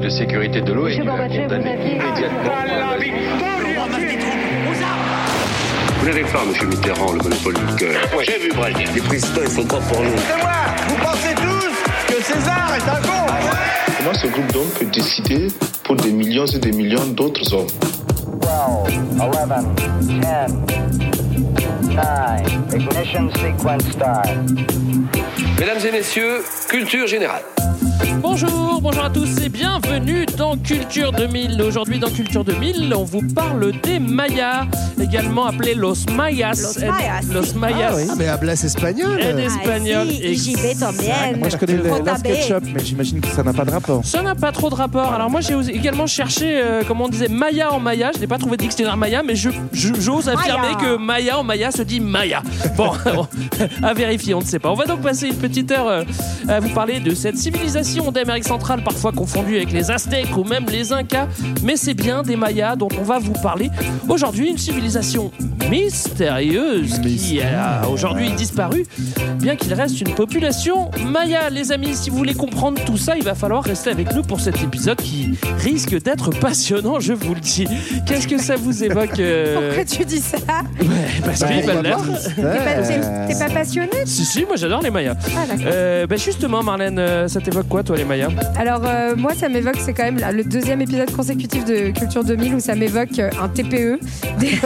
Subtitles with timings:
[0.00, 2.52] De sécurité de l'ONU a condamné immédiatement.
[5.98, 8.00] Vous n'avez pas, monsieur Mitterrand, le monopole du cœur.
[8.14, 8.88] Moi, j'ai vu Brazil.
[8.94, 10.10] Les présidents, ils sont pas pour nous.
[10.16, 10.52] C'est moi
[10.88, 13.26] Vous pensez tous que César est un con
[13.98, 15.48] Comment ce groupe d'hommes peut décider
[15.84, 17.66] pour des millions et des millions d'autres hommes
[18.40, 18.50] 12,
[19.20, 19.34] 11,
[20.00, 20.50] 10, 9,
[22.74, 24.28] ignition sequence start.
[25.58, 27.42] Mesdames et messieurs, culture générale.
[28.22, 31.60] Bonjour, bonjour à tous et bienvenue dans Culture 2000.
[31.60, 34.64] Aujourd'hui dans Culture 2000, on vous parle des Mayas,
[34.98, 36.78] également appelés Los Mayas.
[36.80, 37.20] Los Mayas.
[37.30, 38.06] Los Mayas.
[38.10, 40.08] Ah, mais hablas espagnol En espagnol.
[40.10, 41.36] Ah, si, JB también.
[41.38, 41.82] Moi je connais le.
[42.22, 44.00] Ketchup, mais j'imagine que ça n'a pas de rapport.
[44.02, 45.12] Ça n'a pas trop de rapport.
[45.12, 48.10] Alors moi j'ai également cherché, euh, comment on disait, Maya en Maya.
[48.14, 51.44] Je n'ai pas trouvé de dictionnaire Maya, mais je- je- j'ose affirmer que Maya en
[51.44, 52.42] Maya se dit Maya.
[52.78, 52.92] Bon,
[53.82, 54.70] à vérifier, on ne sait pas.
[54.70, 56.04] On va donc passer une petite heure euh,
[56.48, 60.66] à vous parler de cette civilisation d'Amérique centrale, parfois confondue avec les Aztèques ou même
[60.70, 61.28] les Incas.
[61.62, 63.70] Mais c'est bien des Mayas dont on va vous parler
[64.08, 64.50] aujourd'hui.
[64.50, 65.30] Une civilisation
[65.70, 68.84] mystérieuse qui a aujourd'hui disparu,
[69.36, 71.48] bien qu'il reste une population Maya.
[71.50, 74.40] Les amis, si vous voulez comprendre tout ça, il va falloir rester avec nous pour
[74.40, 77.66] cet épisode qui risque d'être passionnant, je vous le dis.
[78.06, 80.36] Qu'est-ce que ça vous évoque euh, Pourquoi tu dis ça?
[80.80, 80.86] Ouais,
[81.24, 82.34] Parce qu'il va l'être.
[82.36, 83.90] T'es pas, t'es- t'es pas passionné?
[84.06, 85.14] Si, si, moi j'adore les Mayas.
[85.36, 85.44] Ah.
[85.66, 88.28] Euh, bah justement, Marlène, euh, ça t'évoque quoi, toi, les Mayas?
[88.58, 92.24] Alors, euh, moi, ça m'évoque, c'est quand même là, le deuxième épisode consécutif de Culture
[92.24, 93.98] 2000 où ça m'évoque un TPE.
[94.38, 94.58] Des-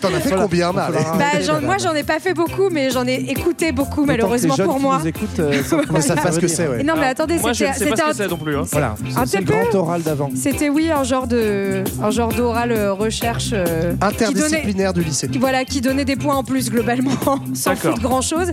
[0.00, 3.06] T'en as fait combien, Marlène Bah, j'en- moi, j'en ai pas fait beaucoup, mais j'en
[3.06, 5.00] ai écouté beaucoup, malheureusement pour moi.
[5.38, 5.52] Euh,
[5.92, 7.90] ne savent pas ce que c'est, Et non, mais attendez, Moi, je ne c'était sais
[7.90, 8.56] pas c'était ce que un- c'est non plus.
[8.56, 8.62] hein.
[8.70, 10.30] Voilà, Un c'est le grand oral d'avant.
[10.34, 15.02] C'était oui un genre de un genre d'oral euh, recherche euh, qui donnait Interdisciplinaire du
[15.02, 15.28] lycée.
[15.28, 17.10] qui- voilà qui donnait des points en plus globalement
[17.54, 17.92] sans D'accord.
[17.94, 18.50] foutre grand chose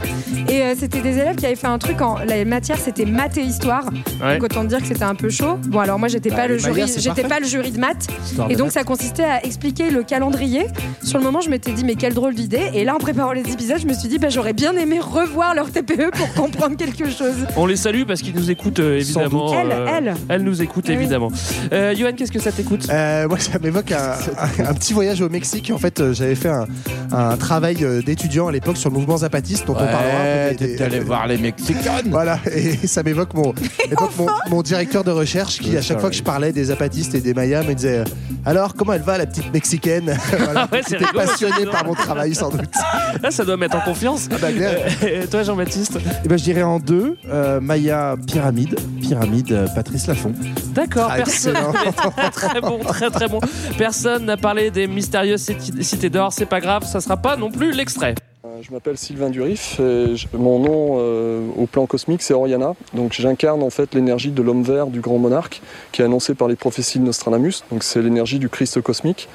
[0.50, 3.38] et euh, c'était des élèves qui avaient fait un truc en la matière c'était maths
[3.38, 3.86] et histoire
[4.24, 4.36] Ouais.
[4.36, 6.56] donc autant dire que c'était un peu chaud bon alors moi j'étais Bah, pas le
[6.56, 7.28] les jury c'est j'étais parfait.
[7.36, 8.74] pas le jury de maths Histoire et de donc maths.
[8.74, 10.68] ça consistait à expliquer le calendrier
[11.04, 13.42] sur le moment je m'étais dit mais quelle drôle d'idée et là en préparant les
[13.52, 17.10] épisodes je me suis dit bah, j'aurais bien aimé revoir leur TPE pour comprendre quelque
[17.10, 19.54] chose On les salue parce qu'ils nous écoutent euh, évidemment.
[19.54, 20.14] Elle, euh, elle.
[20.30, 20.94] Elle nous écoute Oui.
[20.94, 21.32] évidemment.
[21.74, 22.88] Euh, Johan, qu'est-ce que ça t'écoute?
[22.90, 25.72] Euh, moi, ça m'évoque un, un- un petit voyage au Mexique.
[25.74, 26.66] En fait, euh, j'avais fait un,
[27.12, 30.00] un travail euh, d'étudiant à l'époque sur le mouvement zapatiste, dont on parlera.
[30.00, 32.02] un peu des- des- voir les Mexicains.
[32.10, 33.54] Voilà, et ça m'évoque mon,
[33.92, 37.16] évoque mon, mon directeur de recherche qui, à chaque fois que je parlais des zapatistes
[37.16, 38.04] et des mayas, me disait euh,
[38.46, 40.16] Alors, comment elle va, la petite mexicaine?
[40.38, 41.20] Voilà, Ah ouais, rigolo.
[41.56, 42.62] Passionné par mon travail, sans doute.
[43.22, 44.28] Là, ça doit mettre en confiance.
[44.30, 44.78] bah, clair.
[45.04, 49.68] Euh, et toi, Jean-Baptiste Eh ben, je dirais en deux, euh, Maya Pyramide, Pyramide euh,
[49.74, 50.34] Patrice Laffont.
[50.74, 51.56] D'accord, Ah, personne.
[51.56, 51.74] excellent.
[52.32, 53.40] très bon, très très bon.
[53.78, 55.50] Personne n'a parlé des mystérieuses
[55.82, 58.16] cités d'or, c'est pas grave, ça sera pas non plus l'extrait.
[58.46, 62.74] Euh, Je m'appelle Sylvain Durif et je- mon nom euh, au plan cosmique c'est Oriana.
[62.94, 65.62] Donc j'incarne en fait l'énergie de l'homme vert du grand monarque
[65.92, 67.64] qui est annoncé par les prophéties de Nostradamus.
[67.72, 69.28] Donc c'est l'énergie du Christ cosmique,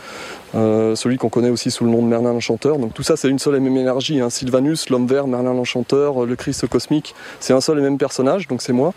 [0.55, 2.79] euh, celui qu'on connaît aussi sous le nom de Merlin l'Enchanteur.
[2.79, 4.21] Donc tout ça c'est une seule et même énergie.
[4.21, 4.31] hein.
[4.31, 8.49] Sylvanus, l'homme vert, Merlin l'Enchanteur, euh, le Christ cosmique, c'est un seul et même personnage,
[8.49, 8.93] donc c'est moi.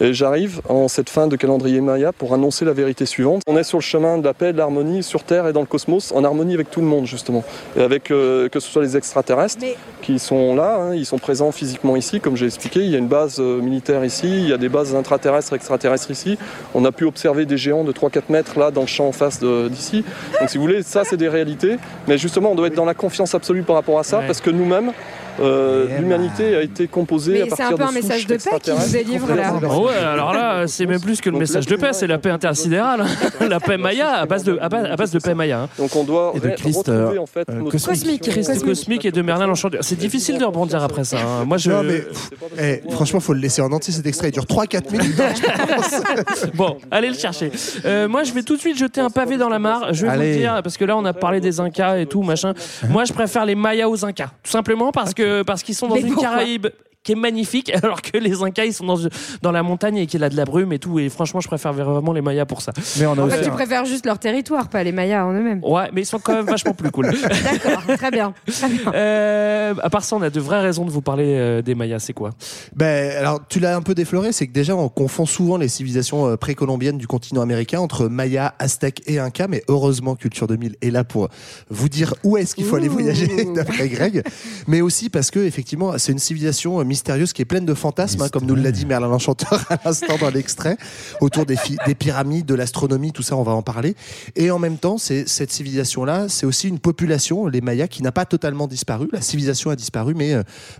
[0.00, 3.42] Et j'arrive en cette fin de calendrier Maya pour annoncer la vérité suivante.
[3.46, 5.66] On est sur le chemin de la paix, de l'harmonie sur Terre et dans le
[5.66, 7.44] cosmos, en harmonie avec tout le monde justement.
[7.76, 11.18] Et avec euh, que ce soit les extraterrestres mais qui sont là, hein, ils sont
[11.18, 12.80] présents physiquement ici, comme j'ai expliqué.
[12.80, 16.10] Il y a une base euh, militaire ici, il y a des bases intraterrestres, extraterrestres
[16.10, 16.38] ici.
[16.74, 19.40] On a pu observer des géants de 3-4 mètres là dans le champ en face
[19.40, 20.04] d'ici.
[20.40, 21.76] Donc si vous voulez, ça c'est des réalités.
[22.08, 24.26] Mais justement, on doit être dans la confiance absolue par rapport à ça, Ouais.
[24.26, 24.92] parce que nous-mêmes,
[25.40, 28.26] euh, Eh l'humanité a été composée mais à c'est partir un peu de un message
[28.26, 31.66] de paix qui nous délivre là ouais, alors là, c'est même plus que le message
[31.66, 33.04] de paix, c'est la paix intersidérale.
[33.48, 35.62] la paix maya, à base de, à base, à base de paix maya.
[35.62, 35.68] hein.
[35.78, 38.22] Donc on doit Et de Christ, retrouver euh, en fait euh, notre cosmique.
[38.22, 39.80] Christ cosmique et de Merlin l'Enchanteur.
[39.82, 41.18] C'est difficile de rebondir après ça.
[41.18, 41.44] hein.
[41.44, 41.70] Moi, je.
[41.70, 42.04] Non, mais
[42.56, 44.28] C'est eh, franchement, faut le laisser en entier cet extrait.
[44.28, 45.16] Il dure 3-4 minutes.
[46.54, 47.50] Bon, allez le chercher.
[47.84, 49.92] Euh, moi, je vais tout de suite jeter un pavé dans la mare.
[49.92, 50.32] Je vais Allez.
[50.32, 52.54] vous dire, parce que là, on a parlé des Incas et tout, machin.
[52.88, 54.30] Moi, je préfère les Mayas aux Incas.
[54.42, 56.68] Tout simplement parce que parce qu'ils sont dans Mais une Caraïbe
[57.02, 58.98] qui est magnifique, alors que les Incas, ils sont dans,
[59.42, 60.98] dans la montagne et qu'il y a de la brume et tout.
[60.98, 62.72] Et franchement, je préfère vraiment les Mayas pour ça.
[62.98, 65.24] Mais on a en aussi fait tu un- préfères juste leur territoire pas les Mayas
[65.24, 67.06] en eux-mêmes Ouais, mais ils sont quand même vachement plus cool.
[67.10, 70.90] d'accord très bien très bien Euh, à part ça, on a de vraies raisons de
[70.90, 72.00] vous parler euh, des Mayas.
[72.00, 72.30] C'est quoi?
[72.74, 76.26] Ben, alors, tu l'as un peu défloré, c'est que déjà, on confond souvent les civilisations
[76.28, 80.90] euh, précolombiennes du continent américain entre Maya, Aztèques et Inca, mais heureusement, Culture 2000 est
[80.90, 81.28] là pour
[81.70, 84.22] vous dire où est-ce qu'il faut aller voyager, d'après Greg.
[84.66, 88.28] Mais aussi parce que, effectivement, c'est une civilisation mystérieuse qui est pleine de fantasmes, hein,
[88.30, 90.76] comme nous l'a dit Merlin l'Enchanteur à l'instant dans l'extrait,
[91.20, 91.56] autour des,
[91.98, 93.94] pyramides, de l'astronomie, tout ça, on va en parler.
[94.36, 98.12] Et en même temps, c'est cette civilisation-là, c'est aussi une population, les Mayas, qui n'a
[98.12, 99.08] pas totalement disparu.
[99.12, 100.34] La civilisation a disparu, mais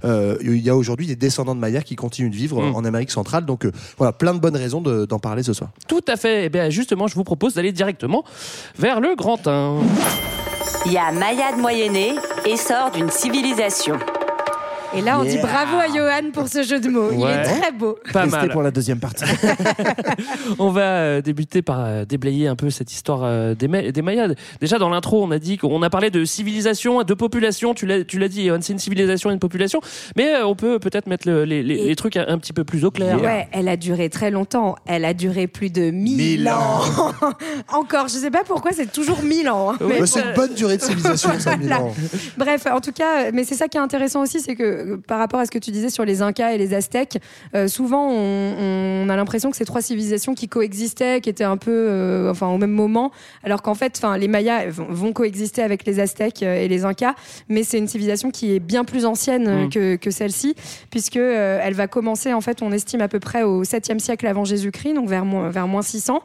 [0.04, 2.74] euh, il y a aujourd'hui des descendants de Mayas qui continuent de vivre Mm.
[2.74, 3.46] en Amérique centrale.
[3.46, 5.70] Donc euh, voilà, plein de bonnes raisons de- d'en parler ce soir.
[5.88, 6.46] Tout à fait.
[6.46, 8.24] Eh bien, justement, je vous propose d'aller directement
[8.78, 9.76] vers le Grand 1.
[10.86, 12.14] Il y a Maya de Moyenné,
[12.44, 13.98] essor d'une civilisation.
[14.94, 17.10] Et là, on dit bravo à Johan pour ce jeu de mots.
[17.12, 17.30] Il Ouais.
[17.32, 17.96] est très beau.
[18.12, 18.48] Pas Restez mal.
[18.50, 19.24] pour la deuxième partie.
[20.58, 24.02] On va euh, débuter par euh, déblayer un peu cette histoire euh, des, Ma- des
[24.02, 24.34] Mayas.
[24.60, 27.74] Déjà dans l'intro, on a dit qu'on a parlé de civilisation, de population.
[27.74, 29.80] Tu l'as, dit, Johan, c'est une civilisation et une population.
[30.16, 32.64] Mais on peut peut-être mettre le- les, les- Et- les trucs un, un petit peu
[32.64, 33.20] plus au clair.
[33.22, 34.76] Ouais, elle a duré très longtemps.
[34.86, 36.80] Elle a duré plus de 1000 Mille ans.
[37.72, 39.70] Encore, je sais pas pourquoi c'est toujours 1000 ans.
[39.72, 39.76] hein.
[39.80, 41.92] Oui, Mais Euh, c'est une bonne durée de civilisation, ça, mille ans.
[42.36, 45.18] Bref, en tout cas, mais c'est ça qui est intéressant aussi, c'est que euh, par
[45.18, 47.18] rapport à ce que tu disais sur les Incas et les Aztèques,
[47.54, 51.56] euh, souvent on, on a l'impression que c'est trois civilisations qui coexistaient, qui étaient un
[51.56, 53.12] peu, euh, enfin, au même moment,
[53.44, 57.14] alors qu'en fait, enfin, les Mayas vont, vont coexister avec les Aztèques et les Incas,
[57.48, 59.68] mais c'est une civilisation qui est bien plus ancienne Mm.
[59.68, 60.54] que, que celle-ci,
[60.90, 64.44] puisque elle va commencer, en fait, on estime à peu près au 7e siècle avant
[64.44, 66.20] Jésus-Christ, donc vers moins, vers moins 600, euh,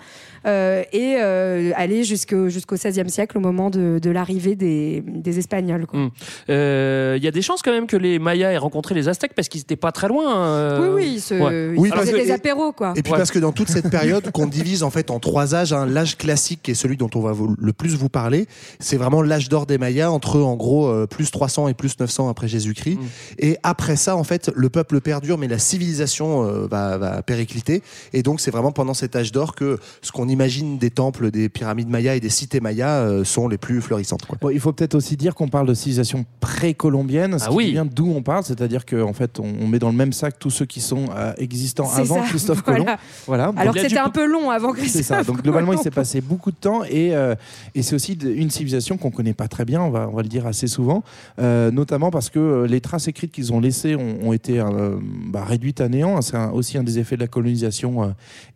[0.46, 5.86] et euh, aller jusqu'au jusqu'au 16e siècle, au moment de, de l'arrivée des, des Espagnols.
[5.88, 6.00] quoi.
[6.00, 6.12] Mm.
[6.50, 9.34] Euh, Il y a des chances quand même que les Mayas aient rencontré les Aztèques
[9.36, 10.36] parce qu'ils n'étaient pas très loin.
[10.46, 11.74] euh, Oui, oui, ce- ouais.
[11.74, 12.94] ils Oui, faisaient parce que- des apéros, quoi.
[12.96, 13.18] Et puis Ouais.
[13.18, 16.18] parce que dans toute cette période qu'on divise en fait en trois âges, hein, l'âge
[16.18, 18.48] classique qui est celui dont on va vous- le plus vous parler,
[18.80, 22.30] c'est vraiment l'âge d'or des Mayas entre en gros euh, plus 300 et plus 900
[22.30, 22.98] après Jésus-Christ.
[23.00, 23.06] Mm.
[23.40, 27.82] Et après ça, en fait, le peuple perdure, mais la civilisation euh, va, va péricliter.
[28.14, 31.50] Et donc c'est vraiment pendant cet âge d'or que ce qu'on imagine des temples, des
[31.50, 34.26] pyramides mayas et des cités mayas euh, sont les plus florissantes.
[34.26, 34.38] Quoi.
[34.42, 37.72] Bon, il faut peut-être aussi dire qu'on parle de civilisation précolombienne, ce Ah qui oui.
[37.72, 40.50] vient d'où on parle, c'est-à-dire qu'en fait, on, on met dans le même sac tous
[40.50, 42.80] ceux qui sont euh, existants C'est avant ça, Christophe voilà.
[42.84, 42.98] Colomb.
[43.28, 43.54] Voilà.
[43.56, 45.06] Alors que a c'était un peu long avant C'est Christophe.
[45.06, 45.24] ça.
[45.24, 45.84] Donc globalement, il Colomb.
[45.84, 47.36] s'est passé beaucoup de temps et, euh,
[47.74, 49.82] et c'est aussi une civilisation qu'on connaît pas très bien.
[49.82, 51.04] On va, on va le dire assez souvent,
[51.40, 54.98] euh, notamment parce que les traces écrites qu'ils ont laissées ont, ont été euh,
[55.28, 56.22] bah, réduites à néant.
[56.22, 58.08] C'est aussi un des effets de la colonisation euh,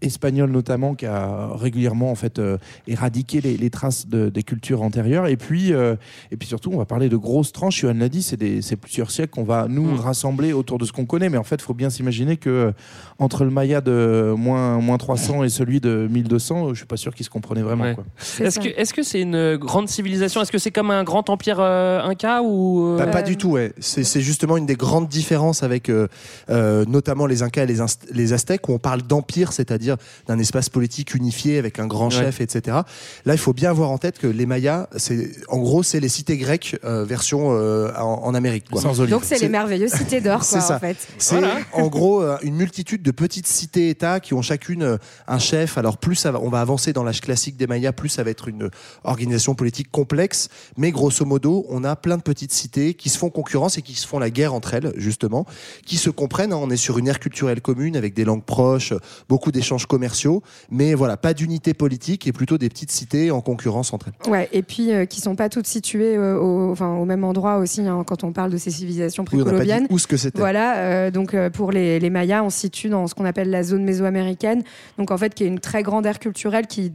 [0.01, 2.57] espagnole notamment qui a régulièrement en fait euh,
[2.87, 5.27] éradiqué les, les traces de- des cultures antérieures.
[5.27, 5.95] Et puis euh,
[6.31, 7.81] et puis surtout, on va parler de grosses tranches.
[7.81, 9.99] Johan l'a dit, c'est des- c'est plusieurs siècles qu'on va nous Mm.
[9.99, 11.29] rassembler autour de ce qu'on connaît.
[11.29, 12.71] Mais en fait, il faut bien s'imaginer que euh,
[13.19, 17.13] entre le Maya de moins, moins 300 et celui de 1200, je suis pas sûr
[17.13, 17.83] qu'ils se comprenaient vraiment.
[17.83, 17.95] Ouais.
[17.95, 18.05] quoi.
[18.17, 20.41] C'est Est-ce que est-ce que c'est une grande civilisation?
[20.41, 23.51] Est-ce que c'est comme un grand empire euh, inca ou euh, Bah, pas du tout,
[23.51, 23.73] ouais.
[23.79, 26.07] C'est c'est justement une des grandes différences avec euh,
[26.49, 30.39] euh, notamment les Incas et les, Inst- les Aztèques, où on parle d'empire, c'est-à-dire d'un
[30.39, 32.11] espace politique unifié avec un grand Ouais.
[32.23, 32.77] chef, etc.
[33.25, 36.09] Là, il faut bien avoir en tête que les Mayas, c'est en gros, c'est les
[36.09, 38.65] cités grecques euh, version euh, en, en Amérique.
[38.71, 38.81] Quoi.
[38.81, 39.05] Sans.
[39.05, 40.75] Donc c'est les merveilleuses cités d'or, C'est quoi, ça.
[40.77, 40.97] en fait.
[41.19, 41.57] C'est Voilà.
[41.73, 44.97] en gros euh, une multitude de petites cités-États qui ont chacune euh,
[45.27, 45.77] un chef.
[45.77, 48.31] Alors plus ça va- on va avancer dans l'âge classique des Mayas, plus ça va
[48.31, 48.69] être une
[49.03, 50.49] organisation politique complexe.
[50.77, 53.93] Mais grosso modo, on a plein de petites cités qui se font concurrence et qui
[53.95, 55.45] se font la guerre entre elles, justement,
[55.85, 56.53] qui se comprennent.
[56.53, 56.59] hein.
[56.61, 58.93] On est sur une ère culturelle commune avec des langues proches,
[59.27, 63.93] beaucoup d'échanges commerciaux, mais voilà, pas d'unité politique et plutôt des petites cités en concurrence
[63.93, 64.29] entre elles.
[64.31, 67.57] Ouais, et puis euh, qui sont pas toutes situées euh, au, enfin, au même endroit
[67.59, 69.87] aussi hein, quand on parle de ces civilisations Oui, précolombiennes.
[69.89, 70.37] où ce que c'était.
[70.37, 73.49] Voilà, euh, donc euh, pour les, les Mayas, on se situe dans ce qu'on appelle
[73.49, 74.63] la zone mésoaméricaine,
[74.97, 76.91] donc en fait qui est une très grande aire culturelle qui,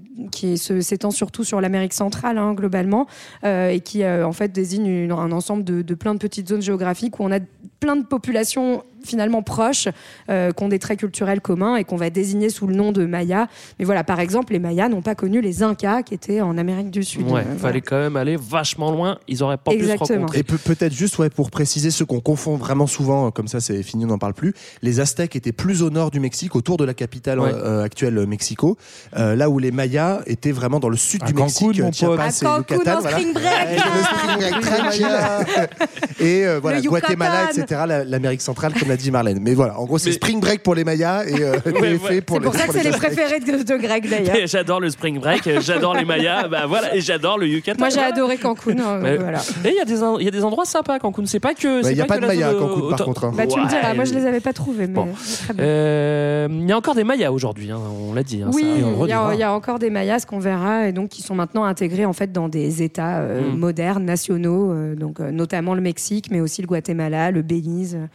[0.58, 3.06] s'étend surtout sur l'Amérique centrale hein, globalement,
[3.44, 7.19] et qui en fait désigne une- un ensemble de, de plein de petites zones géographiques
[7.19, 7.38] où on a
[7.81, 9.88] plein de populations finalement proches,
[10.30, 13.05] euh, qui ont des traits culturels communs et qu'on va désigner sous le nom de
[13.06, 13.48] Maya.
[13.79, 16.90] Mais voilà, par exemple, les Mayas n'ont pas connu les Incas qui étaient en Amérique
[16.90, 17.22] du Sud.
[17.22, 17.56] Ouais, Euh, voilà.
[17.58, 19.19] fallait quand même aller vachement loin.
[19.29, 20.20] Ils auraient pas pu se Exactement.
[20.20, 20.38] rencontrer.
[20.40, 23.60] Et peut- peut-être juste ouais, pour préciser ce qu'on confond vraiment souvent, euh, comme ça
[23.60, 24.55] c'est fini, on n'en parle plus.
[24.82, 27.50] Les Aztèques étaient plus au nord du Mexique, autour de la capitale Ouais.
[27.52, 28.76] euh, actuelle euh, Mexico,
[29.17, 31.88] euh, là où les Mayas étaient vraiment dans le sud À du Cancun, Mexique, mon
[31.88, 33.17] euh, Chiapas À et Cancun, Yucatan, en voilà.
[33.19, 35.70] spring break Ouais, le spring break.
[36.20, 36.81] Et euh, voilà.
[36.81, 39.39] Guatemala, etc., la- l'Amérique centrale, comme l'a dit Marlène.
[39.43, 42.05] Mais voilà, en gros c'est Mais- spring break pour les Mayas et euh, Ouais, TFE
[42.10, 42.20] ouais.
[42.20, 44.36] pour C'est les pour ça que pour c'est les préférés de, de Greg d'ailleurs.
[44.36, 47.79] Et J'adore le spring break, euh, j'adore les Mayas, bah voilà, et j'adore le Yucatan.
[47.79, 48.79] Moi j'ai adoré Cancun.
[48.79, 49.17] hein, Ouais.
[49.19, 49.41] voilà.
[49.65, 51.24] Et il y a des en- il y a des endroits sympas à Cancun.
[51.27, 51.82] C'est pas que.
[51.82, 53.24] C'est Il n'y a pas que de la Mayas à zone Cancun par autant- contre.
[53.24, 53.32] hein.
[53.36, 55.08] Bah tu me diras, moi je les avais pas trouvés, mais Bon.
[55.44, 55.65] très bien.
[55.65, 58.43] Euh, Il y a encore des Mayas aujourd'hui, hein, on l'a dit.
[58.43, 58.69] hein, Oui, ça.
[58.69, 59.34] et on le il y, a- redira.
[59.34, 62.13] il y a encore des Mayas qu'on verra et donc qui sont maintenant intégrés en
[62.13, 63.56] fait dans des États euh, Mm.
[63.58, 67.96] modernes, nationaux, euh, donc euh, notamment le Mexique, mais aussi le Guatemala, le Belize.
[67.96, 68.06] Euh,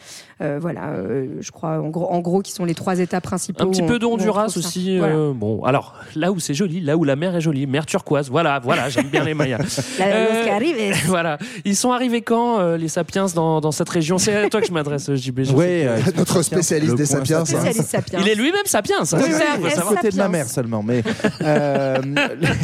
[0.60, 3.64] voilà, euh, je crois en gros, en gros, qui sont les trois États principaux.
[3.64, 4.98] Un petit peu de Honduras aussi.
[4.98, 5.16] Voilà.
[5.16, 8.30] euh, bon, alors là où c'est joli, là où la mer est jolie, mer turquoise.
[8.30, 9.82] Voilà, voilà, j'aime bien les Mayas.
[10.00, 14.18] La- Euh, voilà, ils sont arrivés quand euh, les sapiens dans, dans cette région?
[14.18, 15.40] C'est à toi que je m'adresse, JB.
[15.52, 17.46] euh, Notre spécialiste des sapiens.
[17.46, 18.20] Spécialiste sapiens.
[18.22, 19.06] Il est lui-même sapiens.
[19.06, 19.96] Ça, Oui, c'est oui, à savoir.
[19.96, 20.84] côté de ma mère seulement.
[20.84, 21.04] Mais
[21.42, 21.98] euh,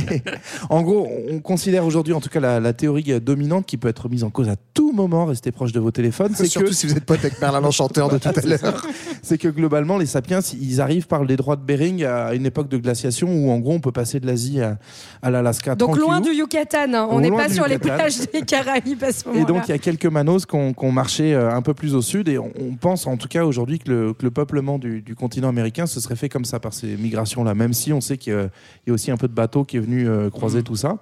[0.10, 0.22] les-
[0.70, 4.10] en gros, on considère aujourd'hui, en tout cas, la, la théorie dominante qui peut être
[4.10, 5.26] mise en cause à tout moment.
[5.26, 6.32] Restez proche de vos téléphones.
[6.36, 8.86] C'est Surtout que si vous êtes pote avec Merlin l'Enchanteur de tout à l'heure.
[9.22, 12.70] c'est que globalement, les sapiens, ils arrivent par les droits de Bering à une époque
[12.70, 14.78] de glaciation où, en gros, on peut passer de l'Asie à,
[15.22, 15.76] à l'Alaska.
[15.76, 17.08] Donc loin du Yucatan, hein.
[17.10, 19.46] on n'est pas sur les plages des Caraïbes à ce Et moment-là.
[19.46, 22.30] donc, il y a quelques manos qui ont, marché euh, un peu plus au sud.
[22.30, 25.16] Et on, on pense, en tout cas, aujourd'hui, que le, que le peuplement du, du
[25.16, 27.54] continent américain se serait fait comme ça par ces migrations-là.
[27.56, 28.50] Même si on sait qu'il y a-
[28.86, 30.98] il y a aussi un peu de bateau qui est venu euh, croiser tout ça.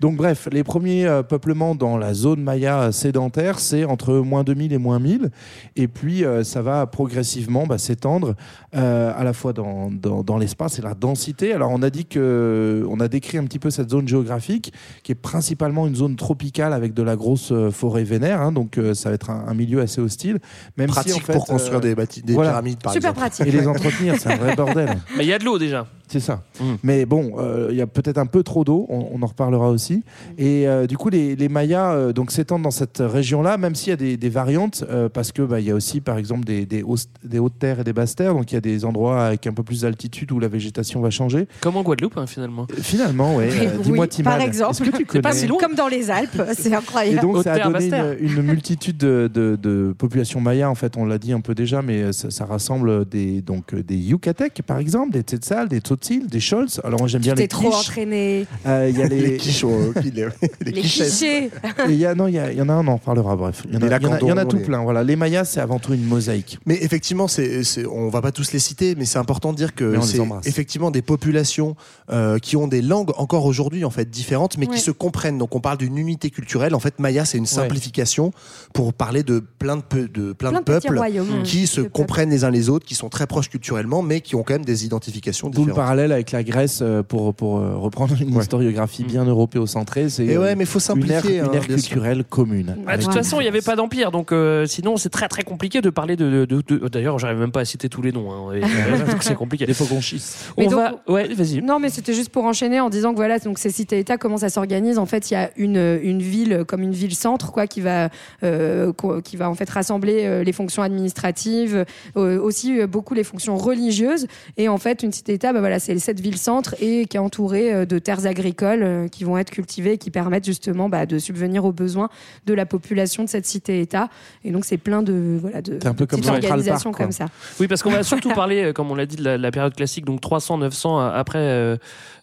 [0.00, 4.72] Donc, bref, les premiers euh, peuplements dans la zone maya sédentaire, c'est entre moins 2000
[4.72, 5.30] et moins 1000.
[5.76, 8.34] Et puis, euh, ça va progressivement bah, s'étendre
[8.74, 11.52] euh, à la fois dans, dans, dans l'espace et la densité.
[11.52, 15.12] Alors, on a dit que, on a décrit un petit peu cette zone géographique qui
[15.12, 18.40] est principalement une zone tropicale avec de la grosse euh, forêt vénère.
[18.40, 18.52] hein.
[18.52, 20.38] donc, euh, ça va être un, un milieu assez hostile.
[20.76, 22.50] Même Pratique si, en fait, pour construire euh, des, bâti- des voilà.
[22.50, 23.28] pyramides, par Super exemple.
[23.28, 23.46] pratique.
[23.46, 24.96] et les entretenir, c'est un vrai bordel.
[25.16, 25.86] Mais il y a de l'eau déjà.
[26.12, 26.42] C'est ça.
[26.60, 26.64] Mm.
[26.82, 29.70] Mais bon, euh, il y a peut-être un peu trop d'eau, on, on en reparlera
[29.70, 30.02] aussi.
[30.36, 33.88] Et euh, du coup, les, les Mayas euh, donc s'étendent dans cette région-là, même s'il
[33.90, 36.44] y a des, des variantes, euh, parce que bah, il y a aussi, par exemple,
[36.44, 38.34] des, des, hausses- des hautes terres et des basses terres.
[38.34, 41.10] Donc il y a des endroits avec un peu plus d'altitude où la végétation va
[41.10, 41.48] changer.
[41.60, 42.66] Comme en Guadeloupe, hein, finalement.
[42.70, 43.48] Euh, Finalement, ouais.
[43.76, 44.74] Oui, Dis-moi, par exemple.
[44.76, 45.58] Que tu C'est pas connais si loin.
[45.60, 47.20] Comme dans les Alpes, c'est et incroyable.
[47.20, 47.90] donc, ça a donné
[48.20, 50.68] une, une multitude de, de, de populations mayas.
[50.68, 53.96] En fait, on l'a dit un peu déjà, mais ça, ça rassemble des, donc, des
[53.96, 56.80] Yucatec, par exemple, des Tzetzal, des Des Scholz.
[56.84, 57.80] Alors, moi, j'aime bien les trop quiches.
[57.88, 58.46] entraîné.
[58.66, 60.26] Euh, Il y a les, Les quiches, au- les, les
[60.64, 61.08] Les quichettes.
[61.08, 61.44] clichés.
[61.88, 62.96] Et il y a, non, il y, a- il y en a un, on en
[62.96, 63.62] reparlera, bref.
[63.68, 64.82] Il y en a, il y en a- il y en a lacandons, tout plein.
[64.82, 65.04] Voilà.
[65.04, 66.58] Les Mayas, c'est avant tout une mosaïque.
[66.66, 69.74] Mais effectivement, c'est, c'est- on va pas tous les citer, mais c'est important de dire
[69.74, 71.76] que c'est effectivement des populations
[72.10, 74.74] euh, qui ont des langues encore aujourd'hui en fait différentes, mais Ouais.
[74.74, 75.38] qui se comprennent.
[75.38, 76.74] Donc on parle d'une unité culturelle.
[76.74, 78.32] En fait, Maya, c'est une simplification
[78.72, 81.76] pour parler de plein de, peu- de plein, Plein de de petits peuples qui se
[81.76, 81.92] De peuples.
[81.92, 84.64] comprennent les uns les autres, qui sont très proches culturellement, mais qui ont quand même
[84.64, 85.78] des identifications D'où différentes.
[85.92, 88.40] Parallèle avec la Grèce, euh, pour, pour euh, reprendre une Ouais.
[88.42, 90.08] historiographie bien européocentrée.
[90.08, 91.38] C'est Et euh, ouais, mais faut une ère, simplifier.
[91.40, 91.88] une hein, ère bien sûr.
[91.90, 92.76] culturelle commune.
[92.86, 95.42] Bah, de toute façon, il n'y avait pas d'empire, donc euh, sinon c'est très très
[95.42, 96.46] compliqué de parler de.
[96.90, 98.32] D'ailleurs, j'arrive même pas à citer tous les noms.
[98.32, 98.60] hein,
[99.20, 99.66] c'est compliqué.
[99.68, 100.48] Il faut qu'on chisse.
[100.56, 100.92] On donc- va.
[101.08, 101.60] Ouais, vas-y.
[101.60, 104.48] Non, mais c'était juste pour enchaîner en disant que voilà, donc ces cités-États, comment ça
[104.48, 108.08] s'organise En fait, il y a une, une ville comme une ville-centre, quoi, qui va
[108.44, 108.92] euh,
[109.24, 111.84] qui va en fait rassembler euh, les fonctions administratives,
[112.16, 114.26] euh, aussi euh, beaucoup les fonctions religieuses.
[114.56, 117.84] Et en fait, une cité-État, bah voilà, c'est cette ville-centre et qui est entourée euh,
[117.86, 121.64] de terres agricoles euh, qui vont être cultivées et qui permettent justement bah, de subvenir
[121.64, 122.08] aux besoins
[122.46, 124.08] de la population de cette cité-État.
[124.44, 127.12] Et donc, c'est plein de voilà de C'est un peu comme petites organisations Park, comme
[127.12, 127.26] ça.
[127.60, 129.74] Oui, parce qu'on va surtout parler, euh, comme on l'a dit, de la, la période
[129.74, 131.76] classique, donc 300-900 après euh,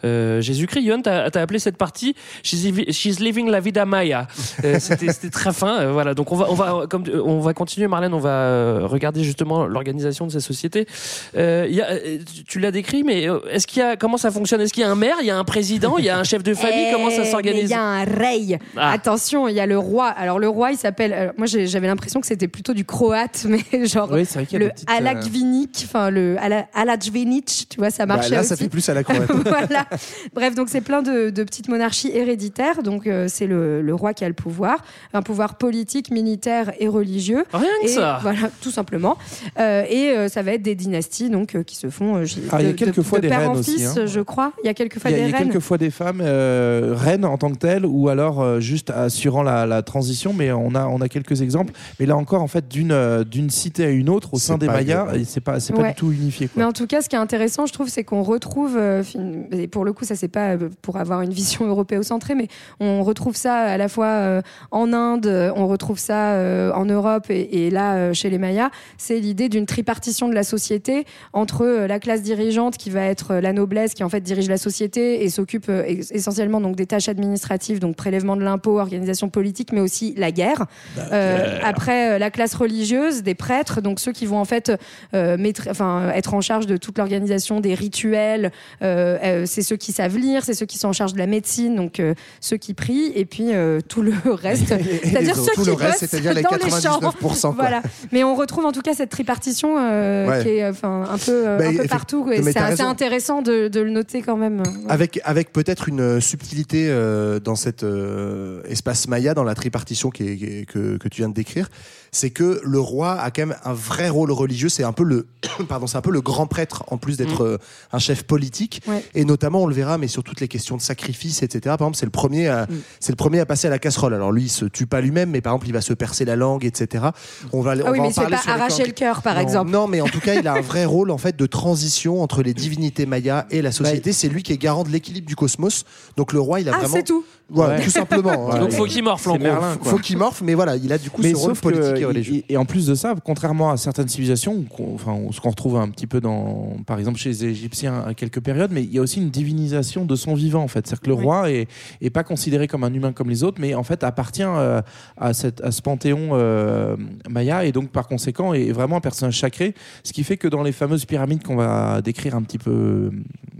[0.06, 0.82] euh, Jésus-Christ.
[0.84, 4.28] Yon, t'as as appelé cette partie She's, livi- she's living la vida maya.
[4.64, 5.82] Euh, C'était très fin.
[5.82, 6.14] euh, voilà.
[6.14, 8.14] Donc on va, on va, comme on va continuer, Marlène.
[8.14, 10.88] On va regarder justement l'organisation de ces sociétés.
[11.36, 14.62] Il y a, tu- tu l'as décrit, mais est-ce qu'il y a comment ça fonctionne?
[14.62, 16.24] Est-ce qu'il y a un maire, il y a un président, il y a un
[16.24, 16.88] chef de famille?
[16.92, 17.64] Comment ça Eh, s'organise?
[17.66, 18.60] Il y a un rey.
[18.78, 18.92] Ah.
[18.92, 20.08] Attention, il y a le roi.
[20.08, 21.14] Alors le roi, il s'appelle.
[21.14, 24.60] alors, moi, j'avais l'impression que c'était plutôt du croate, mais genre Oui, c'est vrai qu'il
[24.60, 28.32] y a le petites, euh, Alakvinic, enfin le Ala- Alajvinic, tu vois, ça Bah, marchait
[28.36, 28.50] là, aussi.
[28.50, 29.30] ça fait plus à la croate.
[29.46, 29.86] voilà.
[30.34, 32.84] Bref, donc c'est plein de, de petites monarchies héréditaires.
[32.84, 36.88] Donc euh, c'est le, le roi qui a le pouvoir, un pouvoir politique, militaire et
[36.88, 37.46] religieux.
[37.54, 38.20] Rien que ça.
[38.22, 39.18] Voilà, tout simplement.
[39.60, 42.18] Euh, et euh, ça va être des dynasties donc euh, qui se font.
[42.18, 44.06] euh, Ah, il y a de- quelquefois de, des père reines en aussi, fils, hein.
[44.06, 44.52] je crois.
[44.64, 45.48] Il y a quelquefois Il y a, des il y a reines.
[45.48, 49.66] quelquefois des femmes euh, reines en tant que telles, ou alors euh, juste assurant la,
[49.66, 51.74] la transition, mais on a, on a quelques exemples.
[52.00, 54.68] Mais là encore, en fait, d'une euh, d'une cité à une autre, au sein des
[54.68, 56.48] Mayas, et c'est pas, c'est pas du tout unifié.
[56.48, 56.54] Quoi.
[56.62, 59.04] Mais en tout cas, ce qui est intéressant, je trouve, c'est qu'on retrouve, euh,
[59.52, 62.48] et pour le coup, ça c'est pas pour avoir une vision européocentrée, mais
[62.80, 67.26] on retrouve ça à la fois euh, en Inde, on retrouve ça euh, en Europe
[67.30, 68.70] et, et là euh, chez les Mayas.
[68.98, 73.19] C'est l'idée d'une tripartition de la société entre euh, la classe dirigeante qui va être
[73.30, 77.10] la noblesse, qui en fait dirige la société et s'occupe euh, essentiellement donc des tâches
[77.10, 80.66] administratives, donc prélèvement de l'impôt, organisation politique, mais aussi la guerre.
[81.12, 84.72] Euh, après, euh, la classe religieuse, des prêtres, donc ceux qui vont en fait
[85.14, 88.52] euh, maître- enfin, être en charge de toute l'organisation des rituels.
[88.82, 91.76] euh, c'est ceux qui savent lire, c'est ceux qui sont en charge de la médecine,
[91.76, 92.02] donc
[92.42, 93.50] ceux qui prient, et puis
[93.88, 94.68] tout le reste,
[95.04, 97.00] c'est-à-dire ceux tout qui le reste, c'est-à-dire les dans les champs.
[97.00, 97.56] 99%, quoi.
[97.58, 97.82] Voilà.
[98.12, 100.40] Mais on retrouve en tout cas cette tripartition Ouais.
[100.44, 102.84] qui est enfin un peu, Bah, un peu partout, c'est assez raison.
[103.10, 104.62] Intéressant de, le noter quand même.
[104.88, 110.12] Avec, avec peut-être une euh, subtilité euh, dans cet euh, espace Maya, dans la tripartition
[110.12, 111.70] que tu viens de décrire,
[112.12, 114.70] c'est que le roi a quand même un vrai rôle religieux.
[114.70, 115.28] C'est un peu le,
[115.68, 117.48] pardon, c'est un peu le grand prêtre en plus d'être Mm.
[117.48, 117.58] euh,
[117.94, 118.82] un chef politique.
[118.88, 119.04] Ouais.
[119.16, 121.60] Et notamment, on le verra, mais sur toutes les questions de sacrifice, etc.
[121.66, 122.76] Par exemple, c'est le premier, à, Mm.
[123.00, 124.14] c'est le premier à passer à la casserole.
[124.14, 126.36] Alors lui, il se tue pas lui-même, mais par exemple, il va se percer la
[126.36, 127.06] langue, etc.
[127.54, 128.92] On va, on Ah oui, va mais en il se fait parler pas arracher le
[128.94, 129.72] cœur, par non, exemple.
[129.72, 132.42] Non, mais en tout cas, il a un vrai rôle en fait de transition entre
[132.44, 134.12] les divinités mayas et la société.
[134.14, 135.84] C'est lui qui est garant de l'équilibre du cosmos.
[136.18, 136.96] Donc le roi, il a Ah, vraiment.
[136.96, 137.24] c'est tout.
[137.52, 137.84] Voilà, Ouais.
[137.84, 138.50] tout simplement.
[138.60, 139.44] Donc faut qu'il morfle en gros.
[139.44, 139.78] Merlin.
[139.82, 142.06] Faut qu'il morfe, mais voilà, il a du coup Mais ce rôle politique et et-
[142.06, 142.44] religieux.
[142.50, 144.64] et, en plus de ça, contrairement à certaines civilisations,
[144.94, 148.40] enfin, ce qu'on retrouve un petit peu dans, par exemple, chez les Égyptiens à quelques
[148.42, 150.86] périodes, mais il y a aussi une divinisation de son vivant, en fait.
[150.88, 151.24] C'est-à-dire que le Oui.
[151.24, 151.68] roi est,
[152.02, 154.82] est pas considéré comme un humain comme les autres, mais en fait appartient euh,
[155.18, 156.96] à, cette, à ce panthéon euh,
[157.30, 159.74] maya et donc par conséquent est vraiment un personnage sacré.
[160.04, 163.12] Ce qui fait que dans les fameuses pyramides qu'on va décrire un petit peu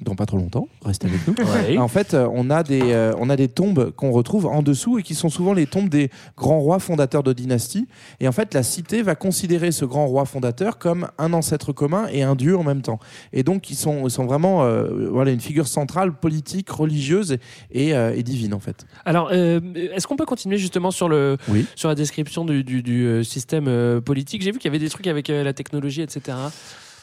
[0.02, 1.36] dans pas trop longtemps, restez avec nous.
[1.50, 1.78] Ouais.
[1.78, 5.00] En fait, euh, on a des, euh, on a des tombes qu'on retrouve en dessous
[5.00, 7.88] et qui sont souvent les tombes des grands rois fondateurs de dynasties.
[8.20, 12.08] Et en fait, la cité va considérer ce grand roi fondateur comme un ancêtre commun
[12.12, 13.00] et un dieu en même temps.
[13.34, 17.38] Et donc, ils sont, ils sont vraiment euh, voilà, une figure centrale, politique, religieuse
[17.72, 18.86] et, euh, et divine, en fait.
[19.06, 21.66] Alors, euh, est-ce qu'on peut continuer justement sur, le, Oui.
[21.76, 24.42] sur la description du, du- du, système politique?
[24.42, 26.38] J'ai vu qu'il y avait des trucs avec la technologie, etc.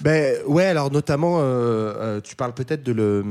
[0.00, 1.42] Ben ouais, alors notamment, euh,
[1.96, 3.24] euh, tu parles peut-être de, le,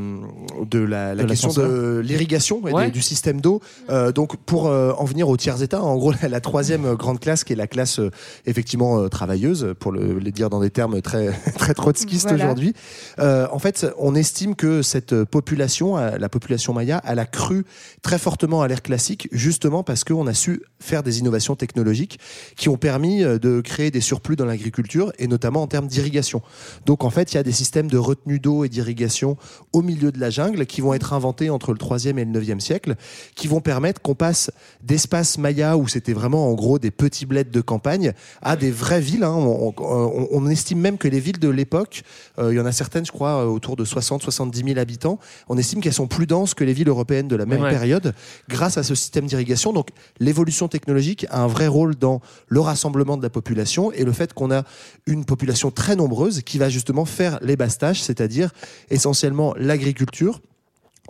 [0.70, 2.92] de la, la De question de l'irrigation et Ouais.
[2.92, 3.62] du système d'eau.
[3.90, 7.20] Euh, donc pour euh, en venir au tiers état, en gros la, la troisième grande
[7.20, 8.10] classe qui est la classe euh,
[8.46, 12.44] effectivement euh, travailleuse, pour le, les dire dans des termes très très trotskistes Voilà.
[12.46, 12.74] aujourd'hui.
[13.20, 17.66] Euh, en fait, on estime que cette population, la population maya, elle a cru
[18.02, 22.20] très fortement à l'ère classique, justement parce qu'on a su faire des innovations technologiques
[22.56, 26.42] qui ont permis de créer des surplus dans l'agriculture et notamment en termes d'irrigation.
[26.86, 29.38] Donc en fait, il y a des systèmes de retenue d'eau et d'irrigation
[29.74, 32.60] au milieu de la jungle qui vont être inventés entre le 3e et le 9e
[32.60, 32.96] siècle,
[33.36, 34.52] qui vont permettre qu'on passe
[34.84, 39.02] d'espaces mayas où c'était vraiment en gros des petits bleds de campagne à des vraies
[39.02, 39.24] villes.
[39.24, 39.34] hein.
[39.34, 42.04] On, on- on estime même que les villes de l'époque,
[42.40, 45.20] euh, il y en a certaines, je crois, euh, autour de 60-70 000 habitants,
[45.50, 47.70] on estime qu'elles sont plus denses que les villes européennes de la même Ouais.
[47.70, 48.14] période
[48.50, 49.74] grâce à ce système d'irrigation.
[49.74, 54.12] Donc l'évolution technologique a un vrai rôle dans le rassemblement de la population et le
[54.12, 54.64] fait qu'on a
[55.08, 58.52] une population très nombreuse qui va justement faire les bastages, c'est-à-dire
[58.90, 60.42] essentiellement l'agriculture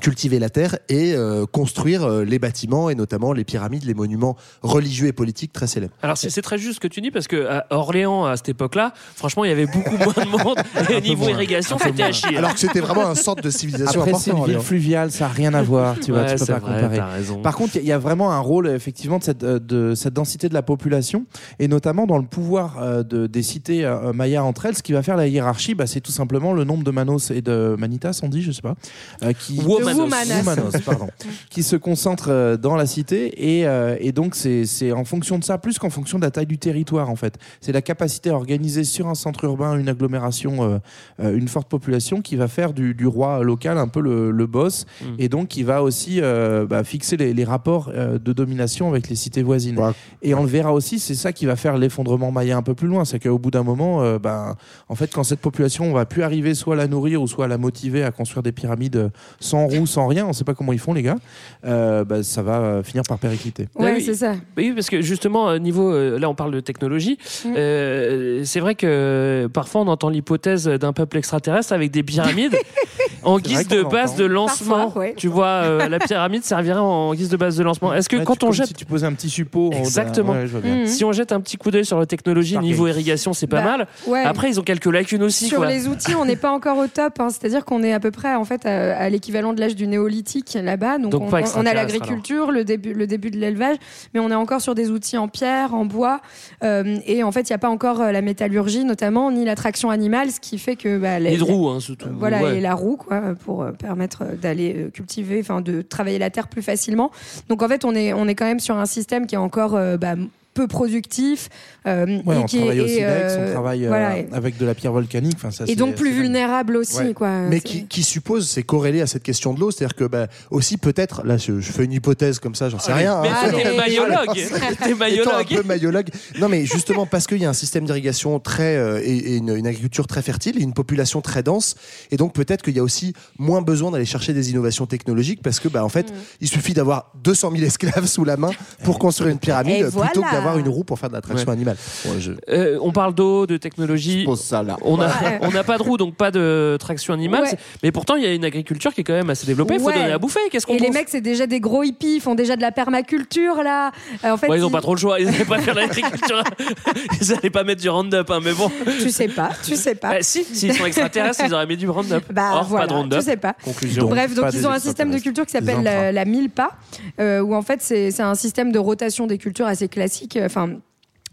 [0.01, 4.35] cultiver la terre et euh, construire euh, les bâtiments et notamment les pyramides, les monuments
[4.61, 5.93] religieux et politiques très célèbres.
[6.01, 8.49] Alors c'est c'est très juste ce que tu dis parce que à Orléans à cette
[8.49, 10.57] époque-là, franchement, il y avait beaucoup moins de monde
[10.89, 11.29] et niveau moins.
[11.31, 12.37] irrigation, c'était à chier.
[12.37, 15.31] Alors que c'était vraiment un sorte de civilisation Après, c'est une ville fluviale, ça n'a
[15.31, 17.41] rien à voir, tu vois, Ouais, tu peux pas vrai, comparer.
[17.41, 19.59] Par contre, il y a- il y, a vraiment un rôle effectivement de cette, euh,
[19.59, 21.25] de cette densité de la population
[21.59, 24.75] et notamment dans le pouvoir euh, de, des cités euh, mayas entre elles.
[24.75, 27.41] Ce qui va faire la hiérarchie, bah, c'est tout simplement le nombre de manos et
[27.41, 28.75] de manitas, on dit, je sais pas,
[29.23, 29.59] euh, qui
[29.93, 30.03] Womanos.
[30.03, 30.39] Womanas.
[30.39, 31.07] Womanos, pardon,
[31.49, 35.43] qui se concentrent euh, dans la cité et, euh, et donc c'est en fonction de
[35.43, 37.37] ça plus qu'en fonction de la taille du territoire en fait.
[37.61, 40.81] C'est la capacité à organiser sur un centre urbain une agglomération,
[41.19, 44.45] euh, une forte population qui va faire du, du roi local un peu le, le
[44.47, 45.15] boss Mm.
[45.19, 49.15] et donc qui va aussi euh, bah, fixer les, les rapports de domination avec les
[49.15, 49.77] cités voisines.
[49.77, 49.91] Ouais.
[50.21, 52.87] Et on le verra aussi, c'est ça qui va faire l'effondrement maya un peu plus
[52.87, 53.05] loin.
[53.05, 54.55] C'est qu'au bout d'un moment, euh, bah,
[54.89, 57.45] en fait, quand cette population, on va plus arriver soit à la nourrir ou soit
[57.45, 60.73] à la motiver à construire des pyramides sans roue, sans rien, on sait pas comment
[60.73, 61.17] ils font les gars,
[61.65, 63.67] euh, bah, ça va euh, finir par péricliter.
[63.75, 64.01] Ouais, oui.
[64.01, 64.35] c'est ça.
[64.57, 67.53] Oui, parce que justement, euh, niveau, là on parle de technologie, Mm.
[67.57, 72.55] euh, c'est vrai que parfois on entend l'hypothèse d'un peuple extraterrestre avec des pyramides
[73.25, 74.85] en guise de base de lancement.
[74.85, 75.13] Parfois, ouais.
[75.17, 77.93] Tu vois, euh, la pyramide servirait en guise de base de lancement.
[77.93, 80.33] Est-ce que Là, quand tu- on jette, si tu posais un petit suppôt, Exactement.
[80.33, 80.75] Ouais, bien.
[80.81, 80.87] Mhm.
[80.87, 82.69] si on jette un petit coup d'œil sur la technologie Stargate.
[82.71, 83.87] niveau irrigation, c'est pas Bah, mal.
[84.07, 84.23] Ouais.
[84.23, 85.47] Après, ils ont quelques lacunes aussi.
[85.47, 85.67] Sur quoi.
[85.67, 87.19] les outils, on n'est pas encore au top.
[87.19, 87.29] hein.
[87.29, 90.57] C'est-à-dire qu'on est à peu près en fait à, à l'équivalent de l'âge du néolithique
[90.61, 90.97] là-bas.
[90.99, 93.77] Donc, Donc on, pas on a l'agriculture, le début, le début de l'élevage,
[94.13, 96.19] mais on est encore sur des outils en pierre, en bois,
[96.63, 99.55] euh, et en fait, il n'y a pas encore euh, la métallurgie notamment, ni la
[99.55, 102.07] traction animale, ce qui fait que bah, les- Les roues, hein, surtout.
[102.17, 102.57] voilà, Ouais.
[102.57, 106.29] et la roue, quoi, pour euh, permettre euh, d'aller euh, cultiver, enfin, de travailler la
[106.29, 107.11] terre plus facilement.
[107.49, 109.75] Donc, en fait, on est, on est quand même sur un système qui est encore
[109.75, 110.15] euh, bah,
[110.53, 111.49] peu productif.
[111.87, 114.17] Euh, Ouais, et on qui travaille est, au et, silex, euh, on travaille euh, voilà,
[114.19, 115.35] et- avec de la pierre volcanique.
[115.37, 117.13] Enfin, ça, et donc plus vulnérable aussi, Ouais.
[117.13, 117.29] quoi.
[117.49, 120.77] Mais qui, qui suppose, c'est corrélé à cette question de l'eau, c'est-à-dire que bah, aussi
[120.77, 123.21] peut-être, là je, je fais une hypothèse comme ça, j'en sais rien.
[123.21, 123.33] Mais hein.
[123.43, 124.35] Ah, t'es maïologue.
[125.47, 126.09] T'es maïologue.
[126.39, 129.49] Non, mais justement parce qu'il y a un système d'irrigation très euh, et, et une,
[129.55, 131.75] une agriculture très fertile, et une population très dense,
[132.11, 135.59] et donc peut-être qu'il y a aussi moins besoin d'aller chercher des innovations technologiques parce
[135.59, 136.13] que bah en fait, Mm.
[136.41, 138.51] il suffit d'avoir 200 000 esclaves sous la main
[138.83, 140.11] pour construire une pyramide Et plutôt voilà.
[140.11, 141.53] que d'avoir avoir une roue pour faire de la traction Ouais.
[141.53, 141.74] animale.
[142.19, 144.23] Je- Euh, on parle d'eau, de technologie.
[144.25, 144.77] Pose ça là.
[144.81, 145.63] On n'a Ouais.
[145.65, 147.43] pas de roue, donc pas de traction animale.
[147.43, 147.57] Ouais.
[147.83, 149.75] Mais pourtant, il y a une agriculture qui est quand même assez développée.
[149.75, 149.93] Il faut Ouais.
[149.93, 150.39] donner à bouffer.
[150.51, 152.71] Qu'est-ce qu'on Et les mecs, c'est déjà des gros hippies, ils font déjà de la
[152.71, 153.91] permaculture là.
[154.23, 155.19] Euh, en fait, Ouais, ils n'ont pas trop le choix.
[155.19, 156.43] Ils n'allaient pas faire l'agriculture.
[157.21, 158.71] ils n'allaient pas mettre du Roundup, hein, mais bon.
[158.99, 160.19] Tu sais pas, tu sais pas.
[160.19, 162.23] Eh, si, s'ils sont extraterrestres, ils auraient mis du Roundup.
[162.31, 163.19] Bah Or, voilà, pas de Roundup.
[163.19, 163.55] tu sais pas.
[163.63, 164.07] Conclusion.
[164.07, 165.83] Bref, donc ils ont un système de culture qui s'appelle intras.
[165.83, 166.71] la, la milpa,
[167.19, 170.37] euh, où en fait c'est un système de rotation des cultures assez classique.
[170.37, 170.69] euh, Enfin.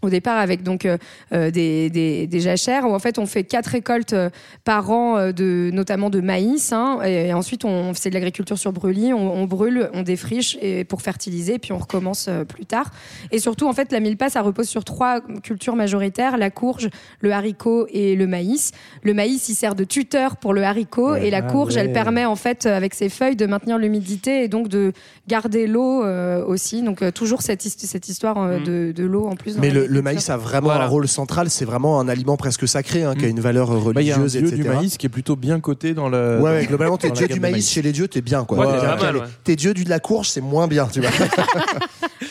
[0.03, 0.97] Au départ, avec donc euh,
[1.33, 4.29] euh, des, des, des jachères, où en fait on fait quatre récoltes euh,
[4.65, 8.71] par an, de, notamment de maïs, hein, et, et ensuite on c'est de l'agriculture sur
[8.73, 12.91] brûlis, on, on brûle, on défriche et pour fertiliser, puis on recommence plus tard.
[13.31, 16.89] Et surtout, en fait, la milpa, ça repose sur trois cultures majoritaires la courge,
[17.21, 18.71] le haricot et le maïs.
[19.03, 21.27] Le maïs, il sert de tuteur pour le haricot, Ouais.
[21.27, 24.47] et la Ah courge, elle permet en fait, avec ses feuilles, de maintenir l'humidité et
[24.47, 24.91] donc de
[25.27, 26.81] garder l'eau euh, aussi.
[26.81, 28.63] Donc euh, toujours cette, his- cette histoire euh, Mm.
[28.63, 29.55] de, de l'eau en plus.
[29.55, 30.85] dans Mais le, le maïs a vraiment Voilà.
[30.85, 31.49] un rôle central.
[31.49, 34.11] C'est vraiment un aliment presque sacré, hein, qui a une valeur euh, Bah, Il y
[34.11, 34.61] a un religieuse, dieu etc.
[34.61, 36.39] du maïs qui est plutôt bien coté dans le.
[36.41, 38.57] Ouais, ouais, globalement, t'es dieu du maïs, chez les dieux, t'es bien quoi.
[38.57, 38.65] Ouais,
[38.97, 39.19] T'es ouais.
[39.43, 41.09] T'es dieu du de la courge, c'est moins bien, tu vois.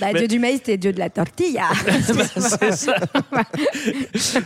[0.00, 1.64] Bah, Mais- Dieu du maïs, t'es dieu de la tortilla.
[2.16, 2.96] Bah, c'est ça.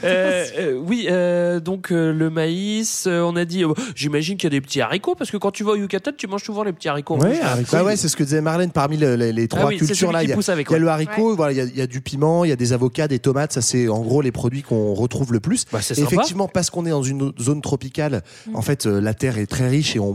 [0.04, 4.44] Euh, euh, oui, euh, donc euh, le maïs, euh, on a dit, euh, j'imagine qu'il
[4.46, 6.62] y a des petits haricots, parce que quand tu vas au Yucatan, tu manges souvent
[6.62, 7.16] les petits haricots.
[7.18, 7.70] Ouais, haricots.
[7.72, 8.70] Bah ouais, c'est ce que disait Marlène.
[8.70, 11.76] Parmi le- les, les trois Ah oui, cultures là, il y a, le haricot, il
[11.76, 13.52] y a du piment, il y a des avocats, des tomates.
[13.52, 15.64] Ça, c'est en gros les produits qu'on retrouve le plus.
[15.72, 16.14] Bah, c'est Et sympa.
[16.14, 18.22] effectivement, parce qu'on est dans une zone tropicale,
[18.54, 20.14] en fait, euh, la terre est très riche et on,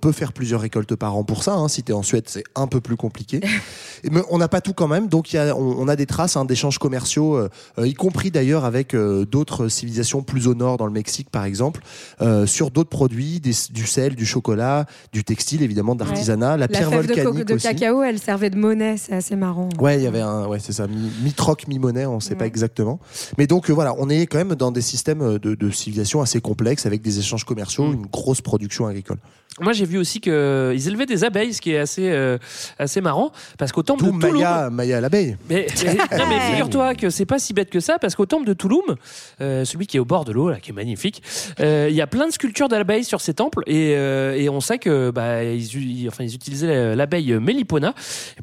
[0.00, 1.54] peut faire plusieurs récoltes par an pour ça.
[1.54, 1.68] hein.
[1.68, 3.40] Si t'es en Suède, c'est un peu plus compliqué.
[4.04, 5.96] Et mais on n'a pas tout quand même, donc il y a, on, on a
[5.96, 10.46] des traces hein, d'échanges commerciaux, euh, euh, y compris d'ailleurs avec euh, d'autres civilisations plus
[10.48, 11.80] au nord, dans le Mexique par exemple,
[12.20, 16.56] euh, sur d'autres produits, des- du sel, du chocolat, du textile évidemment, de l'artisanat, la
[16.58, 17.66] La pierre fève de, co- volcanique de aussi.
[17.68, 19.68] cacao, elle servait de monnaie, c'est assez marrant.
[19.80, 22.98] Ouais, il y avait un, ouais, c'est ça, mi- mi-troc, mi-monnaie, on sait pas exactement.
[23.38, 26.20] Mais donc euh, voilà, on est quand même dans des systèmes euh, de, de civilisation
[26.20, 27.94] assez complexes avec des échanges commerciaux, Mm.
[27.94, 29.18] une grosse production agricole.
[29.60, 30.32] Moi, j'ai vu aussi qu'ils
[30.88, 32.36] élevaient des abeilles, ce qui est assez, euh,
[32.78, 34.34] assez marrant, parce qu'au temple Tout de Touloum.
[34.42, 35.36] Maya, Maya l'abeille.
[35.48, 38.46] Mais, mais- non, mais figure-toi que c'est pas si bête que ça, parce qu'au temple
[38.46, 38.82] de Touloum,
[39.40, 41.22] euh, celui qui est au bord de l'eau, là, qui est magnifique,
[41.60, 44.60] euh, il y a plein de sculptures d'abeilles sur ces temples, et, euh, et on
[44.60, 47.94] sait que bah, ils, u- enfin, ils utilisaient l'abeille Mélipona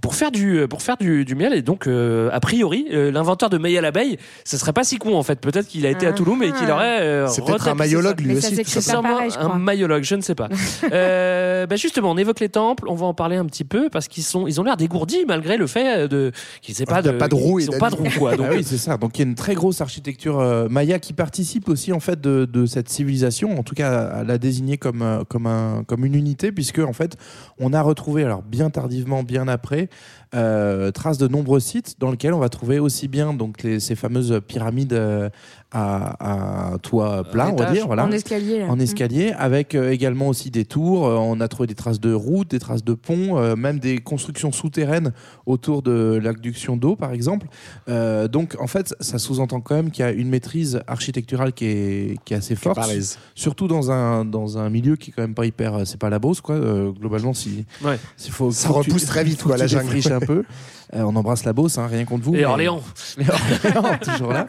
[0.02, 3.52] pour faire du, pour faire du, du miel, et donc euh, a priori, euh, l'inventeur
[3.52, 5.40] de Maya l'abeille, ce serait pas si con en fait.
[5.40, 7.02] Peut-être qu'il a été à Touloum et qu'il aurait.
[7.02, 8.24] euh, C'est peut-être un ça.
[8.24, 8.56] lui Mais ça aussi.
[8.82, 8.82] pas.
[8.82, 9.58] Sûrement pareil, je un crois.
[9.60, 10.50] maïologue, je ne sais pas.
[11.04, 14.08] Euh, bah justement, on évoque les temples, on va en parler un petit peu parce
[14.08, 17.28] qu'ils sont, ils ont l'air dégourdis malgré le fait de qu'ils n'aient pas de, pas
[17.28, 18.36] de roue et ils ont pas de roue quoi.
[18.36, 18.98] Donc, Ah oui, c'est ça.
[18.98, 22.20] Donc il y a une très grosse architecture euh, maya qui participe aussi en fait
[22.20, 26.06] de, de cette civilisation, en tout cas à la désigner comme euh, comme un comme
[26.06, 27.18] une unité, puisque en fait
[27.60, 29.90] on a retrouvé alors bien tardivement, bien après,
[30.36, 33.96] euh, traces de nombreux sites dans lesquels on va trouver aussi bien donc les, ces
[33.96, 35.30] fameuses pyramides euh,
[35.76, 38.66] à, à toit plat, on va dire, voilà En escalier, là.
[38.68, 41.08] en escalier, avec euh, également aussi des tours.
[41.08, 43.98] Euh, on a trouvé des traces de routes, des traces de ponts, euh, même des
[43.98, 45.14] constructions souterraines
[45.48, 47.48] autour de l'adduction d'eau, par exemple.
[47.90, 51.66] Euh, donc, en fait, ça sous-entend quand même qu'il y a une maîtrise architecturale qui
[51.66, 52.80] est, qui est assez forte,
[53.34, 55.88] surtout dans un, dans un milieu qui est quand même pas hyper.
[55.88, 56.54] C'est pas la Beauce, quoi.
[56.54, 57.98] Euh, globalement, si, Ouais.
[58.16, 59.90] s'il faut, Ça tu- repousse très vite, quoi, la jungle.
[60.26, 60.44] Peu.
[60.96, 62.36] Euh, on embrasse la Beauce, hein, rien contre vous.
[62.36, 62.82] Et mais- Orléans.
[63.18, 64.46] et Orléans, toujours là.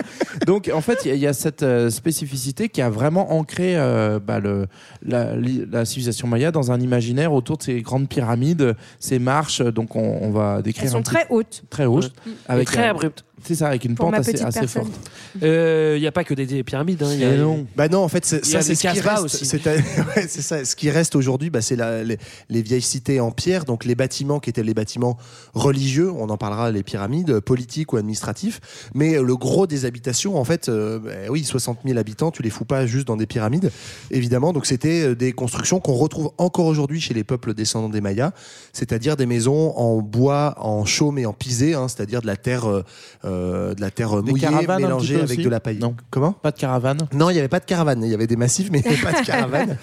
[0.46, 3.32] Donc, en fait, il y a- il y, a cette euh, spécificité qui a vraiment
[3.32, 4.66] ancré euh, bah, le,
[5.02, 9.62] la, li- la civilisation maya dans un imaginaire autour de ces grandes pyramides, ces marches.
[9.62, 11.62] Donc, on, on va décrire Elles sont un très hautes.
[11.70, 12.12] très hautes,
[12.46, 13.24] avec très un- abruptes.
[13.46, 14.84] C'est ça, avec une Pour pente ma assez, petite assez personne.
[14.84, 15.10] forte.
[15.42, 17.02] Il n'y a pas que des, des pyramides.
[17.02, 17.66] hein, il y a- Et non.
[17.76, 19.22] Bah non, en fait, c'est- Il y a ça, c'est des ce qui reste.
[19.22, 19.44] aussi.
[19.44, 20.64] C'est ouais, c'est ça.
[20.64, 23.94] Ce qui reste aujourd'hui, bah, c'est la- les, les vieilles cités en pierre, donc les
[23.94, 25.18] bâtiments qui étaient les bâtiments
[25.52, 26.10] religieux.
[26.10, 28.60] On en parlera, les pyramides, euh, politiques ou administratifs.
[28.94, 32.42] Mais euh, le gros des habitations, en fait, euh, bah, oui, 60 000 habitants, tu
[32.42, 33.70] les fous pas juste dans des pyramides,
[34.10, 34.52] évidemment.
[34.52, 38.32] Donc c'était euh, des constructions qu'on retrouve encore aujourd'hui chez les peuples descendants des Mayas,
[38.72, 42.64] c'est-à-dire des maisons en bois, en chaume et en pisé, hein, c'est-à-dire de la terre,
[42.70, 42.82] euh,
[43.24, 43.33] euh,
[43.74, 45.78] de la terre Des mouillée mélangée avec aussi de la paille.
[45.78, 45.94] Non.
[46.10, 46.98] Comment Pas de caravane.
[47.12, 48.02] non, il n'y avait pas de caravane.
[48.04, 49.68] Il y avait des massifs, mais il n'y avait pas de caravane.
[49.70, 49.76] Bah,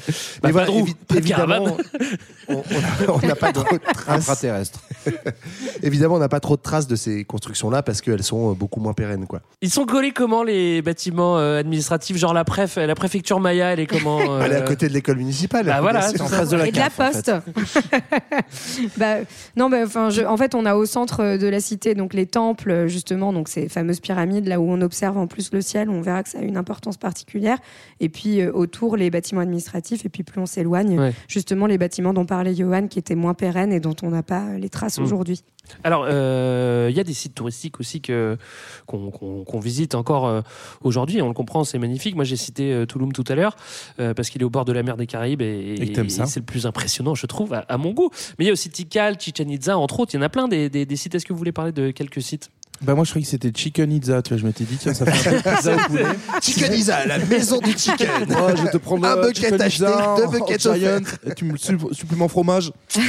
[0.44, 1.78] mais voilà, pas de roue, évi- pas de évidemment, caravane.
[3.24, 4.46] on- n'a pas trop de traces.
[5.84, 8.80] Évidemment, on n'a pas trop de traces de ces constructions-là parce qu'elles sont euh, beaucoup
[8.80, 9.42] moins pérennes, quoi.
[9.62, 12.18] Ils sont collés comment les bâtiments euh, administratifs?
[12.18, 14.94] Genre la, préf, la préfecture Maya, elle est comment euh, Elle est à côté de
[14.94, 15.66] l'école municipale.
[15.66, 17.32] Bah voilà, en face de la et de la CAF, en fait.
[17.54, 18.98] poste.
[18.98, 19.16] bah,
[19.56, 22.26] non, bah, enfin, je- en fait, on a au centre de la cité donc les
[22.26, 26.02] temples, justement, donc ces fameuses pyramides là où on observe en plus le ciel, on
[26.02, 27.58] verra que ça a une importance particulière.
[28.00, 30.06] Et puis euh, autour les bâtiments administratifs.
[30.06, 31.14] Et puis plus on s'éloigne, Ouais.
[31.28, 34.58] justement les bâtiments dont parlait Johan, qui étaient moins pérennes et dont on n'a pas
[34.58, 35.04] les traces Mm.
[35.04, 35.44] aujourd'hui.
[35.84, 38.36] Alors, euh, il y a des sites touristiques aussi que
[38.88, 40.42] qu'on qu'on- qu'on visite encore euh,
[40.82, 41.22] aujourd'hui.
[41.22, 42.16] On le comprend, c'est magnifique.
[42.16, 43.56] Moi, j'ai cité euh, Tulum tout à l'heure
[44.00, 45.76] euh, parce qu'il est au bord de la mer des Caraïbes et,
[46.10, 48.10] c'est le plus impressionnant, je trouve, à, à mon goût.
[48.38, 50.14] Mais il y a aussi Tikal, Chichen Itza, entre autres.
[50.14, 51.16] Il y en a plein des, des- des sites.
[51.16, 52.50] Est-ce que vous voulez parler de quelques sites?
[52.84, 55.06] Bah moi je croyais que c'était Chicken Itza, tu vois, je m'étais dit tiens ça
[55.06, 56.04] fait un peu pizza au poulet.
[56.42, 58.08] Chicken Isa, la maison du chicken.
[58.58, 61.94] Je vais te prendre Un bucket acheté, Itza deux buckets Giant, et tu me sup-
[61.94, 62.72] supplément fromage.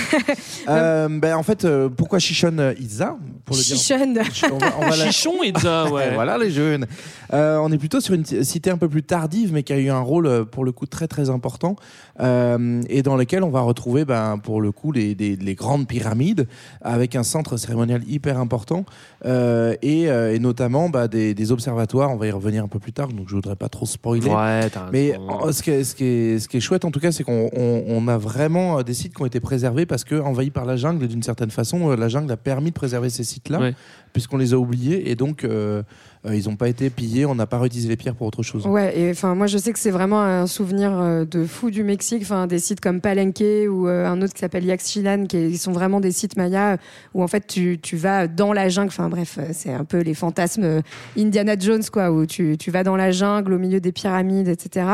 [0.69, 4.49] euh, ben en fait euh, pourquoi Chichon Itza pour le dire Chichon.
[4.53, 6.13] on va, on va la- Chichon Itza, ouais.
[6.15, 6.87] Voilà les jeunes.
[7.33, 9.89] Euh, on est plutôt sur une cité un peu plus tardive, mais qui a eu
[9.91, 11.77] un rôle euh, pour le coup très très important,
[12.21, 15.87] euh, et dans lequel on va retrouver ben, pour le coup les, les- les grandes
[15.87, 16.47] pyramides,
[16.81, 18.85] avec un centre cérémonial hyper important,
[19.25, 22.11] euh, et, euh, et notamment bah, des, des observatoires.
[22.11, 24.29] On va y revenir un peu plus tard, donc je voudrais pas trop spoiler.
[24.29, 27.01] Ouais, Mais en- ce qui, est, ce, qui est, ce qui est chouette en tout
[27.01, 30.05] cas, c'est qu'on on, on a vraiment euh, des sites qui ont été préservés parce
[30.05, 33.25] que envahis par la jungle, d'une certaine façon, la jungle a permis de préserver ces
[33.25, 33.75] sites-là, Ouais.
[34.13, 35.83] puisqu'on les a oubliés et donc euh,
[36.31, 38.65] ils n'ont pas été pillés, on n'a pas réutilisé les pierres pour autre chose.
[38.67, 41.83] Ouais, et enfin moi je sais que c'est vraiment un souvenir euh, de fou du
[41.83, 45.73] Mexique, enfin des sites comme Palenque ou euh, un autre qui s'appelle Yaxchilan, qui sont
[45.73, 46.77] vraiment des sites mayas
[47.15, 50.01] où en fait tu, tu vas dans la jungle, enfin bref, euh, c'est un peu
[50.01, 50.81] les fantasmes euh,
[51.19, 54.87] Indiana Jones quoi, où tu, tu vas dans la jungle au milieu des pyramides, etc.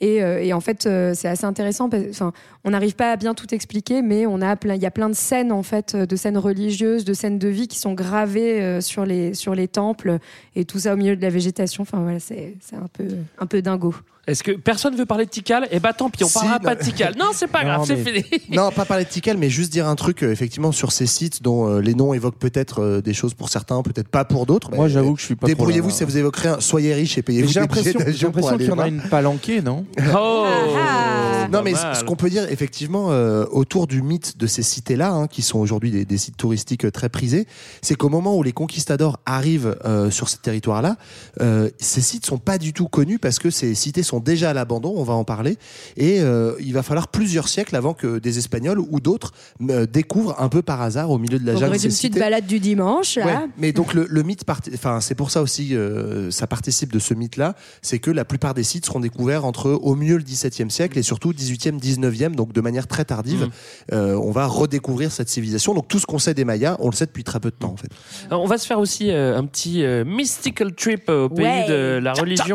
[0.00, 2.32] Et, euh, et en fait euh, c'est assez intéressant, enfin
[2.64, 5.08] on n'arrive pas à bien tout expliquer, mais on a plein, il y a plein
[5.08, 8.80] de scènes en fait, de scènes religieuses, de scènes de vie qui sont gravées euh,
[8.80, 10.18] sur les sur les temples
[10.54, 11.82] et tout ça au milieu de la végétation.
[11.82, 13.06] Enfin voilà, c'est un peu
[13.38, 13.94] un peu dingo.
[14.28, 15.66] Est-ce que personne veut parler de Tikal?
[15.72, 16.64] Eh bah tant pis, on Si, parlera non.
[16.64, 17.14] pas de Tikal.
[17.18, 18.24] Non, c'est pas Non, grave, c'est fini.
[18.50, 21.42] Non, pas parler de Tikal, mais juste dire un truc, euh, effectivement, sur ces sites
[21.42, 24.70] dont euh, les noms évoquent peut-être euh, des choses pour certains, peut-être pas pour d'autres.
[24.70, 26.60] Moi, Bah, j'avoue que je suis pas Débrouillez-vous si vous évoquerez un.
[26.60, 27.98] Soyez riche et payez-vous J'ai l'impression
[28.56, 29.84] qu'il y en a une palanquée, non
[30.16, 30.46] Oh.
[31.50, 35.26] Non, mais ce qu'on peut dire, effectivement, euh, autour du mythe de ces cités-là, hein,
[35.26, 37.46] qui sont aujourd'hui des, des sites touristiques très prisés,
[37.82, 40.96] c'est qu'au moment où les conquistadors arrivent euh, sur ce territoire-là,
[41.40, 44.52] euh, ces sites sont pas du tout connus parce que ces cités sont déjà à
[44.54, 45.56] l'abandon, on va en parler,
[45.96, 49.32] et euh, il va falloir plusieurs siècles avant que des Espagnols ou d'autres
[49.70, 52.60] euh, découvrent un peu par hasard au milieu de la jungle une petite balade du
[52.60, 53.24] dimanche là.
[53.26, 54.44] Ouais, mais donc le, le mythe,
[54.74, 58.54] enfin c'est pour ça aussi, euh, ça participe de ce mythe-là, c'est que la plupart
[58.54, 62.52] des sites seront découverts entre au mieux le XVIIe siècle et surtout 18e, 19e, donc
[62.52, 63.44] de manière très tardive.
[63.46, 63.50] Mm.
[63.92, 65.74] Euh, on va redécouvrir cette civilisation.
[65.74, 67.72] Donc tout ce qu'on sait des Mayas, on le sait depuis très peu de temps
[67.72, 67.88] en fait.
[68.28, 71.66] Alors, on va se faire aussi euh, un petit euh, mystical trip au pays Ouais.
[71.68, 72.54] de la religion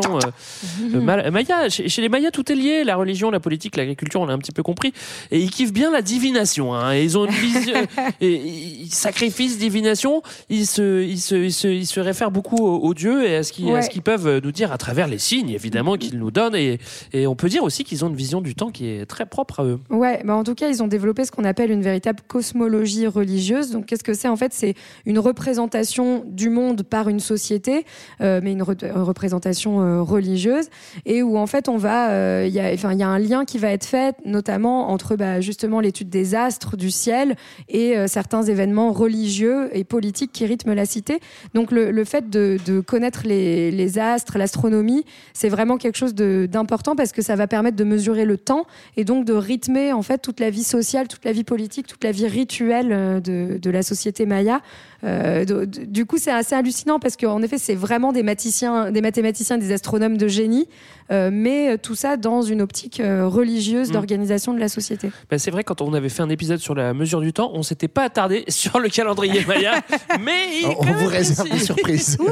[0.94, 1.30] euh,
[1.68, 4.38] Chez, chez les Mayas, tout est lié la religion, la politique, l'agriculture, on l'a un
[4.38, 4.92] petit peu compris.
[5.30, 6.74] Et ils kiffent bien la divination.
[6.74, 6.94] hein.
[6.94, 7.74] Ils ont une vision.
[8.90, 10.22] sacrifice, divination.
[10.48, 13.42] Ils se, ils se, ils se, ils se réfèrent beaucoup aux, aux dieux et à
[13.42, 13.80] ce qu'ils Ouais.
[14.04, 16.54] peuvent nous dire à travers les signes, évidemment, qu'ils nous donnent.
[16.54, 16.78] Et,
[17.12, 19.60] et on peut dire aussi qu'ils ont une vision du temps qui est très propre
[19.60, 19.78] à eux.
[19.90, 23.70] Ouais, bah en tout cas, ils ont développé ce qu'on appelle une véritable cosmologie religieuse.
[23.70, 24.28] Donc, qu'est-ce que c'est?
[24.28, 24.74] En fait, c'est
[25.06, 27.84] une représentation du monde par une société,
[28.20, 30.66] euh, mais une re- représentation euh, religieuse,
[31.06, 33.84] et où en fait, on va, euh, il y a, un lien qui va être
[33.84, 37.36] fait, notamment entre bah, justement l'étude des astres, du ciel,
[37.68, 41.20] et euh, certains événements religieux et politiques qui rythment la cité.
[41.54, 47.22] Donc, le, fait de, connaître les, astres, l'astronomie, c'est vraiment quelque chose d'important parce que
[47.22, 50.50] ça va permettre de mesurer le temps et donc de rythmer en fait toute la
[50.50, 54.60] vie sociale, toute la vie politique, toute la vie rituelle euh, de la société maya.
[55.04, 59.58] Euh, du coup, c'est assez hallucinant parce qu'en effet, c'est vraiment des mathématiciens, des mathématiciens,
[59.58, 60.68] des astronomes de génie,
[61.10, 63.92] euh, mais tout ça dans une optique euh, religieuse Mm.
[63.92, 65.10] d'organisation de la société.
[65.30, 67.62] Ben, c'est vrai, quand on avait fait un épisode sur la mesure du temps, on
[67.62, 69.80] s'était pas attardé sur le calendrier Maya,
[70.20, 72.18] mais il On vous réserve surprises.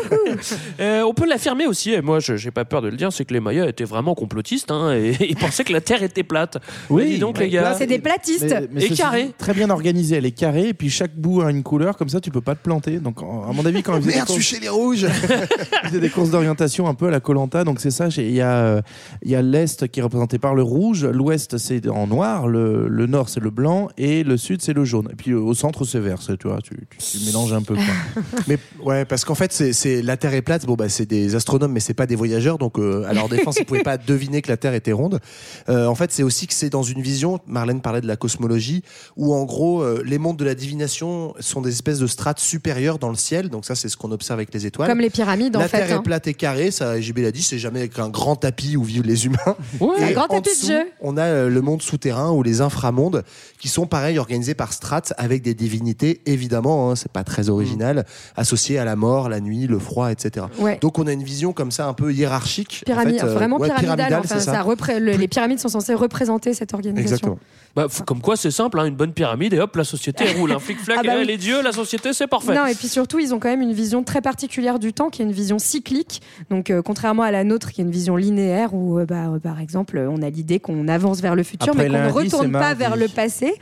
[0.81, 3.25] Euh, on peut l'affirmer aussi, et moi je j'ai pas peur de le dire, c'est
[3.25, 6.59] que les Mayas étaient vraiment complotistes hein, et ils pensaient que la Terre était plate.
[6.91, 7.75] Oui, dis donc les gars.
[7.75, 8.45] C'est des platistes.
[8.45, 9.25] Mais, mais Et ceci carré.
[9.27, 12.09] dit, Très bien organisé, elle est carrée, et puis chaque bout a une couleur, comme
[12.09, 12.99] ça tu peux pas te planter.
[12.99, 15.07] Donc, à mon avis, quand ils faisaient des Merde, courses- chez les rouges.
[15.85, 18.09] ils faisaient des courses d'orientation un peu à la Colanta, donc c'est ça.
[18.17, 18.83] Il y a, euh,
[19.23, 22.89] il y a l'est qui est représenté par le rouge, l'ouest c'est en noir, le,
[22.89, 25.09] le nord c'est le blanc et le sud c'est le jaune.
[25.13, 27.75] Et puis au centre c'est vert, tu vois, tu, tu, tu mélanges un peu.
[27.75, 27.85] Quoi.
[28.49, 30.67] Mais ouais, parce qu'en fait, c'est, c'est la Terre est plate.
[30.67, 32.59] Bon, bah, c'est des astronomes, mais c'est pas des voyageurs.
[32.59, 35.21] Donc, euh, à leur défense, ils pouvaient pas deviner que la Terre était ronde.
[35.69, 37.41] Euh, en fait, c'est aussi que c'est dans une vision.
[37.47, 38.83] Marlène parlait de la cosmologie,
[39.17, 42.99] où en gros, euh, les mondes de la divination sont des espèces de strates supérieure
[42.99, 43.49] dans le ciel.
[43.51, 44.89] Donc ça, c'est ce qu'on observe avec les étoiles.
[44.89, 46.01] Comme les pyramides, en la fait, Terre hein.
[46.01, 46.71] est plate et carrée.
[46.71, 49.37] Ça, JB l'a dit, c'est jamais avec un grand tapis où vivent les humains.
[49.81, 49.97] Ouais.
[50.01, 50.85] Et Un grand en tapis de jeu.
[51.01, 53.25] On a euh, le monde souterrain ou les inframondes
[53.59, 56.91] qui sont pareil organisés par strates avec des divinités évidemment.
[56.91, 58.05] Hein, c'est pas très original,
[58.37, 60.47] associées à la mort, la nuit, le froid, etc.
[60.59, 60.79] Ouais.
[60.81, 62.83] Donc on a une vision comme ça un peu hiérarchique.
[62.83, 63.97] en Pyramide, fait, euh, vraiment ouais, pyramidale.
[63.97, 64.53] pyramidale, enfin, c'est ça.
[64.53, 67.15] ça repré- le- les pyramides sont censées représenter cette organisation.
[67.15, 67.39] Exactement.
[67.75, 70.53] Bah, comme quoi, c'est simple, hein, une bonne pyramide et hop, la société roule.
[70.53, 71.27] Un flic-flac, Ah bah oui.
[71.27, 72.55] les dieux, la société, c'est parfait.
[72.55, 75.23] Non, et puis surtout, ils ont quand même une vision très particulière du temps, qui
[75.23, 76.23] est une vision cyclique.
[76.51, 79.39] Donc, euh, contrairement à la nôtre, qui est une vision linéaire, où, euh, bah, euh,
[79.39, 82.53] par exemple, on a l'idée qu'on avance vers le futur, Après mais qu'on ne retourne
[82.53, 82.79] pas mardi.
[82.79, 83.55] vers le passé.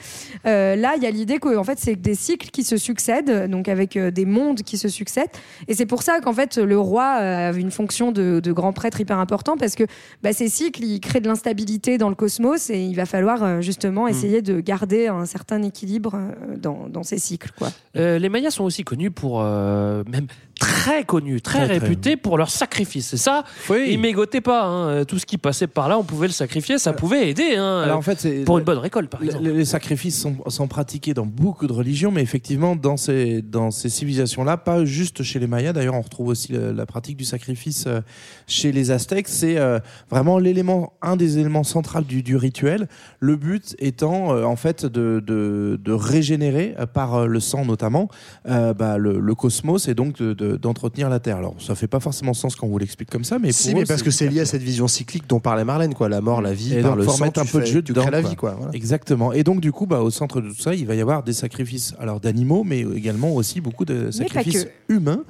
[0.47, 3.51] Euh, là, il y a l'idée que, en fait, c'est des cycles qui se succèdent,
[3.51, 5.31] donc avec euh, des mondes qui se succèdent.
[5.69, 9.01] Et c'est pour ça qu'en fait, le roi a une fonction de, de grand prêtre
[9.01, 9.85] hyper important, parce que
[10.23, 14.09] bah, ces cycles, ils créent de l'instabilité dans le cosmos, et il va falloir justement
[14.09, 16.19] essayer de garder un certain équilibre
[16.57, 17.71] dans, dans ces cycles, quoi.
[17.97, 20.27] Euh, les Mayas sont aussi connus pour, euh, même
[20.65, 21.79] très connus, très, Très, très.
[21.89, 23.13] réputés pour leur sacrifice.
[23.15, 24.65] Et ça, ils mégotaient pas.
[24.65, 25.05] hein.
[25.05, 27.57] Tout ce qui passait par là, on pouvait le sacrifier, ça pouvait aider.
[27.57, 29.45] hein, Alors en fait, c'est- pour une bonne récolte, par exemple.
[29.45, 33.89] Les, sacrifices sont, sont pratiqués dans beaucoup de religions, mais effectivement, dans ces, dans ces
[33.89, 37.85] civilisations-là, pas juste chez les Mayas, d'ailleurs, on retrouve aussi la, la pratique du sacrifice
[37.87, 38.01] euh,
[38.47, 39.29] chez les Aztèques.
[39.29, 39.79] C'est euh,
[40.11, 42.89] vraiment l'élément, un des éléments centraux du, du rituel.
[43.21, 47.65] Le but étant, euh, en fait, de, de, de régénérer, euh, par euh, le sang
[47.65, 48.09] notamment,
[48.49, 51.37] euh, bah, le, le cosmos et donc de- de- d'entretenir la Terre.
[51.37, 53.79] Alors, ça fait pas forcément sens quand on vous l'explique comme ça, mais si, pour
[53.79, 56.09] mais eux, parce que c'est lié à cette vision cyclique dont parlait Marlène, quoi.
[56.09, 58.11] La mort, la vie, et par donc, le sang, un peu de jeu tu crées
[58.11, 58.55] la vie, quoi.
[58.59, 58.73] voilà.
[58.75, 59.33] Exactement.
[59.33, 61.33] Et donc, du coup, bah, au centre de tout ça, il va y avoir des
[61.33, 65.25] sacrifices alors d'animaux, mais également aussi beaucoup de sacrifices humains.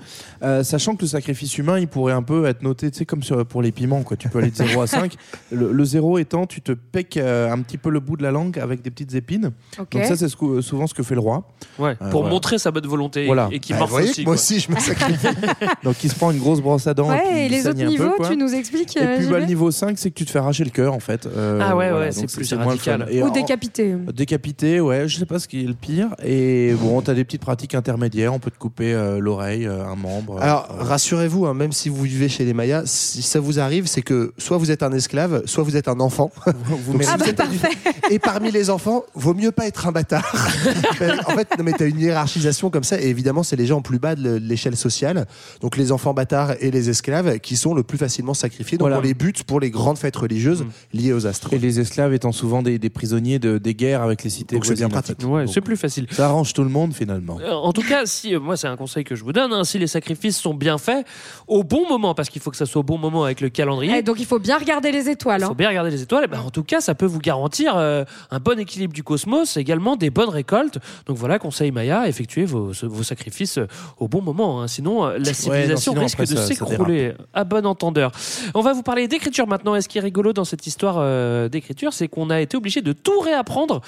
[0.44, 3.22] Euh, sachant que le sacrifice humain, il pourrait un peu être noté, tu sais, comme
[3.22, 4.16] sur, pour les piments, quoi.
[4.16, 5.14] Tu peux aller de 0 à 5.
[5.50, 8.30] Le, le 0 étant, tu te peques euh, un petit peu le bout de la
[8.30, 9.50] langue avec des petites épines.
[9.78, 11.48] Donc, ça, c'est ce que- souvent ce que fait le roi.
[11.78, 12.34] Ouais, Euh, pour voilà.
[12.34, 13.48] montrer sa bonne volonté Voilà.
[13.52, 14.20] et qui Bah, marche aussi.
[14.22, 14.34] moi quoi.
[14.34, 15.26] aussi, je me sacrifie.
[15.84, 17.08] Donc, il se prend une grosse brosse à dents.
[17.08, 18.28] puis Ouais, et il les saigne autres un peu, niveaux, quoi.
[18.28, 20.30] tu nous expliques Et puis, euh, bah, JB le niveau 5, c'est que tu te
[20.30, 21.26] fais arracher le cœur, en fait.
[21.26, 22.06] Euh, Ah ouais, voilà.
[22.06, 22.90] ouais, c'est Donc, plus moins le fun.
[22.92, 23.06] radical.
[23.10, 23.94] Et Ou en- décapité.
[24.14, 26.08] Décapité, ouais, je sais pas ce qui est le pire.
[26.24, 29.96] Et bon, t'as des petites pratiques intermédiaires, on peut te couper euh, l'oreille, euh, un
[29.96, 30.33] membre.
[30.40, 34.02] Alors, rassurez-vous, hein, même si vous vivez chez les Mayas, si ça vous arrive, c'est
[34.02, 36.30] que soit vous êtes un esclave, soit vous êtes un enfant.
[36.46, 37.68] vous Ah bah parfait.
[38.10, 40.24] Et parmi les enfants, vaut mieux pas être un bâtard.
[41.26, 43.98] en fait, non, mais t'as une hiérarchisation comme ça, et évidemment, c'est les gens plus
[43.98, 45.26] bas de le- de l'échelle sociale,
[45.60, 48.76] donc les enfants bâtards et les esclaves, qui sont le plus facilement sacrifiés.
[48.78, 48.98] Donc Voilà.
[48.98, 50.98] on les bute pour les grandes fêtes religieuses Mm.
[50.98, 51.52] liées aux astres.
[51.52, 54.66] Et les esclaves étant souvent des, des prisonniers de, des guerres avec les cités Donc
[54.66, 55.18] c'est bien en pratique.
[55.24, 56.06] Ouais, c'est plus facile.
[56.10, 57.38] Ça arrange tout le monde finalement.
[57.40, 59.64] Euh, En tout cas, si euh, moi c'est un conseil que je vous donne, hein,
[59.64, 61.06] si les sacrifices sont bien faits
[61.46, 63.98] au bon moment, parce qu'il faut que ça soit au bon moment avec le calendrier.
[63.98, 65.40] Eh, donc il faut bien regarder les étoiles.
[65.40, 65.48] Il hein.
[65.48, 66.24] faut bien regarder les étoiles.
[66.24, 69.56] Et ben, en tout cas, ça peut vous garantir euh, un bon équilibre du cosmos,
[69.56, 70.78] également des bonnes récoltes.
[71.06, 73.66] Donc voilà, conseil Maya, effectuez vos, vos sacrifices euh,
[73.98, 74.62] au bon moment.
[74.62, 74.68] hein.
[74.68, 77.12] Sinon, euh, la civilisation sinon, risque après, de s'écrouler.
[77.32, 78.12] À bon entendeur.
[78.54, 79.74] On va vous parler d'écriture maintenant.
[79.74, 82.80] Et ce qui est rigolo dans cette histoire euh, d'écriture, c'est qu'on a été obligé
[82.82, 83.80] de tout réapprendre.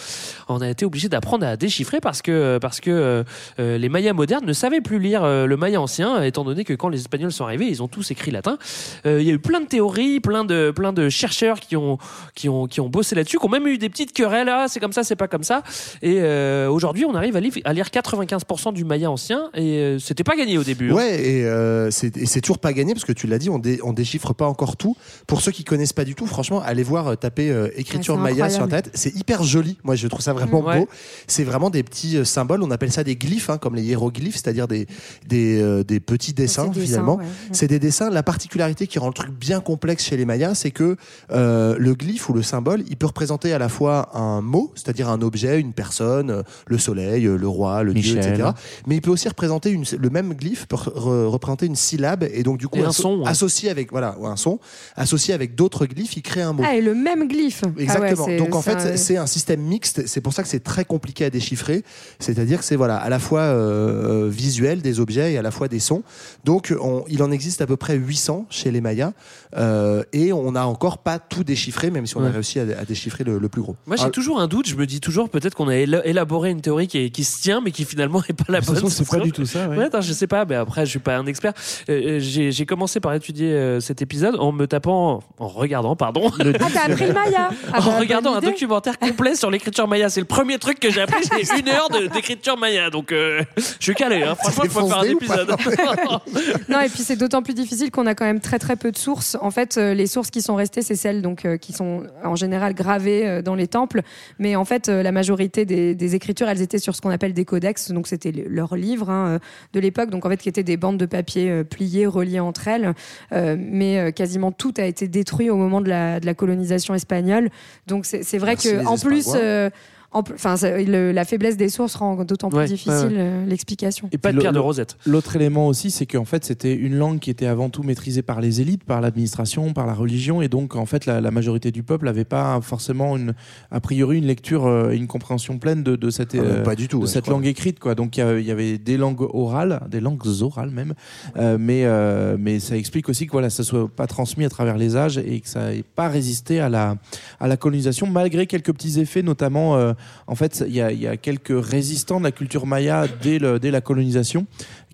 [0.48, 3.24] On a été obligé d'apprendre à déchiffrer parce que, parce que
[3.58, 6.74] euh, les Mayas modernes ne savaient plus lire euh, le Maya ancien, étant donné que
[6.74, 8.58] quand les Espagnols sont arrivés, ils ont tous écrit latin.
[9.06, 11.98] Euh, Il y a eu plein de théories, plein de, plein de chercheurs qui ont,
[12.34, 14.48] qui ont, qui ont bossé là-dessus, qui ont même eu des petites querelles.
[14.48, 15.62] Ah, c'est comme ça, c'est pas comme ça.
[16.02, 19.98] Et euh, aujourd'hui, on arrive à lire, à lire 95% du Maya ancien et euh,
[19.98, 20.90] c'était pas gagné au début.
[20.90, 20.94] hein.
[20.94, 23.58] Ouais, et euh, c'est et c'est toujours pas gagné parce que tu l'as dit, on,
[23.58, 24.96] dé- on déchiffre pas encore tout.
[25.26, 28.36] Pour ceux qui connaissent pas du tout, franchement, allez voir, taper euh, écriture Ouais, c'est
[28.36, 28.90] maya sur internet.
[28.94, 29.78] C'est hyper joli.
[29.84, 30.80] Moi, je trouve ça vraiment Ouais.
[30.80, 30.88] beau.
[31.26, 32.62] C'est vraiment des petits symboles.
[32.62, 34.86] On appelle ça des glyphes, hein, comme les hiéroglyphes, c'est-à-dire des
[35.26, 37.16] des, euh, des petits dessins Des dessins, finalement.
[37.16, 37.24] ouais.
[37.52, 38.10] C'est des dessins.
[38.10, 40.96] La particularité qui rend le truc bien complexe chez les Mayas, c'est que
[41.32, 45.08] euh, le glyphe ou le symbole, il peut représenter à la fois un mot, c'est-à-dire
[45.08, 48.50] un objet, une personne, euh, le soleil, euh, le roi, le dieu, etc.
[48.86, 52.42] Mais il peut aussi représenter une, le même glyphe peut re- représenter une syllabe et
[52.42, 53.28] donc du coup Et un asso- son, ouais.
[53.28, 54.58] associé avec voilà ou un son
[54.96, 56.62] associé avec d'autres glyphes, il crée un mot.
[56.66, 57.62] Ah, et le même glyphe.
[57.64, 58.26] Ah ouais, Exactement.
[58.38, 60.06] Donc en fait, un- c'est un système mixte.
[60.06, 61.82] C'est pour ça que c'est très compliqué à déchiffrer.
[62.18, 65.68] C'est-à-dire que c'est voilà à la fois euh, visuel des objets et à la fois
[65.68, 65.95] des sons.
[66.44, 69.12] Donc on- il en existe à peu près 800 chez les Mayas
[69.56, 72.84] euh, et on n'a encore pas tout déchiffré, même si on a réussi à, à
[72.84, 73.76] déchiffrer le, le plus gros.
[73.86, 74.66] Moi, j'ai Ah, toujours un doute.
[74.68, 77.40] Je me dis toujours peut-être qu'on a éla- élaboré une théorie qui, est- qui se
[77.40, 78.82] tient, mais qui finalement n'est pas la De toute bonne.
[78.82, 79.68] façon, c'est Ça se pas du tout ça.
[79.68, 79.76] ouais.
[79.78, 80.44] Ouais, attends, je sais pas.
[80.44, 81.52] Mais après, je suis pas un expert.
[81.88, 86.30] Euh, j'ai j'ai commencé par étudier euh, cet épisode en me tapant, en regardant, pardon,
[86.40, 90.08] Ah, t'as appris le Maya Ah en regardant bonne un documentaire complet sur l'écriture maya.
[90.08, 91.22] C'est le premier truc que j'ai appris.
[91.32, 94.22] J'ai une heure de- d'écriture maya, donc euh, je suis calé.
[94.22, 94.34] Hein.
[94.34, 95.50] Franchement, il faut faire un épisode.
[96.68, 98.96] Non, et puis c'est d'autant plus difficile qu'on a quand même très très peu de
[98.96, 99.36] sources.
[99.40, 102.34] En fait, euh, les sources qui sont restées, c'est celles donc euh, qui sont en
[102.36, 104.02] général gravées euh, dans les temples.
[104.38, 107.32] Mais en fait, euh, la majorité des, des écritures, elles étaient sur ce qu'on appelle
[107.34, 107.90] des codex.
[107.92, 109.38] Donc c'était le- leurs livres hein, euh,
[109.72, 110.10] de l'époque.
[110.10, 112.94] Donc en fait, qui étaient des bandes de papier euh, pliées, reliées entre elles.
[113.32, 116.94] Euh, mais euh, quasiment tout a été détruit au moment de la, de la colonisation
[116.94, 117.50] espagnole.
[117.86, 118.84] Donc c'est vrai Merci que plus.
[118.86, 119.70] Euh, en plus-
[120.12, 123.12] Enfin, le- la faiblesse des sources rend d'autant plus Ouais, difficile ouais, ouais.
[123.18, 124.08] euh, l'explication.
[124.12, 124.96] Et pas de Le- pierre de Rosette.
[125.04, 128.40] L'autre élément aussi, c'est qu'en fait, c'était une langue qui était avant tout maîtrisée par
[128.40, 131.82] les élites, par l'administration, par la religion, et donc en fait, la, la majorité du
[131.82, 133.34] peuple n'avait pas forcément une,
[133.70, 136.88] a priori, une lecture, euh, une compréhension pleine de, de cette, Ah, euh, pas du
[136.88, 137.94] tout, de ouais, je cette langue écrite, quoi.
[137.94, 140.94] Donc il y a- il y, avait des langues orales, des langues orales même,
[141.36, 144.78] euh, mais euh, mais ça explique aussi que voilà, ça soit pas transmis à travers
[144.78, 146.96] les âges et que ça n'ait pas résisté à la
[147.40, 149.92] à la colonisation, malgré quelques petits effets, notamment euh,
[150.26, 153.38] en fait, il y a, il y a quelques résistants de la culture maya dès,
[153.38, 154.46] le, dès la colonisation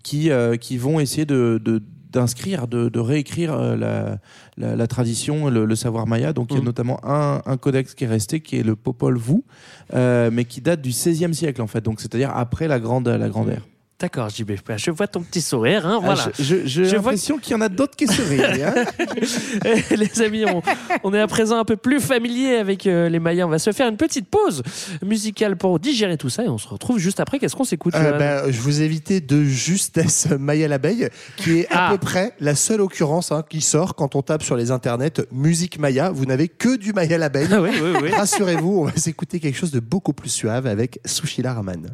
[0.03, 1.81] qui, euh, qui vont essayer de, de-
[2.11, 4.19] d'inscrire, de, de réécrire euh, la,
[4.57, 6.31] la, la tradition, le, le savoir maya.
[6.31, 6.65] Donc il y a Mhm.
[6.65, 9.41] notamment un, un codex qui est resté, qui est le Popol Vuh,
[9.95, 11.81] euh, mais qui date du XVIe siècle en fait.
[11.81, 13.65] Donc c'est-à-dire après la grande, la grande ère.
[13.99, 14.51] D'accord, JB.
[14.75, 15.85] Je vois ton petit sourire.
[15.87, 16.23] Hein, voilà.
[16.27, 18.43] Ah, je- je- J'ai l'impression qu'il y en a d'autres qui sourient.
[18.63, 18.73] hein.
[19.65, 20.61] Eh, les amis, on,
[21.05, 23.45] on est à présent un peu plus familier avec euh, les Mayas.
[23.45, 24.61] On va se faire une petite pause
[25.01, 27.39] musicale pour digérer tout ça et on se retrouve juste après.
[27.39, 31.67] Qu'est-ce qu'on s'écoute Euh, ben, je vous ai évité de justesse Maya l'abeille, qui est
[31.71, 31.91] à Ah.
[31.91, 35.79] peu près la seule occurrence hein, qui sort quand on tape sur les internets musique
[35.79, 36.09] Maya.
[36.11, 37.47] Vous n'avez que du Maya l'abeille.
[37.51, 38.09] Ah oui, oui, oui.
[38.11, 41.89] Rassurez-vous, on va s'écouter quelque chose de beaucoup plus suave avec Sushila Raman.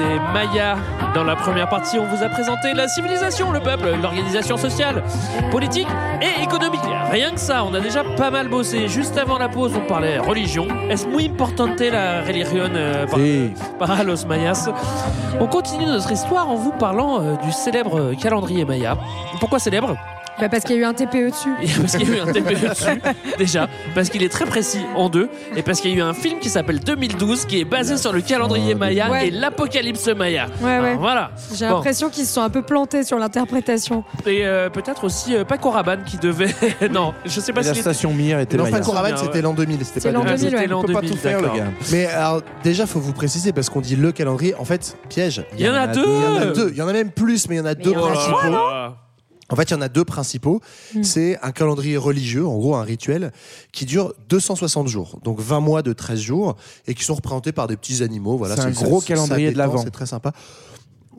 [0.00, 0.76] Des Mayas.
[1.14, 5.02] Dans la première partie, on vous a présenté la civilisation, le peuple, l'organisation sociale,
[5.50, 5.88] politique
[6.22, 6.80] et économique.
[7.10, 8.88] Rien que ça, on a déjà pas mal bossé.
[8.88, 10.66] Juste avant la pause, on parlait religion.
[10.88, 14.68] Es muy importante la religión euh, par- para los mayas?
[15.40, 18.96] On continue notre histoire en vous parlant euh, du célèbre calendrier maya.
[19.40, 19.96] Pourquoi célèbre?
[20.40, 21.50] Bah, parce qu'il y a eu un TPE dessus.
[21.80, 23.00] parce qu'il y a eu un TPE dessus,
[23.38, 26.14] déjà, parce qu'il est très précis en deux, et parce qu'il y a eu un
[26.14, 29.28] film qui s'appelle 2012 qui est basé sur le calendrier maya Ouais.
[29.28, 30.46] et l'apocalypse maya.
[30.60, 30.88] Ouais, ouais.
[30.90, 31.30] Alors, voilà.
[31.54, 31.74] J'ai Bon.
[31.76, 34.04] l'impression qu'ils se sont un peu plantés sur l'interprétation.
[34.26, 36.54] Et euh, peut-être aussi euh, Paco Rabanne qui devait.
[36.90, 37.80] non, je sais pas Et la si.
[37.80, 38.78] station Mir était Non, Maya.
[38.78, 40.38] Paco Rabanne, c'était l'an 2000, c'était l'an 2000.
[40.40, 40.66] 2000, ouais.
[40.66, 41.66] l'an Il peut pas 2000, tout faire, le gars.
[41.92, 44.54] Mais alors, déjà, faut vous préciser parce qu'on dit le calendrier.
[44.56, 45.42] En fait, piège.
[45.58, 46.04] Il y en a deux.
[46.06, 46.68] Il y en a deux.
[46.72, 48.36] Il y en a même plus, mais il y en a deux principaux.
[49.50, 50.60] En fait, il y en a deux principaux.
[50.94, 51.02] Hmm.
[51.02, 53.32] C'est un calendrier religieux, en gros un rituel,
[53.72, 57.66] qui dure 260 jours, donc 20 mois de 13 jours, et qui sont représentés par
[57.66, 58.36] des petits animaux.
[58.36, 59.82] Voilà, C'est un gros calendrier de l'Avent.
[59.82, 60.32] C'est très sympa.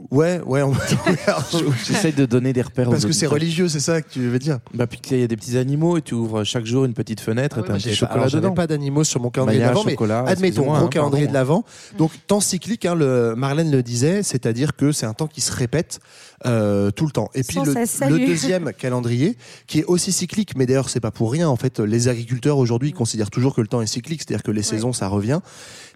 [0.09, 0.73] Ouais, ouais, on...
[1.85, 2.89] J'essaye de donner des repères.
[2.89, 4.59] parce aux que c'est religieux, c'est ça que tu veux dire.
[4.73, 7.19] Bah, puis qu'il y a des petits animaux et tu ouvres chaque jour une petite
[7.19, 8.53] fenêtre et t'as un petit pas- chocolat j'avais dedans.
[8.53, 11.31] pas d'animaux sur mon calendrier Maya, de l'Avent, mais admettons, gros hein, calendrier pardon.
[11.31, 11.65] de l'Avent.
[11.97, 15.51] Donc, temps cyclique, hein, le, Marlène le disait, c'est-à-dire que c'est un temps qui se
[15.51, 15.99] répète
[16.45, 17.29] euh, tout le temps.
[17.35, 19.37] Et puis, le, deuxième calendrier,
[19.67, 21.47] qui est aussi cyclique, mais d'ailleurs, c'est pas pour rien.
[21.49, 24.63] En fait, les agriculteurs aujourd'hui considèrent toujours que le temps est cyclique, c'est-à-dire que les
[24.63, 25.39] saisons, ça revient.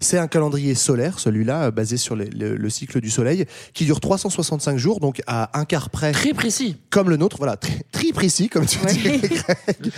[0.00, 3.84] C'est un calendrier solaire, celui-là, euh, basé sur les- le, le cycle du soleil, qui
[3.84, 6.76] dure 365 jours, donc à un quart près Très précis.
[6.90, 8.92] comme le nôtre, voilà, très, très précis, comme tu Ouais.
[8.92, 9.42] dis, Greg.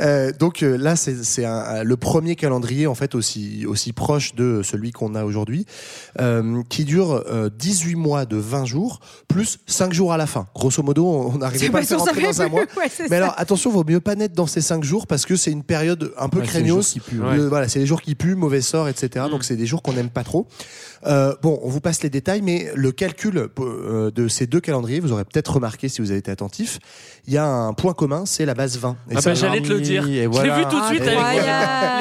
[0.00, 4.90] Euh, donc euh, là, c'est le premier calendrier en fait aussi aussi proche de celui
[4.92, 5.66] qu'on a aujourd'hui,
[6.20, 10.46] euh, qui dure euh, 18 mois de 20 jours plus 5 jours à la fin.
[10.54, 12.60] Grosso modo, on n'arrivait pas à faire rentrer dans un mois.
[12.76, 13.16] Ouais, Mais ça.
[13.16, 16.12] alors attention, vaut mieux pas naître dans ces 5 jours parce que c'est une période
[16.18, 16.92] un peu Ouais, c'est les jours craignos.
[16.92, 19.26] qui puent, Le- Voilà, c'est les jours qui puent, mauvais sort, etc.
[19.30, 20.46] Donc c'est des jours qu'on n'aime pas trop.
[21.06, 25.00] Euh, bon, on vous passe les détails, mais le calcul euh, de ces deux calendriers,
[25.00, 26.78] vous aurez peut-être remarqué si vous avez été attentif,
[27.26, 28.96] il y a un point commun, c'est la base 20.
[29.10, 30.08] Et Ah ça, bah, j'allais te le dire.
[30.08, 30.56] Et Je voilà.
[30.58, 31.02] l'ai vu tout de suite.
[31.02, 31.42] avec-.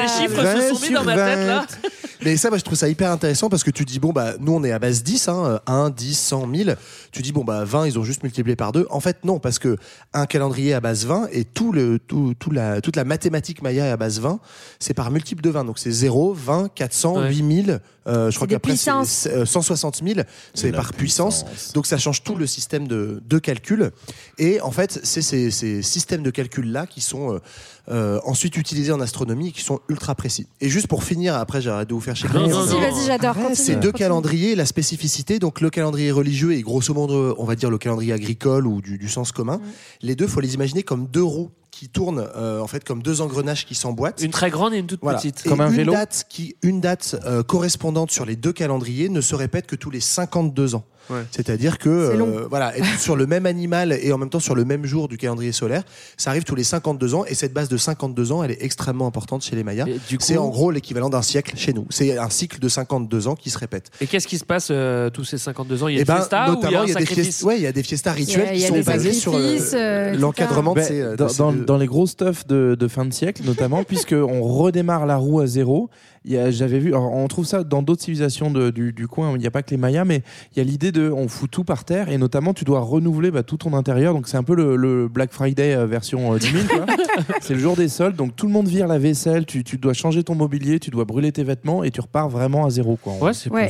[0.03, 1.65] Les chiffres 20 se sont mis dans ma tête là.
[1.81, 1.89] 20.
[2.25, 4.53] Mais ça, moi, je trouve ça hyper intéressant parce que tu dis, bon, bah, nous,
[4.53, 6.77] on est à base 10, hein, 1, 10, 100, 1000.
[7.11, 8.87] Tu dis, bon, bah, 20, ils ont juste multiplié par 2.
[8.89, 9.75] En fait, non, parce que
[10.13, 13.87] un calendrier à base 20 et tout le, tout, tout la, toute la mathématique Maya
[13.87, 14.39] est à base 20,
[14.79, 15.65] c'est par multiple de 20.
[15.65, 17.27] Donc, c'est 0, 20, 400, Ouais.
[17.27, 17.81] 8000.
[18.07, 19.09] Euh, je crois qu'après, c'est puissances.
[19.09, 20.19] c'est, euh, 160 000.
[20.53, 21.43] C'est la par puissance.
[21.43, 21.73] puissance.
[21.73, 23.91] Donc, ça change tout le système de, de calcul.
[24.37, 27.39] Et en fait, c'est ces, ces systèmes de calcul-là qui sont euh,
[27.89, 30.47] euh, ensuite utilisés en astronomie et qui sont ultra précis.
[30.61, 32.29] Et juste pour finir, après, j'arrête de vous faire chier.
[32.33, 32.79] Non, non, Vas-y, non.
[32.81, 33.35] vas-y, j'adore.
[33.53, 37.69] Ces deux calendriers, la spécificité, donc le calendrier religieux et grosso modo, on va dire
[37.69, 39.59] le calendrier agricole ou du, du sens commun,
[40.01, 43.21] les deux, faut les imaginer comme deux roues qui tournent, euh, en fait, comme deux
[43.21, 44.21] engrenages qui s'emboîtent.
[44.21, 45.17] Une très grande et une toute Voilà.
[45.17, 45.43] petite.
[45.45, 49.09] Et Comme un une vélo date qui, une date euh, correspondante sur les deux calendriers
[49.09, 50.85] ne se répète que tous les 52 ans.
[51.09, 51.21] Ouais.
[51.31, 54.63] C'est-à-dire que euh, voilà, être sur le même animal et en même temps sur le
[54.65, 55.83] même jour du calendrier solaire,
[56.17, 59.05] ça arrive tous les 52 ans et cette base de 52 ans, elle est extrêmement
[59.07, 59.85] importante chez les Mayas.
[60.19, 61.85] C'est en gros l'équivalent d'un siècle chez nous.
[61.89, 63.89] C'est un cycle de 52 ans qui se répète.
[64.01, 65.87] Et qu'est-ce qui se passe euh, tous ces 52 ans?
[65.87, 66.99] Il y a Eh ben, fiesta ou il y a notamment, un il y a
[66.99, 68.83] des fiestas, ouais, il y a des fiestas rituelles Il y a- qui sont des
[68.83, 71.87] basées sur euh, euh, l'encadrement de Ben, ces, de dans, ces dans- deux- dans les
[71.87, 75.89] gros stuff de, de fin de siècle, notamment, puisqu'on redémarre la roue à zéro.
[76.25, 79.47] J'avais vu, alors, on trouve ça dans d'autres civilisations de- du, du coin, il n'y
[79.47, 80.21] a pas que les Mayas, mais
[80.53, 83.29] il y a l'idée de on fout tout par terre et notamment tu dois renouveler
[83.31, 84.13] bah, tout ton intérieur.
[84.13, 86.63] Donc c'est un peu le, le Black Friday euh, version euh, 10 000.
[86.67, 86.85] quoi.
[87.41, 89.93] c'est le jour des soldes, donc tout le monde vire la vaisselle, tu, tu dois
[89.93, 92.97] changer ton mobilier, tu dois brûler tes vêtements et tu repars vraiment à zéro.
[93.01, 93.69] Quoi, Ouais, c'est Ouais.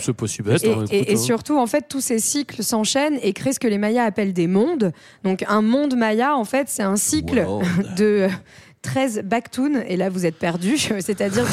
[0.63, 1.17] Et, et- écoute, et hein.
[1.17, 4.47] surtout, en fait, tous ces cycles s'enchaînent et créent ce que les Mayas appellent des
[4.47, 4.91] mondes.
[5.23, 7.45] Donc, un monde Maya, en fait, c'est un cycle
[7.97, 8.27] de
[8.83, 11.45] 13 Baktoun, et là vous êtes perdu, c'est-à-dire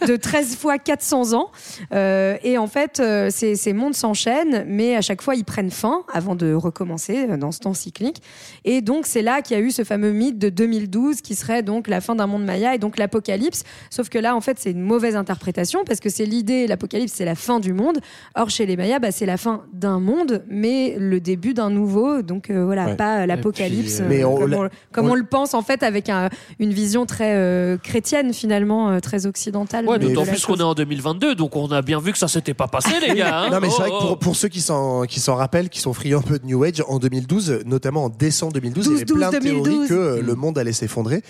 [0.00, 1.50] de, de 13 fois 400 ans.
[1.92, 5.70] Euh, et en fait, euh, ces, ces mondes s'enchaînent, mais à chaque fois ils prennent
[5.70, 8.22] fin avant de recommencer euh, dans ce temps cyclique.
[8.64, 11.62] Et donc c'est là qu'il y a eu ce fameux mythe de 2012 qui serait
[11.62, 13.64] donc la fin d'un monde maya et donc l'apocalypse.
[13.90, 17.24] Sauf que là, en fait, c'est une mauvaise interprétation parce que c'est l'idée, l'apocalypse, c'est
[17.24, 17.98] la fin du monde.
[18.36, 22.22] Or, chez les Mayas, bah, c'est la fin d'un monde, mais le début d'un nouveau.
[22.22, 22.96] Donc euh, voilà, Ouais.
[22.96, 24.08] pas l'apocalypse comme,
[24.50, 26.28] l'a- on, comme on- on le pense en fait avec un-
[26.60, 29.86] une vision très euh, chrétienne finalement, euh, très occidentale.
[29.86, 32.54] Ouais, d'autant plus qu'on est en 2022, donc on a bien vu que ça s'était
[32.54, 33.42] pas passé, les gars.
[33.42, 33.50] hein.
[33.52, 34.16] Non, mais c'est vrai Oh, que pour, oh.
[34.16, 36.82] pour ceux qui s'en, qui s'en rappellent, qui sont friands un peu de New Age,
[36.88, 39.88] en 2012, notamment en décembre 2012, il y avait 12, plein de 2012.
[39.88, 41.22] théories que le monde allait s'effondrer.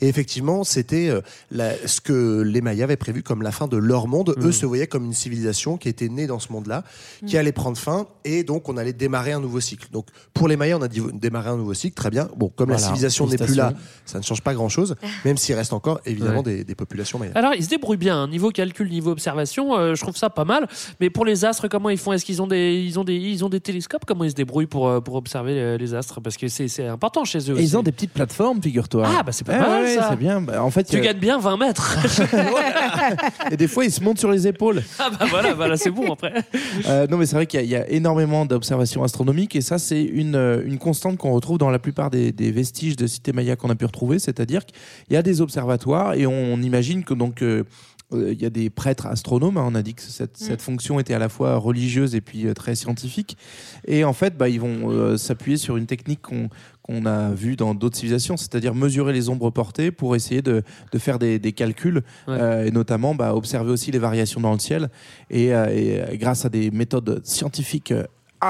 [0.00, 4.06] Et effectivement, c'était euh, ce que les Mayas avaient prévu comme la fin de leur
[4.08, 4.34] monde.
[4.38, 6.84] Eux se voyaient comme une civilisation qui était née dans ce monde-là,
[7.26, 9.88] qui allait prendre fin, et donc on allait démarrer un nouveau cycle.
[9.92, 12.28] Donc pour les Mayas, on a dit démarrer un nouveau cycle, très bien.
[12.36, 13.72] Bon, comme la civilisation n'est plus là,
[14.04, 14.83] ça ne change pas grand-chose.
[14.86, 17.32] Chose, même s'il reste encore évidemment des, des populations mayas.
[17.34, 18.22] Alors, ils se débrouillent bien.
[18.22, 18.28] hein.
[18.28, 20.66] Niveau calcul, niveau observation, euh, je trouve ça pas mal.
[21.00, 22.12] Mais pour les astres, comment ils font?
[22.12, 24.04] Est-ce qu'ils ont des, ils ont des, ils ont des télescopes?
[24.06, 26.20] Comment ils se débrouillent pour, euh, pour observer euh, les astres?
[26.20, 27.50] Parce que c'est c'est important chez eux.
[27.50, 27.62] Et aussi.
[27.64, 29.04] ils ont des petites plateformes, figure-toi.
[29.18, 30.08] Ah, bah, c'est pas Ouais, mal, ouais, ça.
[30.10, 30.40] C'est bien.
[30.40, 31.96] Bah, en fait, Tu gagnes bien 20 mètres.
[33.50, 34.82] et des fois, ils se montent sur les épaules.
[34.98, 36.32] ah bah voilà, voilà c'est bon après.
[36.88, 39.60] Euh, non, mais c'est vrai qu'il y, a- il y a énormément d'observations astronomiques et
[39.60, 43.32] ça, c'est une, une constante qu'on retrouve dans la plupart des, des vestiges de cités
[43.32, 44.18] mayas qu'on a pu retrouver.
[44.18, 44.62] C'est-à-dire
[45.06, 47.42] qu'il y a des observatoires et on, imagine que donc.
[47.42, 47.64] euh,
[48.12, 51.00] euh, il y a des prêtres astronomes, hein, on a dit que cette, cette fonction
[51.00, 53.38] était à la fois religieuse et puis euh, très scientifique.
[53.88, 56.48] Et en fait, bah, ils vont euh, s'appuyer sur une technique qu'on
[56.82, 60.62] qu'on a vue dans d'autres civilisations, c'est-à-dire mesurer les ombres portées pour essayer de,
[60.92, 62.34] de faire des, des calculs Ouais.
[62.38, 64.90] euh, et notamment bah, observer aussi les variations dans le ciel.
[65.30, 67.94] Et, euh, et, grâce à des méthodes scientifiques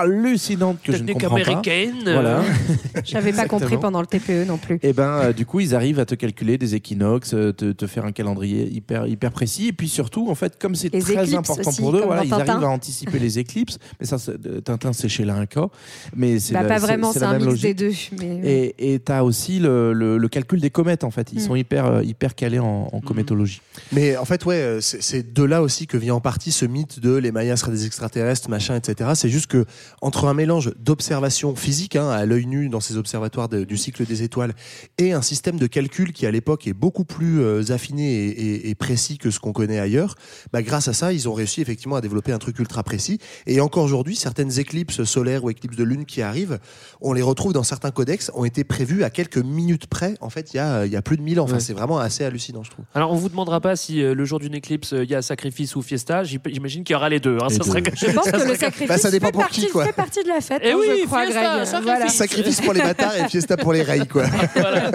[0.01, 2.05] hallucinantes que je ne comprends américaine.
[2.05, 2.13] pas.
[2.13, 2.43] Voilà.
[3.05, 4.79] J'avais pas compris pendant le TPE non plus.
[4.83, 7.87] Et ben, euh, du coup, ils arrivent à te calculer des équinoxes, euh, te, te
[7.87, 9.69] faire un calendrier hyper, hyper précis.
[9.69, 12.25] Et puis surtout, en fait, comme c'est Les très éclipses important aussi, pour eux, voilà,
[12.25, 12.53] ils Tintin.
[12.55, 13.71] arrivent à anticiper les éclicipes.
[14.01, 15.69] Mais ça, c'est- euh, Tintin, c'est chez l'Inca.
[16.17, 17.93] Mais c'est Bah, la- pas vraiment, c'est un mix des deux.
[18.19, 18.75] Mais...
[18.79, 21.33] Et tu as aussi le, le- le calcul des comètes, en fait.
[21.33, 21.47] Ils Mm.
[21.47, 23.61] sont hyper, hyper calés en, en cométologie.
[23.93, 26.99] Mais en fait, ouais, c'est c'est de là aussi que vient en partie ce mythe
[27.01, 29.11] de les Mayas seraient des extraterrestres, machin, etc.
[29.15, 29.65] C'est juste que
[30.03, 34.05] entre un mélange d'observation physique hein, à l'œil nu dans ces observatoires de- du cycle
[34.07, 34.55] des étoiles
[34.99, 38.69] et un système de calcul qui à l'époque est beaucoup plus euh, affiné et, et-
[38.71, 40.15] et précis que ce qu'on connaît ailleurs,
[40.53, 43.19] bah, grâce à ça, ils ont réussi effectivement à développer un truc ultra précis.
[43.47, 46.59] Et encore aujourd'hui, certaines éclipses solaires ou éclipses de lune qui arrivent,
[47.01, 50.15] on les retrouve dans certains codex, ont été prévues à quelques minutes près.
[50.21, 51.45] En fait, il y a, il y a plus de 1000 ans.
[51.45, 51.61] Enfin, Ouais.
[51.61, 52.85] c'est vraiment assez hallucinant, je trouve.
[52.95, 55.23] Alors, on vous demandera pas si euh, le jour d'une éclipse, euh, il y a
[55.23, 56.23] sacrifice ou fiesta.
[56.25, 57.39] J'imagine qu'il y aura les deux.
[57.41, 57.47] hein.
[57.49, 57.71] Les Ça deux.
[57.71, 59.85] serait- Je pense ça que le sacrifice Bah, ça dépend fait, pour partie, quoi.
[59.87, 61.65] fait partie de la fête, Eh hein, oui, je crois, fiesta, Greg.
[61.65, 61.83] sacrifice.
[61.85, 62.09] Voilà.
[62.09, 64.25] Sacrifice pour les bâtards et fiesta pour les rails, quoi.
[64.55, 64.91] Voilà.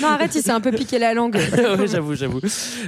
[0.00, 1.38] Non, arrête, il s'est un peu piqué la langue.
[1.78, 2.40] oui, j'avoue, j'avoue.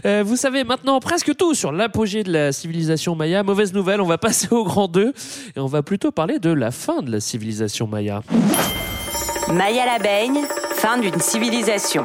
[0.05, 3.43] Euh, vous savez maintenant presque tout sur l'apogée de la civilisation maya.
[3.43, 5.13] Mauvaise nouvelle, on va passer au grand 2
[5.57, 8.23] et on va plutôt parler de la fin de la civilisation maya.
[9.53, 10.41] Maya la baigne,
[10.77, 12.05] fin d'une civilisation.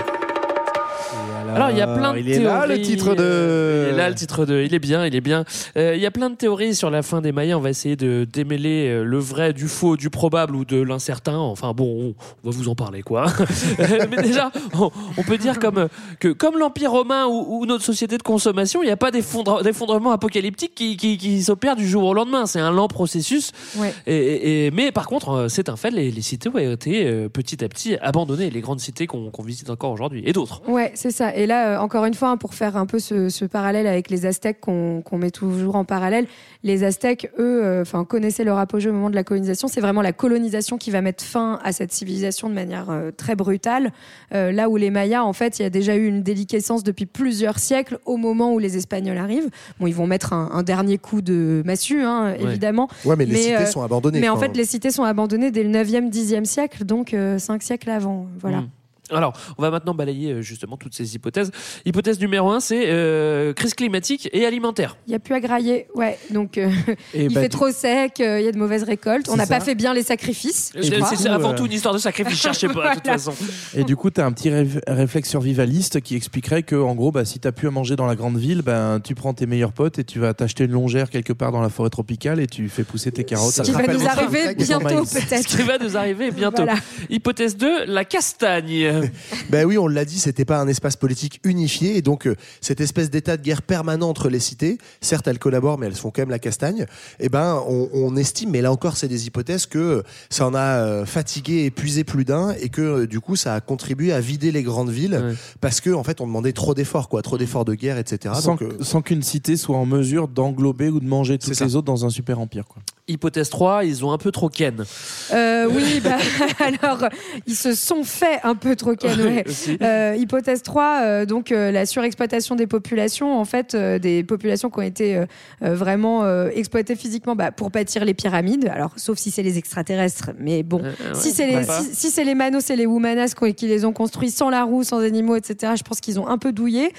[1.55, 2.77] Alors il y a plein de il est là, théories.
[2.79, 4.63] le titre de- euh, Il est là le titre 2.
[4.63, 5.45] Il est bien, il est bien.
[5.77, 7.57] Euh, il y a plein de théories sur la fin des Mayas.
[7.57, 11.37] On va essayer de démêler euh, le vrai du faux, du probable ou de l'incertain.
[11.37, 13.25] Enfin bon, on, va vous en parler quoi.
[14.09, 15.87] Mais déjà, on, on peut dire comme
[16.19, 19.63] que comme l'Empire romain ou, ou notre société de consommation, il n'y a pas d'effondre-
[19.63, 22.45] d'effondrement apocalyptique qui, qui, qui s'opère du jour au lendemain.
[22.45, 23.51] C'est un lent processus.
[23.77, 23.93] Ouais.
[24.07, 27.67] Et, mais par contre, c'est un fait, les, les cités ont été euh, petit à
[27.69, 30.61] petit abandonnées, les grandes cités qu'on visite encore aujourd'hui, et d'autres.
[30.67, 31.35] Ouais, c'est ça.
[31.35, 34.09] Et là, euh, encore une fois, hein, pour faire un peu ce, ce parallèle avec
[34.09, 36.25] les Aztèques qu'on met toujours en parallèle,
[36.63, 39.67] les Aztèques, eux, euh, enfin, connaissaient leur apogée au moment de la colonisation.
[39.67, 43.35] C'est vraiment la colonisation qui va mettre fin à cette civilisation de manière euh, très
[43.35, 43.91] brutale.
[44.33, 47.05] Euh, là où les Mayas, en fait, il y a déjà eu une déliquescence depuis
[47.05, 49.49] plusieurs siècles au moment où les Espagnols arrivent.
[49.79, 52.43] Bon, ils vont mettre un, un dernier coup de massue, hein, Ouais.
[52.43, 52.87] évidemment.
[53.05, 54.19] Ouais, mais les cités euh, sont abandonnées.
[54.19, 57.61] Mais en fait, les cités sont abandonnées dès le 9e, 10e siècle, donc euh, 5
[57.61, 58.27] siècles avant.
[58.39, 58.61] Voilà.
[58.61, 58.69] Mm.
[59.11, 61.51] Alors, on va maintenant balayer euh, justement toutes ces hypothèses.
[61.85, 64.97] Hypothèse numéro un, c'est euh, crise climatique et alimentaire.
[65.07, 66.17] Il n'y a plus à grailler, ouais.
[66.31, 66.69] Donc, euh,
[67.13, 69.27] il bah, fait trop sec, euh, il y a de mauvaises récoltes.
[69.29, 70.71] On n'a pas fait bien les sacrifices.
[70.81, 73.33] C'est avant tout une histoire de sacrifice, cherchez pas, de toute façon.
[73.75, 77.11] Et du coup, tu as un petit ré- réflexe survivaliste qui expliquerait que, en gros,
[77.11, 79.71] bah, si tu plus à manger dans la grande ville, ben, tu prends tes meilleurs
[79.71, 82.69] potes et tu vas t'acheter une longère quelque part dans la forêt tropicale et tu
[82.69, 83.53] fais pousser tes carottes.
[83.53, 85.09] Ça Ce qui va nous arriver bientôt, maïs.
[85.09, 85.25] Ce qui
[85.57, 85.61] peut-être.
[85.63, 86.63] va nous arriver bientôt.
[87.09, 88.94] Hypothèse 2, la castagne.
[89.49, 92.81] Ben oui, on l'a dit, c'était pas un espace politique unifié, et donc euh, cette
[92.81, 96.21] espèce d'état de guerre permanent entre les cités, certes elles collaborent, mais elles font quand
[96.21, 96.85] même la castagne.
[97.19, 100.59] Et ben, on, on estime, mais là encore, c'est des hypothèses que ça en a
[100.59, 104.51] euh, fatigué, épuisé plus d'un, et que euh, du coup, ça a contribué à vider
[104.51, 105.33] les grandes villes Ouais.
[105.61, 108.33] parce que en fait, on demandait trop d'efforts, quoi, trop d'efforts de guerre, etc.
[108.39, 111.65] sans, Donc, euh, sans qu'une cité soit en mesure d'englober ou de manger toutes ça.
[111.65, 112.65] les autres dans un super empire.
[112.67, 112.81] Quoi.
[113.07, 114.83] Hypothèse 3, ils ont un peu trop ken.
[115.31, 116.17] Euh, oui, bah,
[116.59, 117.07] alors,
[117.45, 119.43] ils se sont fait un peu trop ken, ouais.
[119.83, 124.83] Euh, hypothèse 3, euh, donc la surexploitation des populations, en fait, des populations qui ont
[124.83, 125.21] été
[125.61, 128.67] vraiment exploitées physiquement bah, pour bâtir les pyramides.
[128.73, 130.81] Alors, sauf si c'est les extraterrestres, mais bon.
[130.81, 133.85] Ouais, si c'est les, si, si c'est les Manos et les Wumanas qui, qui les
[133.85, 136.91] ont construits sans la roue, sans animaux, etc., je pense qu'ils ont un peu douillé.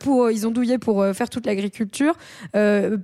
[0.00, 2.14] Pour, ils ont douillé pour faire toute l'agriculture,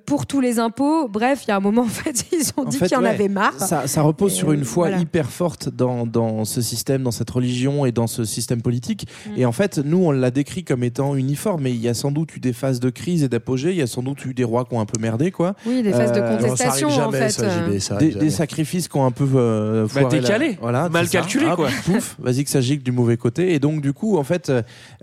[0.05, 1.07] pour tous les impôts.
[1.07, 3.03] Bref, il y a un moment, en fait, ils ont En dit qu'il y en
[3.03, 3.59] ouais, avait marre.
[3.59, 5.03] Ça, ça repose Et, sur une foi voilà.
[5.03, 9.07] hyper forte dans, dans ce système, dans cette religion et dans ce système politique.
[9.27, 9.31] Mm.
[9.39, 12.11] Et en fait, nous, on l'a décrit comme étant uniforme, mais il y a sans
[12.11, 13.71] doute eu des phases de crise et d'apogée.
[13.71, 15.55] Il y a sans doute eu des rois qui ont un peu merdé, quoi.
[15.67, 17.37] Oui, des phases de Euh, contestation, en fait.
[17.43, 17.99] euh.
[17.99, 20.59] des, des sacrifices qui ont un peu euh, Bah, la- décalé.
[20.61, 21.13] voilà, Mal ça.
[21.21, 21.69] calculé, Ah, quoi.
[21.85, 23.55] Pouf, vas-y que ça gicle du mauvais côté.
[23.55, 24.51] Et donc du coup, en fait,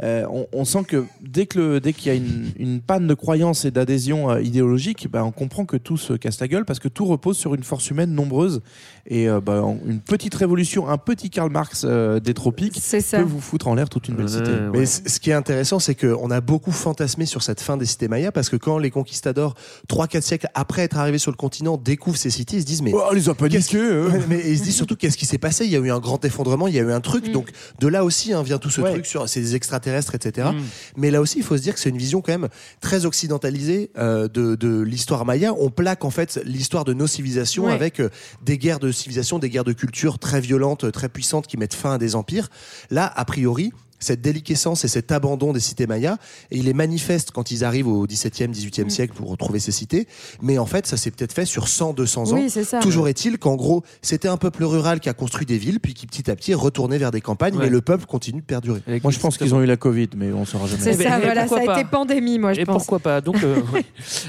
[0.02, 3.08] euh, on, on sent que dès que le- dès qu'il y a une, une panne
[3.08, 6.66] de croyance et d'adhésion euh, idéologique, bah, on comprend que tout se casse la gueule
[6.66, 8.62] parce que tout repose sur une force humaine nombreuse
[9.08, 13.18] et euh, bah, une petite révolution, un petit Karl Marx euh, des tropiques ça.
[13.18, 14.52] peut vous foutre en l'air toute une belle cité.
[14.74, 18.08] Mais ce qui est intéressant, c'est qu'on a beaucoup fantasmé sur cette fin des cités
[18.08, 19.56] mayas parce que quand les conquistadors,
[19.90, 22.92] 3-4 siècles après être arrivés sur le continent, découvrent ces cités, ils se disent mais.
[22.94, 23.46] Oh, les a pas.
[23.46, 25.66] Ouais, mais ils se disent surtout qu'est-ce qui s'est passé?
[25.66, 27.32] Il y a eu un grand effondrement, il y a eu un truc.
[27.32, 27.50] Donc
[27.80, 30.50] de là aussi hein, vient tout ce truc sur ces extraterrestres, etc.
[30.54, 30.62] Mm.
[30.98, 32.50] Mais là aussi, il faut se dire que c'est une vision quand même
[32.82, 35.54] très occidentalisée euh, de, de l'histoire maya.
[35.58, 37.74] On plaque en fait l'histoire de nos civilisations Ouais.
[37.74, 38.10] avec euh,
[38.44, 41.94] des guerres de civilisation, des guerres de culture très violentes, très puissantes qui mettent fin
[41.94, 42.50] à des empires.
[42.90, 43.72] Là, a priori,
[44.02, 46.18] cette déliquescence et cet abandon des cités mayas,
[46.52, 50.08] et il est manifeste quand ils arrivent au XVIIe, XVIIIe siècle pour retrouver ces cités.
[50.42, 52.36] Mais en fait, ça s'est peut-être fait sur 100, 200 ans.
[52.36, 52.80] Oui, c'est ça.
[52.80, 56.08] Toujours est-il qu'en gros, c'était un peuple rural qui a construit des villes, puis qui
[56.08, 57.66] petit à petit est retourné vers des campagnes, Ouais.
[57.66, 58.82] mais le peuple continue de perdurer.
[59.04, 60.82] Moi, je pense qu'ils ont eu la Covid, mais on saura jamais.
[60.82, 62.78] C'est ça, et voilà, ça a pas été pandémie, moi, je Et pense.
[62.78, 63.56] pourquoi pas Donc, euh.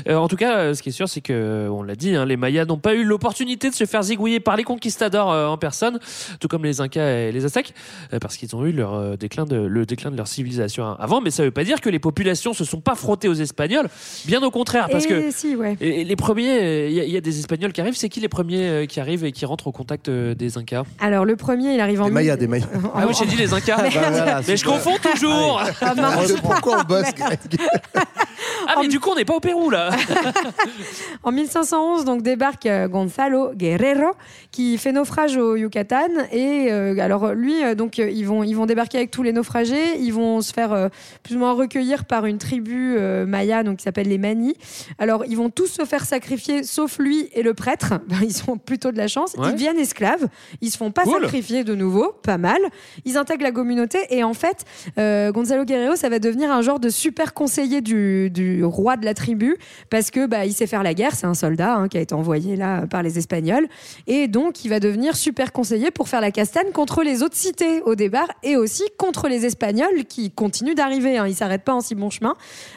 [0.08, 2.24] Euh, en tout cas, euh, ce qui est sûr, c'est que, on l'a dit, hein,
[2.24, 5.56] les Mayas n'ont pas eu l'opportunité de se faire zigouiller par les conquistadors euh, en
[5.56, 5.98] personne,
[6.40, 7.74] tout comme les Incas et les Aztèques,
[8.12, 11.20] euh, parce qu'ils ont eu leur euh, déclin de, le déclin de leur civilisation avant.
[11.20, 13.88] Mais ça veut pas dire que les populations se sont pas frottées aux Espagnols.
[14.26, 15.76] Bien au contraire, parce Et que si, ouais.
[15.80, 17.96] et les premiers, il y, a- il y a des Espagnols qui arrivent.
[17.96, 20.84] C'est qui les premiers euh, qui arrivent et qui rentrent au contact euh, des Incas?
[21.00, 22.06] Alors, le premier, il arrive en.
[22.06, 22.66] Des Mayas, des Mayas.
[22.94, 23.76] Ah oui, j'ai dit les Incas.
[23.82, 25.62] Bah voilà, mais je confonds toujours.
[25.80, 26.32] Ah, mince.
[26.42, 27.38] Pourquoi on bosse, Greg
[28.68, 29.90] Ah mais du coup, on n'est pas au Pérou là.
[31.24, 34.12] En 1511, donc débarque euh, Gonzalo Guerrero
[34.50, 38.66] qui fait naufrage au Yucatan et euh, alors lui, euh, donc ils vont ils vont
[38.66, 40.88] débarquer avec tous les naufragés, ils vont se faire euh,
[41.22, 44.54] plus ou moins recueillir par une tribu euh, maya donc qui s'appelle les Mani.
[44.98, 47.94] Alors ils vont tous se faire sacrifier sauf lui et le prêtre.
[48.12, 49.34] Ben, ils ont plutôt de la chance.
[49.38, 49.48] Ouais.
[49.48, 50.26] Ils deviennent esclaves.
[50.60, 51.22] Ils se font pas Cool.
[51.22, 52.60] sacrifier de nouveau, pas mal.
[53.06, 54.64] Ils intègrent la communauté et en fait
[55.32, 59.14] Gonzalo Guerrero ça va devenir un genre de super conseiller du, du roi de la
[59.14, 59.56] tribu
[59.90, 62.14] parce que bah, il sait faire la guerre, c'est un soldat hein, qui a été
[62.14, 63.66] envoyé là par les Espagnols
[64.06, 67.82] et donc il va devenir super conseiller pour faire la castagne contre les autres cités
[67.82, 71.80] au départ et aussi contre les Espagnols qui continuent d'arriver, hein, ils s'arrêtent pas en
[71.80, 72.34] si bon chemin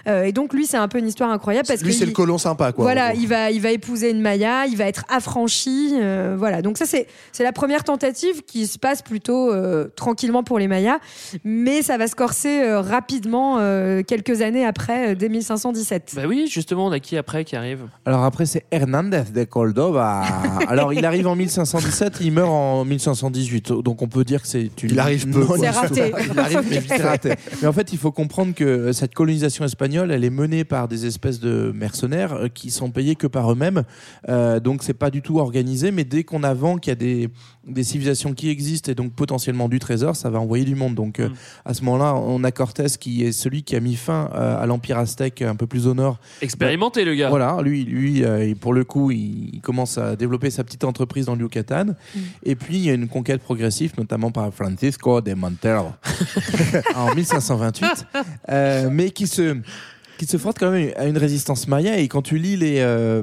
[0.08, 2.12] Euh, et donc lui c'est un peu une histoire incroyable parce Lui, que c'est le
[2.12, 2.84] colon sympa, quoi.
[2.84, 5.94] voilà, il va, il va épouser une Maya, il va être affranchi.
[5.96, 10.44] euh, voilà, donc ça, c'est c'est la première tentative qui se passe plutôt euh, tranquillement
[10.44, 11.00] pour les Mayas,
[11.44, 16.14] mais ça va se corser euh, rapidement euh, quelques années après, euh, dès 1517.
[16.16, 20.22] bah oui, justement, on a qui après qui arrive Alors après, c'est Hernandez de Cordoba.
[20.68, 23.72] Alors il arrive en 1517, il meurt en 1518.
[23.72, 24.92] Donc on peut dire que c'est une.
[24.92, 25.46] Il arrive peu.
[25.58, 26.12] C'est raté.
[26.32, 27.34] Il arrive, mais vite raté.
[27.62, 31.06] Mais en fait, il faut comprendre que cette colonisation espagnole, elle est menée par des
[31.06, 33.84] espèces de mercenaires euh, qui sont payés que par eux-mêmes.
[34.30, 35.92] Euh, donc c'est pas du tout organisé.
[35.92, 37.30] Mais dès qu'on avance qu'il y a des,
[37.68, 40.96] des civilisations qui existent et donc potentiellement du trésor, ça va envoyer du monde.
[40.96, 41.30] Donc euh,
[41.66, 44.66] à ce moment-là, on a Cortés qui est celui qui a mis fin euh, à
[44.66, 46.18] l'empire aztèque un peu plus au nord.
[46.42, 47.30] Expérimenté, le gars.
[47.30, 51.26] Voilà, lui, lui euh, pour le coup, il, il commence à développer sa petite entreprise
[51.26, 51.88] dans le Yucatan.
[52.44, 55.90] Et puis, il y a une conquête progressive, notamment par Francisco de Montero
[56.96, 58.06] en 1528,
[58.50, 59.58] euh, mais qui se
[60.18, 63.22] qui se frotte quand même à une résistance maya et quand tu lis les, euh,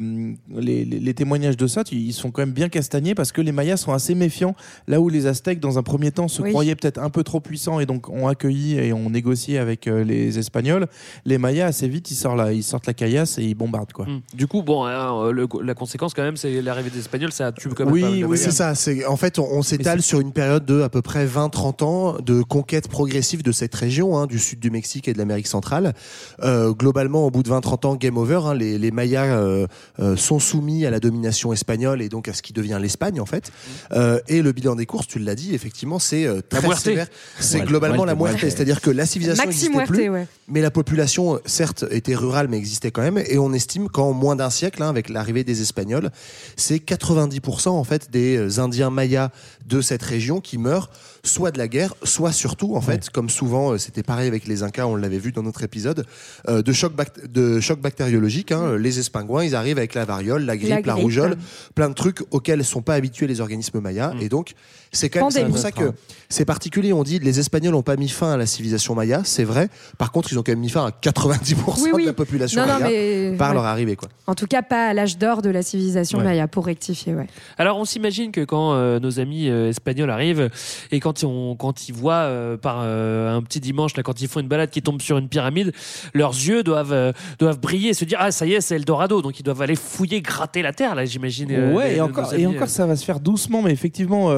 [0.55, 3.41] les, les- les témoignages de ça tu- ils sont quand même bien castagnés parce que
[3.41, 4.55] les mayas sont assez méfiants
[4.89, 6.51] là où les aztèques dans un premier temps se Oui.
[6.51, 10.05] croyaient peut-être un peu trop puissants et donc ont accueilli et ont négocié avec euh,
[10.05, 10.87] les espagnols
[11.25, 14.03] les mayas assez vite ils sortent la, ils sortent la caillasse et ils bombardent quoi
[14.07, 14.21] Hmm.
[14.35, 17.69] Du coup, bon, hein, le- la conséquence quand même, c'est l'arrivée des Espagnols, ça tue
[17.69, 17.93] quand même.
[17.95, 18.75] Oui, pas oui, c'est ça.
[18.75, 22.17] C'est en fait, on, on s'étale sur une période de à peu près 20-30 ans
[22.21, 25.95] de conquête progressive de cette région, hein, du sud du Mexique et de l'Amérique centrale.
[26.43, 28.41] Euh, globalement, au bout de 20-30 ans, game over.
[28.45, 29.69] hein, les, les Mayas euh,
[30.01, 33.25] euh, sont soumis à la domination espagnole et donc à ce qui devient l'Espagne en
[33.27, 33.53] fait.
[33.93, 37.07] Euh, et le bilan des courses, tu l'as dit, effectivement, c'est euh, La très sévère.
[37.39, 38.53] C'est globalement la muerte, muerte.
[38.55, 40.09] c'est-à-dire que la civilisation Maxi n'existait plus.
[40.11, 40.27] ouais.
[40.49, 43.19] Mais la population, certes, était rurale, mais existait quand même.
[43.29, 46.11] Et on estime qu'en moins d'un siècle, hein, avec l'arrivée des Espagnols,
[46.57, 49.31] c'est 90% en fait des Indiens mayas
[49.67, 50.91] de cette région qui meurent
[51.25, 54.63] soit de la guerre, soit surtout, en fait, comme souvent, euh, c'était pareil avec les
[54.63, 56.05] Incas, on l'avait vu dans notre épisode,
[56.49, 56.93] euh, de choc,
[57.29, 58.53] de choc bactériologique.
[58.53, 58.77] hein.
[58.77, 61.03] Les espingouins, ils arrivent avec la variole, la grippe, la, grippe.
[61.03, 61.37] rougeole,
[61.75, 64.15] plein de trucs auxquels ne sont pas habitués les organismes mayas.
[64.21, 64.55] Et donc,
[64.93, 65.93] c'est quand même c'est pour ça que
[66.29, 66.93] c'est particulier.
[66.93, 69.69] On dit les Espagnols n'ont pas mis fin à la civilisation maya, c'est vrai.
[69.99, 72.03] Par contre, ils ont quand même mis fin à 90% Oui, oui.
[72.03, 73.55] de la population Non, non, maya mais- par ouais.
[73.55, 73.97] leur arrivée.
[73.97, 74.09] Quoi.
[74.27, 76.25] En tout cas, pas à l'âge d'or de la civilisation Ouais.
[76.25, 77.27] maya, pour rectifier, ouais.
[77.59, 80.51] Alors on s'imagine que quand euh, nos amis euh, espagnols arrivent
[80.91, 84.29] et quand, on, quand ils voient euh, par euh, un petit dimanche, là, quand ils
[84.29, 85.73] font une balade qui tombe sur une pyramide,
[86.15, 89.23] leurs yeux doivent, euh, doivent briller et se dire Ah, ça y est, c'est Eldorado.
[89.23, 91.49] Donc ils doivent aller fouiller, gratter la terre, là, j'imagine.
[91.51, 94.31] euh, ouais, les- et encore, amis, et encore, ça va se faire doucement, mais effectivement,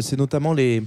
[0.00, 0.82] c'est notamment les.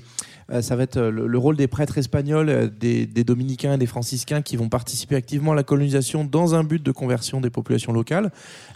[0.51, 3.73] Euh, Ça va être euh, le, le rôle des prêtres espagnols, euh, des, des dominicains
[3.73, 7.41] et des franciscains qui vont participer activement à la colonisation dans un but de conversion
[7.41, 8.31] des populations locales.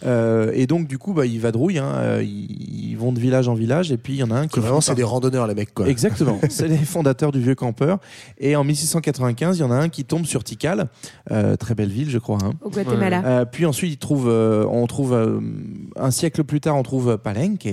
[0.06, 3.54] Euh, et donc, du coup, bah, ils vadrouillent, hein, ils, ils vont de village en
[3.54, 4.60] village, et puis il y en a un qui.
[4.60, 5.74] Vraiment, c'est des randonneurs, les mecs.
[5.74, 5.88] Quoi.
[5.88, 8.00] Exactement, c'est les fondateurs du Vieux Campeur.
[8.38, 10.88] Et en 1695, il y en a un qui tombe sur Tikal,
[11.32, 12.38] euh, très belle ville, je crois.
[12.44, 12.52] hein.
[12.62, 13.22] Au Guatemala.
[13.26, 15.40] Euh, puis ensuite, il trouve, euh, on trouve euh,
[15.96, 17.68] un siècle plus tard, on trouve Palenque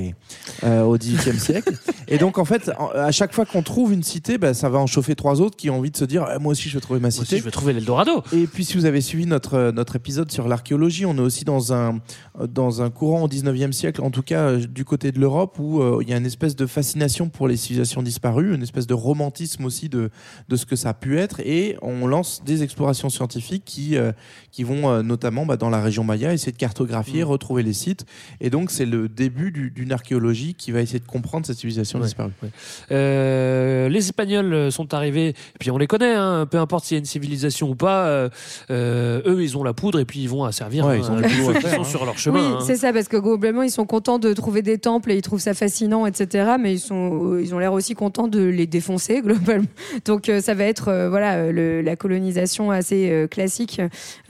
[0.65, 1.73] euh, au XVIIIe siècle.
[2.09, 4.79] Et donc, en fait, en- à chaque fois qu'on trouve une cité, bah, ça va
[4.79, 6.81] en chauffer trois autres qui ont envie de se dire, Eh, moi aussi, je vais
[6.81, 7.23] trouver ma cité.
[7.23, 8.23] aussi, je vais trouver l'Eldorado.
[8.33, 11.45] Et puis, si vous avez suivi notre euh, notre épisode sur l'archéologie, on est aussi
[11.45, 12.01] dans un
[12.41, 15.59] euh, dans un courant au 19e siècle, en tout cas euh, du côté de l'Europe,
[15.59, 18.87] où euh, il y a une espèce de fascination pour les civilisations disparues, une espèce
[18.87, 20.11] de romantisme aussi de
[20.49, 24.13] de ce que ça a pu être, et on lance des explorations scientifiques qui euh,
[24.51, 28.05] qui vont euh, notamment bah, dans la région Maya essayer de cartographier, retrouver les sites,
[28.41, 31.99] et donc c'est le début du- d'une archéologie qui va essayer de comprendre cette civilisation
[31.99, 32.33] Ouais, disparue.
[32.43, 32.51] ouais.
[32.93, 36.99] Euh, les Espagnols sont arrivés, et puis on les connaît, hein, peu importe s'il y
[36.99, 38.29] a une civilisation ou pas, euh,
[38.71, 41.19] euh, eux ils ont la poudre et puis ils vont asservir Ouais, hein, ils ont
[41.19, 41.23] à
[41.55, 41.85] qui faire, sont hein.
[41.85, 42.41] sur leur chemin.
[42.41, 42.65] Oui, hein.
[42.65, 45.41] c'est ça, parce que globalement, ils sont contents de trouver des temples et ils trouvent
[45.41, 46.53] ça fascinant, etc.
[46.61, 49.67] Mais ils, sont, ils ont l'air aussi contents de les défoncer, globalement.
[50.05, 53.81] Donc, euh, ça va être euh, voilà, euh, le- la colonisation assez euh, classique,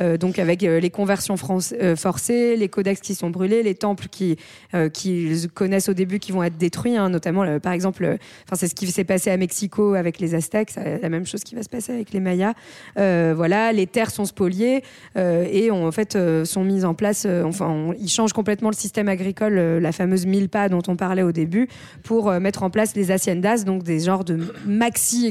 [0.00, 3.74] euh, donc avec euh, les conversions France- euh, forcées, les codex qui sont brûlés, les
[3.74, 4.36] temples qui,
[4.74, 8.56] euh, qu'ils connaissent au début qui vont être détruits, hein, notamment, par exemple, euh, enfin,
[8.56, 11.54] c'est ce qui s'est passé à Mexico avec les Aztèques, c'est la même chose qui
[11.56, 12.52] va se passer avec les Mayas.
[12.98, 14.82] Euh, voilà, les terres sont spoliées
[15.16, 17.26] euh, et ont, en fait euh, sont mises en place.
[17.44, 21.32] enfin, on- ils changent complètement le système agricole, la fameuse milpa dont on parlait au
[21.32, 21.68] début,
[22.04, 25.26] pour mettre en place les haciendas, donc des genres de maxi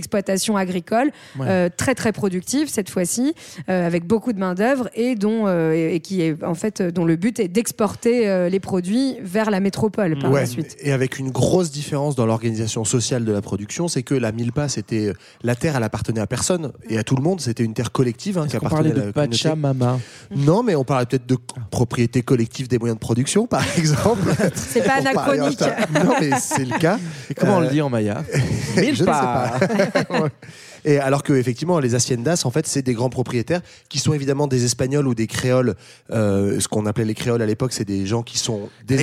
[1.39, 1.45] Ouais.
[1.47, 3.33] euh, très très productives cette fois-ci,
[3.67, 7.15] avec beaucoup de main d'œuvre et dont et, et qui est en fait dont le
[7.15, 10.75] but est d'exporter les produits vers la métropole par Ouais, la suite.
[10.81, 14.67] Et avec une grosse différence dans l'organisation sociale de la production, c'est que la milpa,
[14.69, 17.41] c'était la terre, elle appartenait à personne et à tout le monde.
[17.41, 19.11] C'était une terre collective hein, qui On appartenait parlait à la de.
[19.11, 19.99] Pachamama.
[20.35, 21.37] Non, mais on parlait peut-être de
[21.71, 24.33] propriété collective des moyens de production, par exemple.
[24.55, 25.61] C'est pas anachronique.
[25.93, 26.99] Non, mais c'est le cas.
[27.29, 28.23] Et comment on Euh, le dit en maya
[28.75, 29.59] je ne sais Milpa.
[30.07, 30.29] pas.
[30.85, 34.47] Et alors que effectivement, les haciendas, en fait, c'est des grands propriétaires qui sont évidemment
[34.47, 35.75] des Espagnols ou des Créoles.
[36.11, 38.95] Euh, ce qu'on appelait les Créoles à l'époque, c'est des gens qui sont des.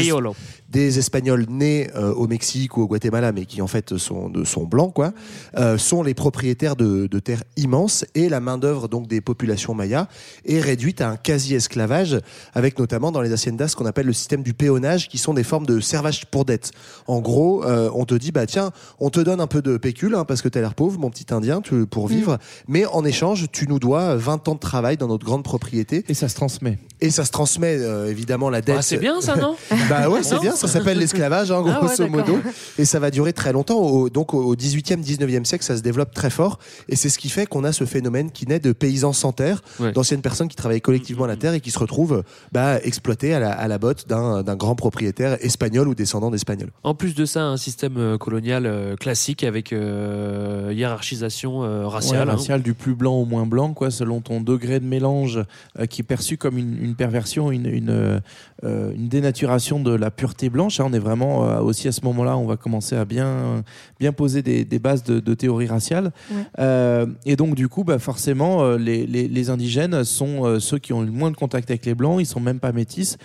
[0.71, 4.45] Des Espagnols nés euh, au Mexique ou au Guatemala, mais qui en fait sont, de,
[4.45, 5.13] sont blancs, quoi,
[5.57, 9.75] euh, sont les propriétaires de, de terres immenses et la main d'œuvre donc des populations
[9.75, 10.09] mayas
[10.45, 12.19] est réduite à un quasi-esclavage,
[12.55, 15.45] avec notamment dans les haciendas ce qu'on appelle le système du péonage, qui sont des
[15.45, 16.73] formes de servage pour dette.
[17.07, 20.15] En gros, euh, on te dit bah tiens, on te donne un peu de pécule
[20.15, 22.39] hein, parce que t'as l'air pauvre, mon petit Indien, tu, pour vivre,
[22.69, 26.05] mais en échange, tu nous dois 20 ans de travail dans notre grande propriété.
[26.09, 26.79] Et ça se transmet.
[27.01, 28.77] Et ça se transmet euh, évidemment la dette.
[28.79, 29.55] Ah, c'est bien ça, non
[29.91, 32.11] Bah ouais, c'est bien, ça s'appelle l'esclavage, hein, Ah ouais, grosso d'accord.
[32.37, 32.39] modo.
[32.79, 33.79] Et ça va durer très longtemps.
[33.79, 36.59] Au, donc au 18e, 19e siècle, ça se développe très fort.
[36.89, 39.63] Et c'est ce qui fait qu'on a ce phénomène qui naît de paysans sans terre,
[39.79, 39.93] Ouais.
[39.93, 42.23] d'anciennes personnes qui travaillaient collectivement la terre et qui se retrouvent
[42.53, 46.71] bah, exploitées à la, à la botte d'un grand propriétaire espagnol ou descendant d'Espagnols.
[46.83, 52.29] En plus de ça, un système euh, colonial euh, classique avec euh, hiérarchisation euh, raciale.
[52.29, 52.59] Ouais, hein.
[52.59, 55.41] du plus blanc au moins blanc, quoi, selon ton degré de mélange,
[55.79, 58.21] euh, qui est perçu comme une, une perversion, une, une,
[58.65, 60.81] euh, une dénaturation de la pureté blanche.
[60.81, 60.87] hein.
[60.89, 63.65] on est vraiment euh, aussi à ce moment-là, on va commencer à bien,
[64.01, 66.13] bien poser des, des bases de, de théorie raciale.
[66.31, 66.37] Ouais.
[66.59, 71.01] Euh, et donc, du coup, bah, forcément, les, les, les indigènes sont ceux qui ont
[71.03, 73.17] le moins de contact avec les blancs, ils sont même pas métis.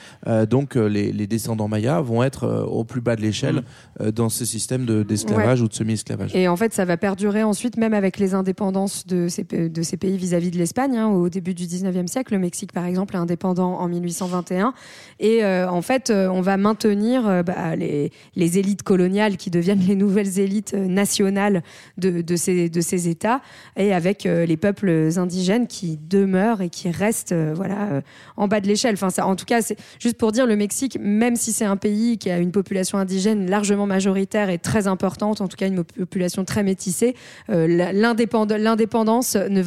[0.50, 3.64] Donc, les, les descendants mayas vont être au plus bas de l'échelle
[4.02, 6.36] euh, dans ce système de- d'esclavage ou de semi-esclavage.
[6.36, 9.98] Et en fait, ça va perdurer ensuite, même avec les indépendances de ces, de ces
[9.98, 10.96] pays vis-à-vis de l'Espagne.
[10.98, 11.08] hein.
[11.08, 14.74] Au début du 19e siècle, le Mexique, par exemple, est indépendant en 1821.
[15.20, 19.50] Et euh, en fait, euh, on va maintenir euh, bah, les, les élites coloniales qui
[19.50, 21.64] deviennent les nouvelles élites nationales
[21.98, 23.42] de, de, ces, de ces États,
[23.78, 28.02] et avec les peuples indigènes qui demeurent et qui restent voilà,
[28.38, 28.94] en bas de l'échelle.
[28.94, 31.78] Enfin, ça, en tout cas, c'est juste pour dire, le Mexique, même si c'est un
[31.78, 35.84] pays qui a une population indigène largement majoritaire et très importante, en tout cas une
[35.84, 37.16] population très métissée,
[37.50, 39.62] euh, l'indépendance ne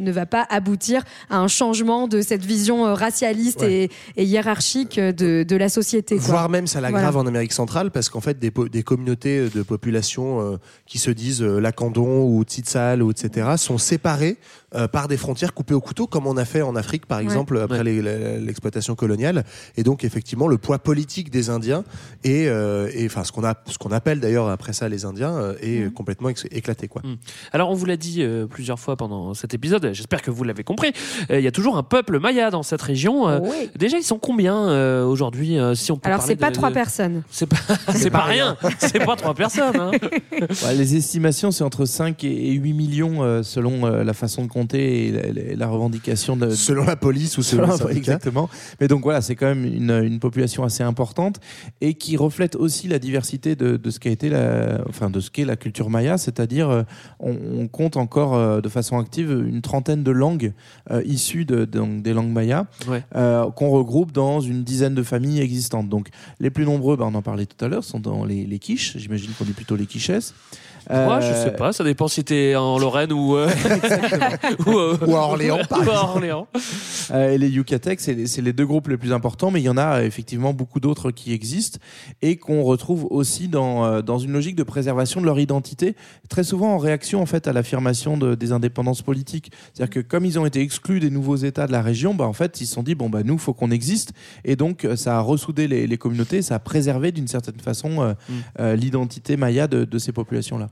[0.00, 3.88] ne va pas aboutir à un changement de cette vision euh, racialiste Ouais.
[4.16, 6.16] et, et hiérarchique de, de la société.
[6.16, 6.24] quoi.
[6.26, 7.18] Voire même ça l'aggrave Voilà.
[7.18, 10.56] en Amérique centrale parce qu'en fait des, des communautés de population euh,
[10.86, 14.36] qui se disent euh, Lacandon ou Tzitzal ou etc sont séparées
[14.74, 17.24] euh, par des frontières coupées au couteau comme on a fait en Afrique par Ouais.
[17.24, 19.44] exemple après l'exploitation coloniale
[19.76, 21.84] et donc effectivement le poids politique des Indiens
[22.24, 25.34] et, euh, et enfin ce qu'on a ce qu'on appelle d'ailleurs après ça les Indiens
[25.36, 25.92] euh, est Mhm.
[25.92, 27.02] complètement éclaté quoi.
[27.52, 30.64] Alors, on vous l'a dit euh, plusieurs fois pendant cet épisode, j'espère que vous l'avez
[30.64, 30.92] compris.
[31.30, 33.28] euh, Il y a toujours un peuple maya dans cette région.
[33.28, 33.70] euh, Oui.
[33.76, 36.68] Déjà, ils sont combien euh, aujourd'hui euh, si on peut Alors c'est pas de- trois
[36.70, 37.22] de- personnes.
[37.30, 37.56] C'est pas,
[37.94, 38.56] c'est pas rien.
[38.78, 39.76] C'est pas trois personnes.
[39.78, 39.90] hein.
[40.64, 44.48] Ouais, les estimations, c'est entre 5 et 8 millions euh, selon euh, la façon de
[44.68, 46.50] et la, la- la revendication de.
[46.50, 47.96] Selon la police ou selon le syndicat.
[47.96, 48.48] Exactement.
[48.80, 51.40] Mais donc voilà, c'est quand même une, une population assez importante
[51.80, 55.30] et qui reflète aussi la diversité de, de ce qu'a été la, enfin de ce
[55.30, 56.82] qu'est la culture maya, c'est-à-dire euh,
[57.18, 60.52] on, on compte encore euh, de façon active une trentaine de langues
[60.90, 63.02] euh, issues de, donc, des langues mayas Ouais.
[63.16, 65.88] euh, qu'on regroupe dans une dizaine de familles existantes.
[65.88, 66.08] Donc
[66.40, 68.96] les plus nombreux, ben, on en parlait tout à l'heure, sont dans les, les quiches.
[68.96, 70.34] J'imagine qu'on dit plutôt les quichesses.
[70.88, 71.72] Moi, je Euh, sais pas.
[71.72, 73.48] Ça dépend si t'es en Lorraine ou euh,
[74.66, 76.10] ou, euh, Ou à Orléans, par ou à exemple.
[76.16, 76.46] Orléans.
[77.12, 79.64] Euh, et les Yucatec, c'est les, c'est les deux groupes les plus importants, mais il
[79.64, 81.78] y en a effectivement beaucoup d'autres qui existent
[82.22, 85.94] et qu'on retrouve aussi dans, dans une logique de préservation de leur identité,
[86.28, 89.52] très souvent en réaction en fait à l'affirmation de- des indépendances politiques.
[89.74, 92.32] C'est-à-dire que comme ils ont été exclus des nouveaux États de la région, bah, en
[92.32, 94.12] fait ils se sont dit bon bah nous faut qu'on existe
[94.44, 98.12] et donc ça a ressoudé les, les communautés, ça a préservé d'une certaine façon euh,
[98.28, 98.32] Mm.
[98.60, 100.69] euh, l'identité maya de, de ces populations-là.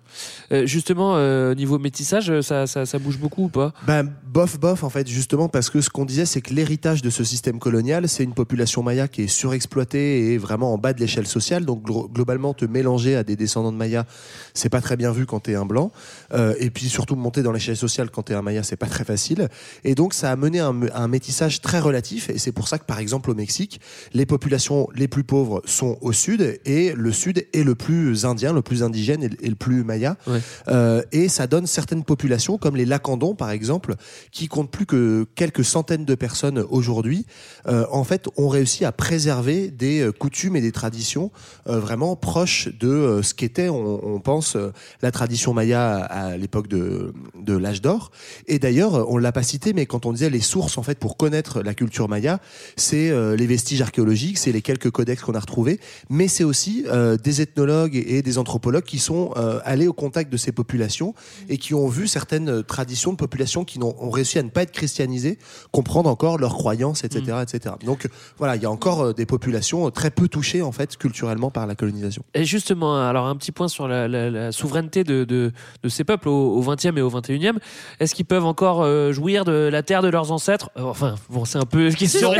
[0.53, 3.73] Euh, justement, euh, niveau métissage, ça, ça, bouge beaucoup ou pas?
[3.87, 7.11] Ben, bof, bof, en fait, justement, parce que ce qu'on disait, c'est que l'héritage de
[7.11, 11.01] ce système colonial, c'est une population maya qui est surexploitée et vraiment en bas de
[11.01, 11.65] l'échelle sociale.
[11.65, 14.07] Donc, glo- globalement, te mélanger à des descendants de maya,
[14.55, 15.93] c'est pas très bien vu quand t'es un blanc.
[16.33, 19.05] Euh, et puis, surtout, monter dans l'échelle sociale quand t'es un maya, c'est pas très
[19.05, 19.49] facile.
[19.85, 22.31] Et donc, ça a mené à un, métissage très relatif.
[22.31, 23.81] Et c'est pour ça que, par exemple, au Mexique,
[24.13, 28.53] les populations les plus pauvres sont au sud et le sud est le plus indien,
[28.53, 30.17] le plus indigène et le plus maya.
[30.27, 30.41] Ouais.
[30.69, 33.97] Euh, et ça donne certaines populations, comme les Lacandons par exemple,
[34.31, 37.27] qui comptent plus que quelques centaines de personnes aujourd'hui,
[37.67, 41.31] euh, en fait, ont réussi à préserver des euh, coutumes et des traditions
[41.67, 44.73] euh, vraiment proches de euh, ce qu'était, on, on pense, euh,
[45.03, 48.11] la tradition maya à, à l'époque de, de l'âge d'or.
[48.47, 51.17] Et d'ailleurs, on l'a pas cité, mais quand on disait les sources en fait pour
[51.17, 52.41] connaître la culture maya,
[52.77, 55.81] c'est les vestiges archéologiques, c'est les quelques codex qu'on a retrouvés,
[56.11, 56.85] mais c'est aussi
[57.25, 61.15] des ethnologues et des anthropologues qui sont euh, allés au contact de ces populations
[61.49, 64.51] et qui ont vu certaines euh, traditions de populations qui n'ont ont réussi à ne
[64.51, 65.39] pas être christianisées,
[65.73, 67.75] comprendre encore leurs croyances, etc., etc.
[67.85, 68.09] Donc
[68.39, 71.51] voilà, il y a encore euh, des populations euh, très peu touchées en fait culturellement
[71.51, 72.23] par la colonisation.
[72.35, 75.53] Et justement, alors un petit point sur la, la- la souveraineté de, de,
[75.83, 77.59] de ces peuples au, 20e et au 21e.
[78.01, 80.71] Est-ce qu'ils peuvent encore jouir de la terre de leurs ancêtres?
[80.77, 82.31] Enfin, bon, c'est un peu question.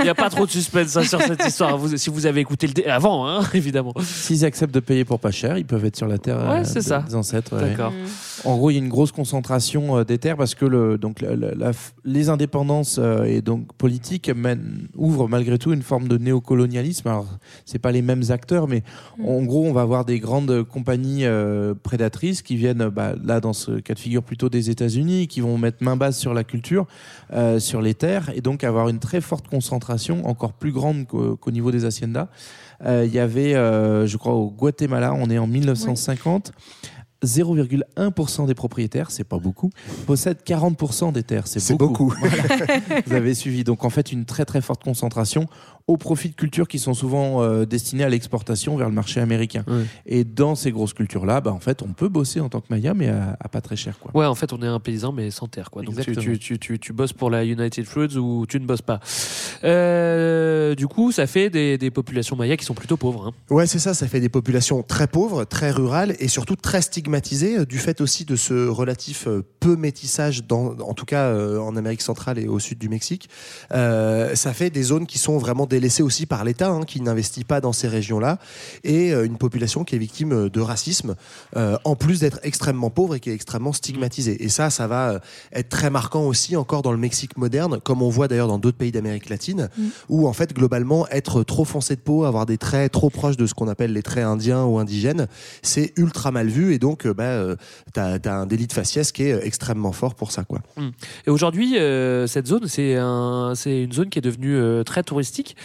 [0.00, 1.76] Il n'y a pas trop de suspense hein, sur cette histoire.
[1.78, 3.92] Vous- si vous avez écouté le dé- avant, hein, évidemment.
[4.02, 6.64] S'ils acceptent de payer pour pas cher, ils peuvent être sur la terre Ouais, euh,
[6.64, 7.00] c'est de- ça.
[7.06, 7.54] des ancêtres.
[7.56, 7.70] ouais.
[7.70, 7.92] D'accord.
[8.44, 11.20] En gros, il y a une grosse concentration euh, des terres parce que le, donc,
[11.20, 11.72] la- la- la-
[12.04, 17.08] les indépendances euh, et donc politiques mènent- ouvrent malgré tout une forme de néocolonialisme.
[17.08, 17.26] Alors,
[17.64, 18.82] c'est pas les mêmes acteurs, mais
[19.24, 23.52] en gros, on va avoir des grandes compagnies euh, prédatrices qui viennent, bah, là, dans
[23.52, 26.86] ce cas de figure, plutôt des États-Unis, qui vont mettre main basse sur la culture,
[27.32, 31.36] euh, sur les terres, et donc avoir une très forte concentration, encore plus grande qu'au
[31.36, 32.28] qu'au niveau des haciendas.
[32.84, 36.52] Euh, Il y avait, euh, je crois, au Guatemala, on est en 1950.
[37.24, 39.70] 0,1% des propriétaires, c'est pas beaucoup,
[40.06, 42.06] possèdent 40% des terres, c'est C'est beaucoup.
[42.10, 42.14] beaucoup.
[42.20, 43.02] Voilà.
[43.06, 43.64] Vous avez suivi.
[43.64, 45.46] Donc en fait, une très très forte concentration
[45.88, 49.62] au profit de cultures qui sont souvent euh, destinées à l'exportation vers le marché américain.
[49.68, 49.84] Ouais.
[50.06, 52.92] Et dans ces grosses cultures-là, bah, en fait, on peut bosser en tant que Maya,
[52.92, 53.98] mais à, à pas très cher.
[54.00, 54.10] Quoi.
[54.14, 55.70] Ouais, en fait, on est un paysan, mais sans terre.
[55.70, 55.82] Quoi.
[55.82, 56.34] Donc tu, Exactement.
[56.34, 58.98] tu, tu, tu, tu bosses pour la United Fruits ou tu ne bosses pas.
[59.64, 63.28] Euh, du coup, ça fait des, des populations mayas qui sont plutôt pauvres.
[63.28, 63.54] hein.
[63.54, 67.58] Ouais, c'est ça, ça fait des populations très pauvres, très rurales et surtout très stigmatisées,
[67.60, 69.28] euh, du fait aussi de ce relatif
[69.60, 73.28] peu métissage, dans, en tout cas euh, en Amérique centrale et au sud du Mexique.
[73.72, 77.44] Euh, ça fait des zones qui sont vraiment délaissées aussi par l'État, hein, qui n'investit
[77.44, 78.38] pas dans ces régions-là,
[78.84, 81.14] et euh, une population qui est victime euh, de racisme,
[81.56, 84.42] euh, en plus d'être extrêmement pauvre et qui est extrêmement stigmatisée.
[84.44, 85.20] Et ça, ça va
[85.52, 88.78] être très marquant aussi encore dans le Mexique moderne, comme on voit d'ailleurs dans d'autres
[88.78, 89.88] pays d'Amérique latine, Mm.
[90.08, 93.46] où en fait globalement être trop foncé de peau, avoir des traits trop proches de
[93.46, 95.28] ce qu'on appelle les traits indiens ou indigènes,
[95.62, 97.56] c'est ultra mal vu et donc euh, bah, euh,
[97.92, 100.60] t'as as un délit de faciès qui est extrêmement fort pour ça quoi.
[100.76, 100.88] Mm.
[101.26, 105.02] Et aujourd'hui, euh, cette zone, c'est un, c'est une zone qui est devenue euh, très
[105.02, 105.56] touristique.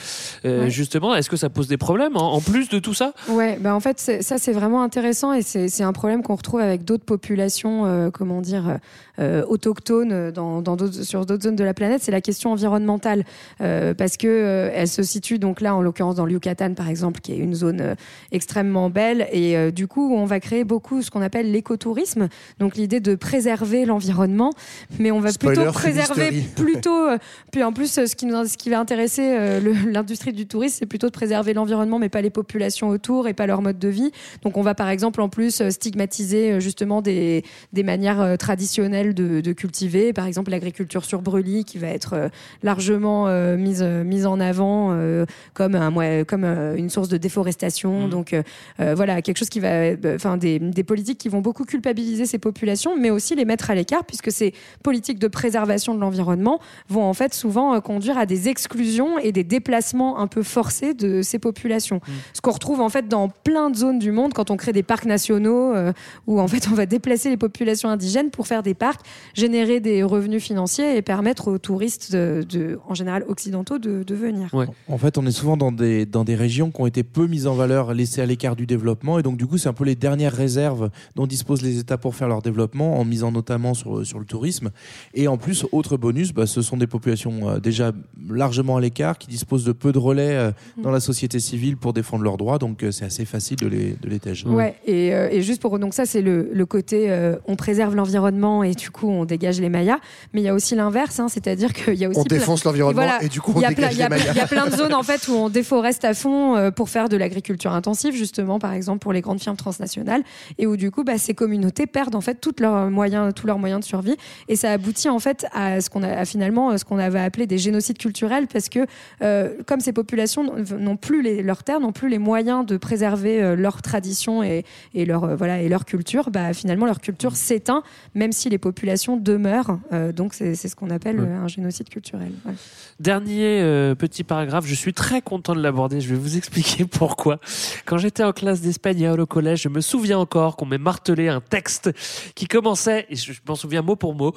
[0.45, 0.69] Euh, Ouais.
[0.69, 3.13] Justement, est-ce que ça pose des problèmes en, en plus de tout ça?
[3.29, 6.83] Ouais, bah en fait, ça c'est vraiment intéressant et c'est un problème qu'on retrouve avec
[6.83, 8.77] d'autres populations, euh, comment dire,
[9.19, 10.63] euh, autochtones dans,
[11.03, 12.01] sur d'autres zones de la planète.
[12.03, 13.23] C'est la question environnementale
[13.61, 16.89] euh, parce que euh, elle se situe donc là, en l'occurrence dans le Yucatan par
[16.89, 17.95] exemple, qui est une zone
[18.31, 22.27] extrêmement belle et euh, du coup on va créer beaucoup ce qu'on appelle l'écotourisme.
[22.59, 24.51] Donc l'idée de préserver l'environnement,
[24.99, 27.07] mais on va Spoiler, plutôt préserver plutôt.
[27.09, 27.17] euh,
[27.51, 30.77] puis en plus, ce qui, nous, ce qui va intéresser euh, le- l'industrie du tourisme,
[30.79, 33.87] c'est plutôt de préserver l'environnement, mais pas les populations autour et pas leur mode de
[33.87, 34.11] vie.
[34.43, 38.35] Donc on va par exemple en plus euh, stigmatiser euh, justement des, des manières euh,
[38.35, 42.29] traditionnelles de, de cultiver, par exemple l'agriculture sur brûlis qui va être
[42.63, 48.07] largement euh, mise, mise en avant euh, comme, un, comme une source de déforestation.
[48.07, 48.43] Donc euh,
[48.79, 52.25] euh, voilà, quelque chose qui va, euh, enfin des, des politiques qui vont beaucoup culpabiliser
[52.25, 56.59] ces populations, mais aussi les mettre à l'écart, puisque ces politiques de préservation de l'environnement
[56.87, 61.21] vont en fait souvent conduire à des exclusions et des déplacements un peu forcés de
[61.21, 61.99] ces populations.
[62.33, 64.83] Ce qu'on retrouve en fait dans plein de zones du monde quand on crée des
[64.83, 65.93] parcs nationaux euh,
[66.27, 69.01] où en fait on va déplacer les populations indigènes pour faire des parcs,
[69.33, 74.15] générer des revenus financiers et permettre aux touristes de, de- en général occidentaux de, de
[74.15, 74.49] venir.
[74.87, 77.47] En fait, on est souvent dans des, dans des régions qui ont été peu mises
[77.47, 79.19] en valeur, laissées à l'écart du développement.
[79.19, 82.15] Et donc, du coup, c'est un peu les dernières réserves dont disposent les États pour
[82.15, 84.69] faire leur développement, en misant notamment sur, sur le tourisme.
[85.13, 87.91] Et en plus, autre bonus, bah, ce sont des populations euh, déjà
[88.29, 91.93] largement à l'écart, qui disposent de peu de relais euh, dans la société civile pour
[91.93, 92.57] défendre leurs droits.
[92.57, 94.45] Donc, euh, c'est assez facile de les, de les tège.
[94.45, 97.95] Ouais, et, euh, et juste pour donc ça c'est le, le côté euh, on préserve
[97.95, 99.97] l'environnement et du coup on dégage les mayas,
[100.33, 103.19] mais il y a aussi l'inverse, hein, c'est-à-dire qu'il y a aussi On défonce l'environnement
[103.21, 104.33] et du coup, on il y a dégage plein- il y a les plein- mayas.
[104.33, 106.89] Il y a plein de zones en fait où on déforeste à fond euh, pour
[106.89, 110.23] faire de l'agriculture intensive justement par exemple pour les grandes firmes transnationales
[110.57, 113.59] et où du coup bah, ces communautés perdent en fait toutes leurs moyens, tous leurs
[113.59, 114.15] moyens de survie
[114.47, 117.47] et ça aboutit en fait à ce qu'on a à finalement ce qu'on avait appelé
[117.47, 118.85] des génocides culturels parce que
[119.21, 123.41] euh, comme ces populations n'ont- plus les, leurs terres, n'ont plus les moyens de préserver
[123.41, 127.35] euh, leurs traditions et, et leur euh, voilà et leur culture, bah finalement leur culture
[127.35, 127.83] s'éteint
[128.15, 129.79] même si les populations demeurent.
[129.93, 131.27] Euh, donc c'est ce qu'on appelle Ouais.
[131.27, 132.31] euh, un génocide culturel.
[132.43, 132.57] Voilà.
[132.99, 137.39] Dernier euh, petit paragraphe, je suis très content de l'aborder, je vais vous expliquer pourquoi.
[137.85, 141.41] Quand j'étais en classe d'espagnol au collège, je me souviens encore qu'on m'ait martelé un
[141.41, 141.89] texte
[142.35, 144.33] qui commençait, et je, m'en souviens mot pour mot,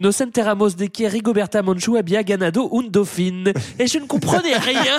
[0.00, 3.52] Nos de que Rigoberta Monchu había ganado un dauphine.
[3.78, 4.96] Et je ne comprenais rien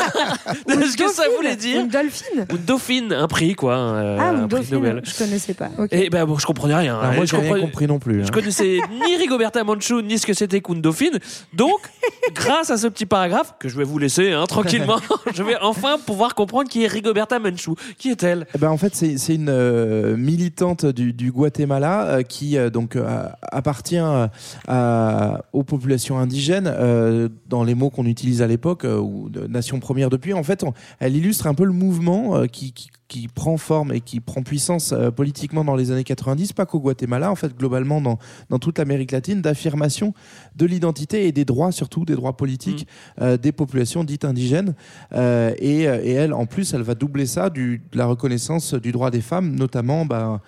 [0.67, 1.81] de ce que ça voulait dire.
[1.81, 5.01] Une dolphine Un dauphine, un prix quoi, euh, Ah, un une prix Nobel.
[5.03, 5.69] je connaissais pas.
[5.77, 5.89] Ok.
[5.91, 6.97] Et ben bon, je comprenais rien.
[6.99, 8.21] Alors, moi, je j'ai rien comprenais- compris non plus.
[8.23, 8.31] je hein.
[8.33, 11.17] connaissais ni Rigoberta Menchú ni ce que c'était qu'une dauphine.
[11.53, 11.79] Donc,
[12.33, 14.99] grâce à ce petit paragraphe que je vais vous laisser hein, tranquillement,
[15.33, 17.71] je vais enfin pouvoir comprendre qui est Rigoberta Menchú.
[17.97, 18.45] Qui est-elle?
[18.55, 22.69] Eh ben, en fait, c'est c'est une euh, militante du, du Guatemala euh, qui euh,
[22.69, 24.27] donc euh, appartient euh,
[24.67, 29.46] à- aux populations indigènes euh, dans les mots qu'on utilise à l'époque euh, ou de
[29.47, 30.33] nation première depuis.
[30.33, 30.63] En fait,
[30.99, 32.73] elle illustre un peu le mouvement euh, qui
[33.07, 36.79] qui prend forme et qui prend puissance euh, politiquement dans les années 90, pas qu'au
[36.79, 40.13] Guatemala, en fait, globalement dans, dans toute l'Amérique latine, d'affirmation
[40.55, 42.85] de l'identité et des droits, surtout des droits politiques
[43.21, 44.75] euh, des populations dites indigènes.
[45.13, 48.91] Euh, et, et elle, en plus, elle va doubler ça du, de la reconnaissance du
[48.91, 50.41] droit des femmes, notamment bah,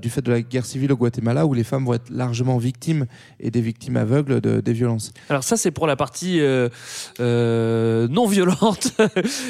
[0.00, 3.06] du fait de la guerre civile au Guatemala, où les femmes vont être largement victimes
[3.38, 5.12] et des victimes aveugles de- des violences.
[5.28, 6.40] Alors ça, c'est pour la partie
[7.18, 8.92] non violente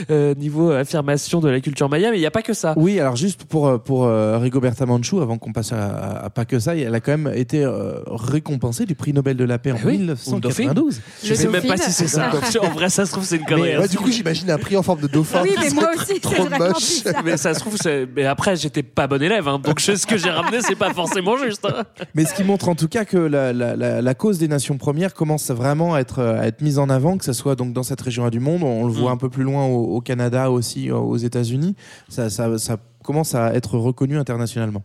[0.36, 2.74] niveau affirmation de la culture maya, mais il n'y a pas que ça.
[2.76, 6.30] Oui, alors juste pour, euh, pour euh, Rigoberta Menchú, avant qu'on passe à, à- à
[6.30, 9.58] pas que ça, elle a quand même été euh, récompensée du prix Nobel de la
[9.58, 11.00] paix en Eh oui, 1992.
[11.24, 12.30] Je sais même pas si c'est ça.
[12.62, 13.76] En vrai, ça se trouve, c'est une connerie.
[13.78, 15.40] Ouais, du coup, j'imagine un prix en forme de dauphin.
[15.42, 17.04] Oui, mais moi aussi, c'est trop moche.
[17.24, 17.76] Mais ça se trouve,
[18.16, 21.36] mais après, j'étais pas bon élève, hein, donc ce que j'ai ramené, c'est pas forcément
[21.36, 21.64] juste.
[21.64, 21.84] hein.
[22.14, 24.76] Mais ce qui montre en tout cas que la, la- la- la cause des nations
[24.78, 27.82] premières commence vraiment à être, à être mise en avant, que ce soit donc dans
[27.82, 29.14] cette région-là du monde, on le voit Mm.
[29.14, 31.74] un peu plus loin au, au Canada aussi, euh, aux États-Unis,
[32.08, 34.82] ça, ça- ça commence à être reconnu internationalement.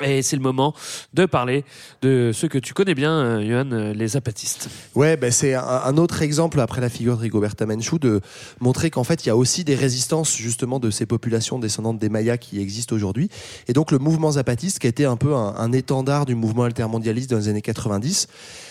[0.00, 0.74] Et c'est le moment
[1.14, 1.64] de parler
[2.00, 4.70] de ceux que tu connais bien, euh, Johan, euh, les zapatistes.
[4.94, 8.20] Ouais, ben c'est un, autre exemple après la figure de Rigoberta Menchú de
[8.60, 12.08] montrer qu'en fait il y a aussi des résistances justement de ces populations descendantes des
[12.08, 13.28] Mayas qui existent aujourd'hui.
[13.68, 16.62] Et donc le mouvement zapatiste qui a été un peu un, un étendard du mouvement
[16.64, 18.28] altermondialiste dans les années 90.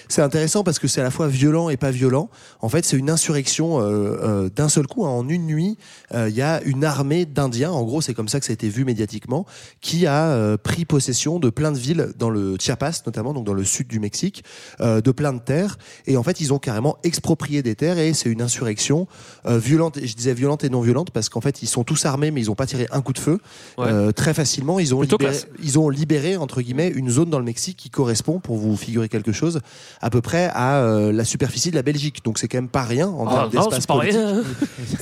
[0.07, 2.29] C'est intéressant parce que c'est à la fois violent et pas violent.
[2.61, 5.05] En fait, c'est une insurrection euh, d'un seul coup.
[5.05, 5.09] hein.
[5.09, 5.77] En une nuit,
[6.15, 7.71] il y a une armée d'Indiens.
[7.71, 9.45] En gros, c'est comme ça que ça a été vu médiatiquement,
[9.81, 13.63] qui a pris possession de plein de villes dans le Chiapas, notamment, donc dans le
[13.63, 14.43] sud du Mexique,
[14.79, 15.77] euh, de plein de terres.
[16.07, 19.07] Et en fait, ils ont carrément exproprié des terres et c'est une insurrection
[19.45, 19.99] euh, violente.
[20.01, 22.47] Je disais violente et non violente parce qu'en fait, ils sont tous armés, mais ils
[22.47, 23.39] n'ont pas tiré un coup de feu.
[23.77, 23.87] Ouais.
[23.87, 27.45] Euh, très facilement, ils ont, libéré, ils ont libéré, entre guillemets, une zone dans le
[27.45, 29.59] Mexique qui correspond, pour vous figurer quelque chose,
[30.01, 32.23] à peu près à euh, la superficie de la Belgique.
[32.23, 34.19] Donc c'est quand même pas rien en Ah, termes d'espace c'est pas politique.
[34.21, 34.43] rien.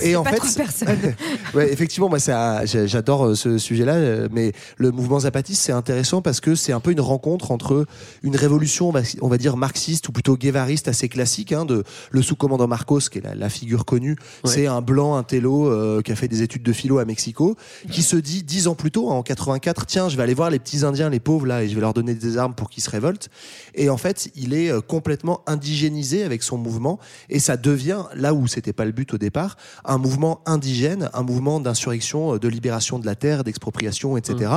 [0.02, 1.14] Et en pas fait, personnes.
[1.54, 2.18] ouais, effectivement, moi,
[2.64, 7.00] j'adore ce sujet-là, mais le mouvement zapatiste, c'est intéressant parce que c'est un peu une
[7.00, 7.86] rencontre entre
[8.22, 12.66] une révolution, on va, dire marxiste ou plutôt guévariste assez classique, hein, de le sous-commandant
[12.66, 14.16] Marcos, qui est la, la figure connue.
[14.44, 14.50] Ouais.
[14.50, 17.56] C'est un blanc, un télo, euh, qui a fait des études de philo à Mexico,
[17.90, 20.50] qui se dit dix ans plus tôt, hein, en 84, tiens, je vais aller voir
[20.50, 22.82] les petits Indiens, les pauvres là, et je vais leur donner des armes pour qu'ils
[22.82, 23.28] se révoltent.
[23.74, 28.34] Et en fait, il est euh, complètement indigénisé avec son mouvement, et ça devient là
[28.34, 32.48] où c'était pas le but au départ, un mouvement indigène, un mouvement d'insurrection, euh, de
[32.48, 34.52] libération de la terre, d'expropriation, etc.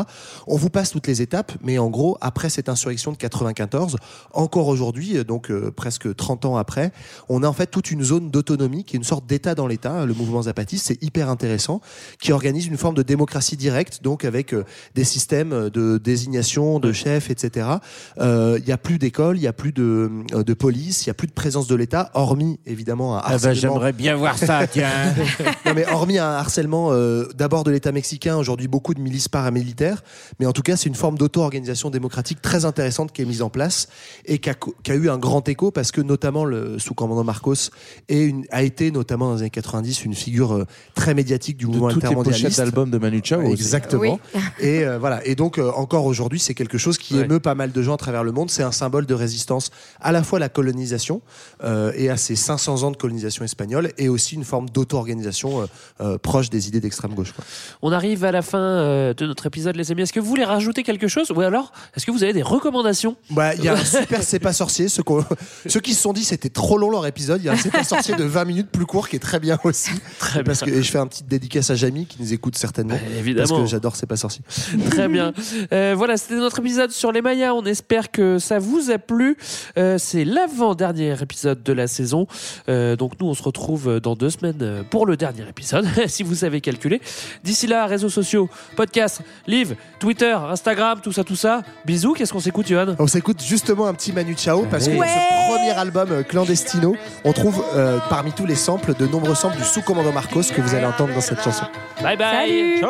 [0.47, 1.30] On vous passe toutes les étapes,
[1.61, 3.97] mais en gros, après cette insurrection de 94,
[4.33, 6.91] encore aujourd'hui, euh, donc euh, presque 30 ans après,
[7.29, 10.05] on a en fait toute une zone d'autonomie qui est une sorte d'État dans l'État.
[10.05, 11.81] Le mouvement zapatiste, c'est hyper intéressant,
[12.19, 14.63] qui organise une forme de démocratie directe, donc avec euh,
[14.95, 17.67] des systèmes de désignation de chefs, etc.
[18.19, 21.07] Euh, Il y a plus d'école, il y a plus de, euh, de police, il
[21.07, 23.55] y a plus de présence de l'État, hormis évidemment un Ah bah, harcèlement.
[23.55, 24.89] J'aimerais bien voir ça, tiens.
[25.65, 30.03] Non, mais hormis un harcèlement euh, d'abord de l'État mexicain, aujourd'hui beaucoup de milices paramilitaires,
[30.39, 33.49] mais en tout cas c'est une forme d'auto-organisation démocratique très intéressante qui est mise en
[33.51, 33.87] place
[34.25, 37.23] et qui a, co- qui a eu un grand écho parce que notamment le sous-commandant
[37.23, 37.69] Marcos
[38.09, 40.65] est une, a été notamment dans les années 90 une figure euh,
[40.95, 42.57] très médiatique du De mouvement toutes les pochettes altermondialiste.
[42.57, 43.41] d'albums de Manu Chao.
[43.43, 44.01] Exactement.
[44.33, 44.41] Oui.
[44.59, 45.23] Et euh, voilà.
[45.27, 47.25] Et donc euh, encore aujourd'hui, c'est quelque chose qui Ouais.
[47.25, 48.49] émeut pas mal de gens à travers le monde.
[48.49, 49.69] C'est un symbole de résistance
[49.99, 51.21] à la fois à la colonisation
[51.63, 55.65] euh, et à ces 500 ans de colonisation espagnole, et aussi une forme d'auto-organisation euh,
[56.01, 57.33] euh, proche des idées d'extrême gauche.
[57.33, 57.43] quoi.
[57.83, 60.01] On arrive à la fin euh, de notre épisode, les amis.
[60.03, 63.15] Est-ce que vous voulez rajouter quelque chose Ou alors, est-ce que vous avez des recommandations
[63.29, 64.87] Bah, il y a un super C'est pas sorcier.
[64.87, 65.03] Ceux,
[65.81, 67.83] qui se sont dit c'était trop long leur épisode, il y a un C'est pas
[67.83, 69.91] sorcier de 20 minutes plus court qui est très bien aussi.
[70.19, 70.73] Très parce bien.
[70.73, 72.95] que et je fais un petit dédicace à Jamie qui nous écoute certainement.
[72.95, 73.47] Bah, évidemment.
[73.47, 74.43] Parce que j'adore C'est pas sorcier.
[74.91, 75.33] Très bien.
[75.73, 77.53] Euh, voilà, c'était notre épisode sur les Mayas.
[77.53, 79.37] On espère que ça vous a plu.
[79.77, 82.27] Euh, c'est l'avant-dernier épisode de la saison.
[82.69, 86.35] Euh, donc nous, on se retrouve dans deux semaines pour le dernier épisode, si vous
[86.35, 87.01] savez calculer.
[87.43, 91.61] D'ici là, réseaux sociaux, podcast, livre, Twitter, Instagram, tout ça, tout ça.
[91.85, 92.13] Bisous.
[92.13, 95.51] Qu'est-ce qu'on s'écoute, Johan On s'écoute justement un petit Manu Chao parce que dans ce
[95.51, 96.95] premier album euh, Clandestino,
[97.25, 100.75] on trouve euh, parmi tous les samples de nombreux samples du sous-commandant Marcos que vous
[100.75, 101.65] allez entendre dans cette chanson.
[102.01, 102.79] Bye bye.
[102.79, 102.81] Salut.